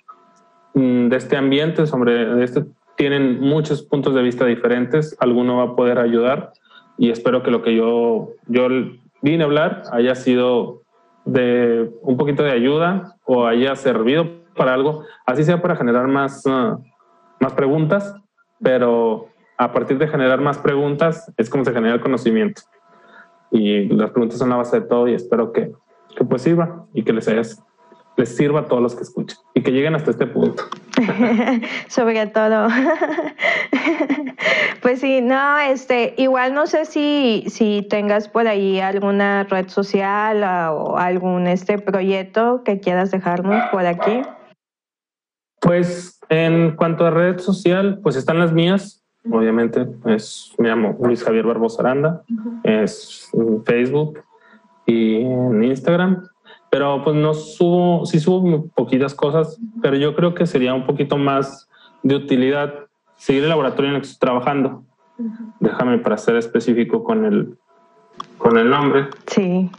mm, 0.73 1.09
de 1.09 1.15
este 1.15 1.37
ambiente, 1.37 1.85
sobre 1.85 2.43
este, 2.43 2.65
tienen 2.95 3.39
muchos 3.39 3.83
puntos 3.83 4.15
de 4.15 4.23
vista 4.23 4.45
diferentes. 4.45 5.15
Alguno 5.19 5.57
va 5.57 5.63
a 5.63 5.75
poder 5.75 5.99
ayudar 5.99 6.51
y 6.97 7.11
espero 7.11 7.43
que 7.43 7.51
lo 7.51 7.61
que 7.61 7.75
yo, 7.75 8.31
yo 8.47 8.67
vine 9.21 9.43
a 9.43 9.45
hablar 9.45 9.83
haya 9.91 10.15
sido 10.15 10.81
de 11.25 11.91
un 12.01 12.17
poquito 12.17 12.43
de 12.43 12.51
ayuda 12.51 13.15
o 13.25 13.45
haya 13.45 13.75
servido 13.75 14.27
para 14.55 14.73
algo, 14.73 15.03
así 15.25 15.43
sea 15.43 15.61
para 15.61 15.75
generar 15.75 16.07
más, 16.07 16.45
uh, 16.45 16.81
más 17.39 17.53
preguntas, 17.53 18.15
pero 18.61 19.27
a 19.57 19.71
partir 19.71 19.97
de 19.97 20.07
generar 20.07 20.39
más 20.39 20.57
preguntas 20.59 21.31
es 21.37 21.49
como 21.49 21.65
se 21.65 21.73
genera 21.73 21.95
el 21.95 22.01
conocimiento. 22.01 22.61
Y 23.51 23.85
las 23.87 24.11
preguntas 24.11 24.39
son 24.39 24.49
la 24.49 24.57
base 24.57 24.81
de 24.81 24.87
todo 24.87 25.07
y 25.07 25.13
espero 25.13 25.51
que, 25.51 25.71
que 26.15 26.23
pues 26.23 26.43
sirva 26.43 26.85
y 26.93 27.03
que 27.03 27.13
les, 27.13 27.27
les 28.17 28.35
sirva 28.35 28.61
a 28.61 28.65
todos 28.65 28.81
los 28.81 28.95
que 28.95 29.03
escuchen 29.03 29.37
y 29.55 29.61
que 29.61 29.71
lleguen 29.71 29.95
hasta 29.95 30.11
este 30.11 30.27
punto. 30.27 30.63
Sobre 31.87 32.27
todo. 32.27 32.67
pues 34.81 34.99
sí, 34.99 35.21
no, 35.21 35.57
este, 35.59 36.13
igual 36.17 36.53
no 36.53 36.67
sé 36.67 36.85
si, 36.85 37.45
si 37.47 37.87
tengas 37.89 38.27
por 38.27 38.47
ahí 38.47 38.79
alguna 38.79 39.45
red 39.45 39.69
social 39.69 40.43
o 40.73 40.97
algún 40.97 41.47
este 41.47 41.79
proyecto 41.79 42.63
que 42.63 42.79
quieras 42.79 43.11
dejarnos 43.11 43.69
por 43.71 43.85
aquí. 43.85 44.21
Pues 45.61 46.19
en 46.29 46.75
cuanto 46.75 47.05
a 47.05 47.11
red 47.11 47.39
social, 47.39 47.99
pues 48.03 48.15
están 48.15 48.39
las 48.39 48.51
mías, 48.51 49.06
obviamente. 49.31 49.87
Es, 50.05 50.53
me 50.57 50.69
llamo 50.69 50.97
Luis 51.01 51.23
Javier 51.23 51.45
Barbosa 51.45 51.81
Aranda, 51.81 52.23
es 52.63 53.29
en 53.33 53.63
Facebook 53.63 54.19
y 54.85 55.21
en 55.21 55.63
Instagram. 55.63 56.27
Pero 56.69 57.01
pues 57.03 57.15
no 57.15 57.33
subo, 57.33 58.05
sí 58.05 58.19
subo 58.19 58.67
poquitas 58.75 59.15
cosas, 59.15 59.59
pero 59.81 59.95
yo 59.95 60.15
creo 60.15 60.33
que 60.33 60.45
sería 60.45 60.73
un 60.73 60.85
poquito 60.85 61.17
más 61.17 61.69
de 62.03 62.15
utilidad 62.15 62.73
seguir 63.15 63.43
el 63.43 63.49
laboratorio 63.49 63.89
en 63.89 63.95
el 63.95 64.01
que 64.01 64.07
estoy 64.07 64.27
trabajando. 64.27 64.83
Déjame 65.59 65.97
para 65.99 66.17
ser 66.17 66.35
específico 66.35 67.03
con 67.03 67.25
el, 67.25 67.57
con 68.37 68.57
el 68.57 68.69
nombre. 68.69 69.07
Sí. 69.27 69.71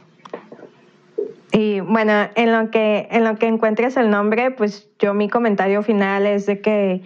Y 1.53 1.81
bueno, 1.81 2.13
en 2.35 2.53
lo 2.53 2.71
que 2.71 3.09
en 3.11 3.25
lo 3.25 3.37
que 3.37 3.47
encuentres 3.47 3.97
el 3.97 4.11
nombre, 4.11 4.51
pues 4.51 4.91
yo 4.99 5.15
mi 5.15 5.29
comentario 5.29 5.83
final 5.83 6.27
es 6.27 6.47
de 6.47 6.61
que 6.61 7.03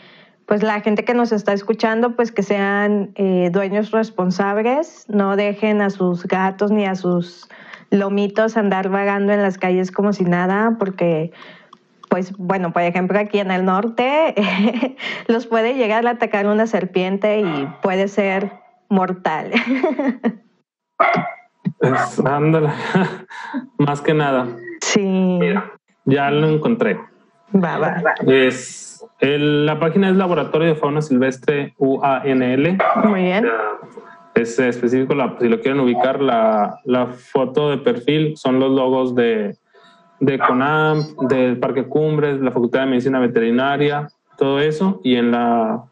pues 0.46 0.62
la 0.62 0.80
gente 0.80 1.04
que 1.04 1.14
nos 1.14 1.32
está 1.32 1.52
escuchando, 1.52 2.16
pues 2.16 2.32
que 2.32 2.42
sean 2.42 3.12
eh, 3.14 3.50
dueños 3.52 3.90
responsables, 3.90 5.06
no 5.08 5.36
dejen 5.36 5.80
a 5.80 5.90
sus 5.90 6.26
gatos 6.26 6.70
ni 6.70 6.84
a 6.84 6.94
sus 6.94 7.48
lomitos 7.90 8.56
andar 8.56 8.88
vagando 8.88 9.32
en 9.32 9.42
las 9.42 9.58
calles 9.58 9.90
como 9.92 10.12
si 10.12 10.24
nada, 10.24 10.76
porque, 10.78 11.32
pues 12.08 12.36
bueno, 12.36 12.72
por 12.72 12.82
ejemplo, 12.82 13.18
aquí 13.18 13.38
en 13.38 13.50
el 13.50 13.64
norte 13.64 14.34
los 15.28 15.46
puede 15.46 15.74
llegar 15.74 16.06
a 16.06 16.10
atacar 16.10 16.46
una 16.46 16.66
serpiente 16.66 17.40
y 17.40 17.68
puede 17.82 18.08
ser 18.08 18.52
mortal. 18.88 19.52
ándale, 22.24 22.70
más 23.78 24.00
que 24.00 24.14
nada. 24.14 24.48
Sí. 24.80 25.38
ya 26.04 26.30
lo 26.30 26.48
encontré. 26.48 26.98
Va, 27.54 27.78
va, 27.78 28.02
va. 28.02 28.14
Es 28.26 28.92
la 29.20 29.78
página 29.78 30.10
es 30.10 30.16
Laboratorio 30.16 30.68
de 30.68 30.74
Fauna 30.74 31.00
Silvestre 31.00 31.74
UANL. 31.78 32.78
Muy 33.04 33.22
bien. 33.22 33.46
Es 34.34 34.58
específico, 34.58 35.14
si 35.40 35.48
lo 35.48 35.60
quieren 35.60 35.80
ubicar, 35.80 36.20
la, 36.20 37.06
foto 37.32 37.70
de 37.70 37.78
perfil 37.78 38.36
son 38.36 38.58
los 38.58 38.72
logos 38.72 39.14
de, 39.14 39.56
de 40.20 40.38
CONAM, 40.38 41.02
del 41.28 41.58
Parque 41.58 41.84
Cumbres, 41.84 42.40
la 42.40 42.50
Facultad 42.50 42.80
de 42.80 42.86
Medicina 42.86 43.20
Veterinaria, 43.20 44.08
todo 44.38 44.58
eso. 44.58 45.00
Y 45.04 45.16
en 45.16 45.30
la, 45.30 45.84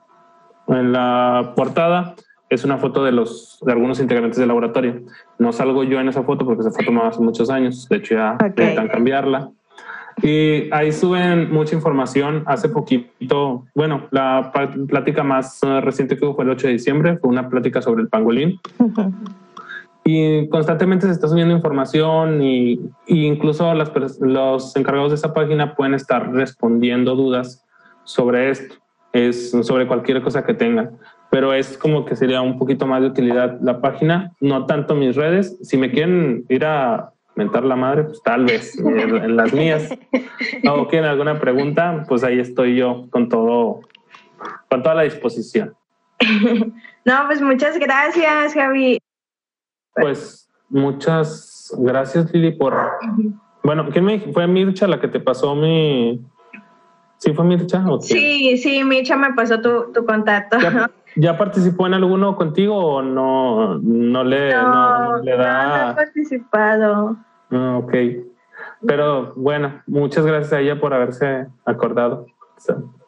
en 0.67 0.93
la 0.93 1.53
portada 1.55 2.17
es 2.49 2.65
una 2.65 2.79
foto 2.79 3.05
de 3.05 3.13
los 3.13 3.59
de 3.65 3.73
algunos 3.73 4.01
integrantes 4.01 4.39
del 4.39 4.49
laboratorio. 4.49 5.03
No 5.39 5.53
salgo 5.53 5.85
yo 5.85 6.01
en 6.01 6.09
esa 6.09 6.25
foto 6.25 6.45
porque 6.45 6.63
esa 6.63 6.71
foto 6.71 6.87
tomada 6.87 7.11
hace 7.11 7.21
muchos 7.21 7.49
años. 7.49 7.89
De 7.89 7.99
hecho, 7.99 8.15
ya 8.15 8.37
intentan 8.45 8.89
cambiarla. 8.89 9.51
Y 10.23 10.69
ahí 10.73 10.93
suben 10.93 11.53
mucha 11.53 11.75
información. 11.75 12.43
Hace 12.47 12.69
poquito, 12.69 13.65
bueno, 13.75 14.07
la 14.11 14.53
plática 14.89 15.23
más 15.23 15.63
eh, 15.63 15.81
reciente 15.81 16.17
que 16.17 16.25
hubo 16.25 16.35
fue 16.35 16.45
el 16.45 16.51
8 16.51 16.67
de 16.67 16.73
diciembre, 16.75 17.19
fue 17.19 17.31
una 17.31 17.49
plática 17.49 17.81
sobre 17.81 18.03
el 18.03 18.09
pangolín. 18.09 18.61
Y 20.05 20.49
constantemente 20.49 21.07
se 21.07 21.13
está 21.13 21.29
subiendo 21.29 21.55
información 21.55 22.43
y, 22.43 22.81
incluso 23.07 23.73
las, 23.75 23.93
los 24.21 24.75
encargados 24.77 25.11
de 25.11 25.17
esa 25.17 25.33
página 25.33 25.75
pueden 25.75 25.95
estar 25.95 26.33
respondiendo 26.33 27.15
dudas 27.15 27.65
sobre 28.05 28.51
esto, 28.51 28.77
es 29.13 29.51
sobre 29.51 29.87
cualquier 29.87 30.23
cosa 30.23 30.45
que 30.45 30.55
tengan. 30.55 30.91
Pero 31.31 31.53
es 31.53 31.79
como 31.79 32.05
que 32.05 32.17
sería 32.17 32.41
un 32.43 32.59
poquito 32.59 32.87
más 32.87 33.03
de 33.03 33.07
utilidad 33.07 33.61
la 33.61 33.81
página, 33.81 34.33
no 34.41 34.67
tanto 34.67 34.97
mis 34.97 35.15
redes. 35.15 35.57
Si 35.63 35.77
me 35.77 35.93
quieren 35.93 36.45
ir 36.49 36.65
a 36.65 37.13
mentar 37.41 37.65
la 37.65 37.75
madre, 37.75 38.05
pues 38.05 38.23
tal 38.23 38.45
vez 38.45 38.79
en 38.79 39.37
las 39.37 39.53
mías. 39.53 39.89
O 40.69 40.87
quieren 40.89 41.09
alguna 41.09 41.41
pregunta, 41.41 42.05
pues 42.07 42.23
ahí 42.23 42.39
estoy 42.39 42.77
yo 42.77 43.07
con 43.11 43.29
todo, 43.29 43.81
con 44.69 44.83
toda 44.83 44.95
la 44.95 45.03
disposición. 45.03 45.75
No, 47.03 47.15
pues 47.27 47.41
muchas 47.41 47.79
gracias, 47.79 48.53
Javi. 48.53 48.99
Pues 49.95 50.51
muchas 50.69 51.75
gracias, 51.79 52.31
Lili, 52.31 52.53
por. 52.53 52.77
Bueno, 53.65 53.89
¿quién 53.91 54.05
me 54.05 54.21
fue 54.21 54.47
Mircha 54.47 54.87
la 54.87 55.01
que 55.01 55.09
te 55.09 55.19
pasó 55.19 55.55
mi. 55.55 56.21
¿Sí 57.17 57.33
fue 57.33 57.45
Mircha? 57.47 57.83
sí, 58.01 58.59
sí, 58.59 58.85
Mircha 58.85 59.17
me 59.17 59.33
pasó 59.33 59.63
tu, 59.63 59.91
tu 59.95 60.05
contacto. 60.05 60.59
¿Ya, 61.17 61.37
participó 61.37 61.87
en 61.87 61.95
alguno 61.95 62.37
contigo 62.37 62.77
o 62.77 63.03
no, 63.03 63.79
no, 63.79 64.25
le, 64.25 64.53
no, 64.53 65.23
le 65.23 65.37
da? 65.37 65.87
No, 65.87 65.91
he 65.91 65.95
participado. 65.95 67.17
Ah, 67.51 67.79
ok. 67.79 67.95
Pero 68.87 69.35
bueno, 69.37 69.83
muchas 69.87 70.25
gracias 70.25 70.53
a 70.53 70.61
ella 70.61 70.81
por 70.81 70.95
haberse 70.95 71.47
acordado. 71.65 72.27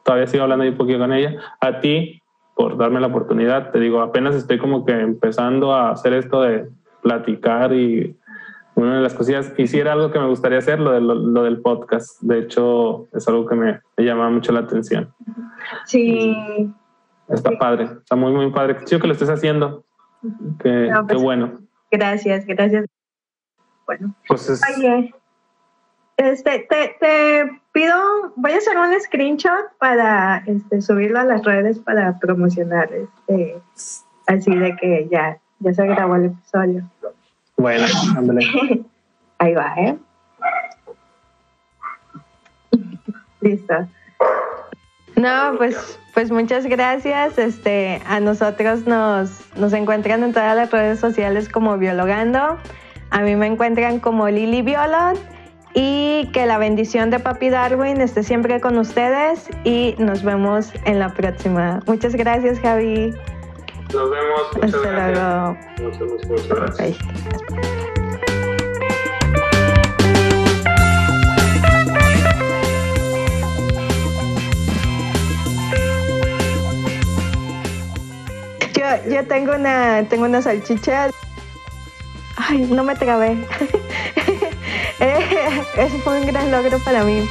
todavía 0.05 0.27
sigo 0.27 0.43
hablando 0.43 0.67
un 0.67 0.77
poquito 0.77 0.99
con 0.99 1.13
ella. 1.13 1.37
A 1.61 1.81
ti, 1.81 2.21
por 2.55 2.77
darme 2.77 3.01
la 3.01 3.07
oportunidad. 3.07 3.71
Te 3.71 3.81
digo, 3.81 4.01
apenas 4.01 4.35
estoy 4.35 4.59
como 4.59 4.85
que 4.85 4.93
empezando 4.93 5.75
a 5.75 5.91
hacer 5.91 6.13
esto 6.13 6.43
de 6.43 6.69
platicar 7.03 7.73
y 7.73 8.17
una 8.75 8.97
de 8.97 9.03
las 9.03 9.15
cosillas, 9.15 9.53
hiciera 9.59 9.93
algo 9.93 10.11
que 10.11 10.19
me 10.19 10.29
gustaría 10.29 10.59
hacer, 10.59 10.81
lo, 10.81 10.93
de, 10.93 11.01
lo, 11.01 11.43
del 11.43 11.61
podcast. 11.61 12.21
De 12.23 12.39
hecho, 12.39 13.07
es 13.13 13.29
algo 13.29 13.47
que 13.47 13.55
me, 13.55 13.81
llama 13.99 14.31
mucho 14.31 14.53
la 14.53 14.61
atención. 14.61 15.13
Sí. 15.85 16.35
Está 17.29 17.51
padre, 17.59 17.85
está 17.85 18.17
muy, 18.17 18.33
muy 18.33 18.51
padre. 18.51 18.79
Qué 18.79 18.85
chido 18.87 19.01
que 19.01 19.09
lo 19.09 19.13
estés 19.13 19.29
haciendo. 19.29 19.85
Qué, 20.59 20.91
qué 20.91 21.03
pues, 21.07 21.23
bueno. 21.23 21.59
Gracias, 21.91 22.47
gracias. 22.47 22.87
Bueno. 23.87 24.15
Pues 24.29 24.63
Oye, 24.77 25.15
este, 26.17 26.67
te, 26.69 26.97
te 27.01 27.61
pido, 27.73 28.33
voy 28.37 28.53
a 28.53 28.59
hacer 28.59 28.77
un 28.77 29.01
screenshot 29.01 29.77
para 29.79 30.43
este, 30.47 30.81
subirlo 30.81 31.21
a 31.21 31.25
las 31.25 31.43
redes 31.45 31.79
para 31.79 32.19
promocionar 32.19 32.91
este, 32.93 33.57
así 34.27 34.55
de 34.55 34.77
que 34.77 35.09
ya, 35.11 35.39
ya 35.61 35.75
se 35.75 35.87
grabó 35.87 36.17
el 36.17 36.27
episodio. 36.27 36.89
Bueno, 37.57 37.87
ándale. 38.17 38.47
Ahí 39.39 39.55
va, 39.55 39.75
¿eh? 39.77 39.99
Listo. 43.41 43.89
No, 45.17 45.55
pues, 45.57 45.99
pues 46.15 46.31
muchas 46.31 46.67
gracias. 46.67 47.39
Este, 47.39 48.01
a 48.07 48.21
nosotros 48.21 48.87
nos, 48.87 49.41
nos 49.57 49.73
encuentran 49.73 50.23
en 50.23 50.33
todas 50.33 50.57
las 50.57 50.71
redes 50.71 51.01
sociales 51.01 51.49
como 51.49 51.79
Biologando. 51.79 52.59
A 53.13 53.21
mí 53.21 53.37
me 53.37 53.47
encuentran 53.47 54.01
como 54.01 54.27
Lili 54.31 54.63
Biolot 54.63 55.19
y 55.75 56.31
que 56.33 56.47
la 56.47 56.57
bendición 56.57 57.11
de 57.11 57.19
Papi 57.19 57.51
Darwin 57.51 58.01
esté 58.01 58.23
siempre 58.23 58.59
con 58.59 58.79
ustedes 58.79 59.51
y 59.65 59.95
nos 59.99 60.23
vemos 60.23 60.73
en 60.87 60.99
la 60.99 61.11
próxima. 61.11 61.81
Muchas 61.87 62.15
gracias, 62.15 62.59
Javi. 62.61 63.13
Nos 63.93 64.11
vemos. 64.11 64.43
Muchas 64.55 64.75
Hasta 64.75 64.91
gracias. 64.91 65.19
luego. 65.19 65.59
Muchas, 65.83 66.27
muchas, 66.27 66.49
gracias. 66.49 66.99
Yo, 78.75 79.11
yo 79.11 79.27
tengo 79.27 79.55
una 79.55 80.03
tengo 80.09 80.25
una 80.25 80.41
salchicha. 80.41 81.11
Ay, 82.37 82.59
no 82.59 82.83
me 82.85 82.95
trabé. 82.95 83.37
Eso 85.77 85.99
fue 86.05 86.21
un 86.21 86.27
gran 86.27 86.51
logro 86.51 86.79
para 86.81 87.05
mí. 87.05 87.27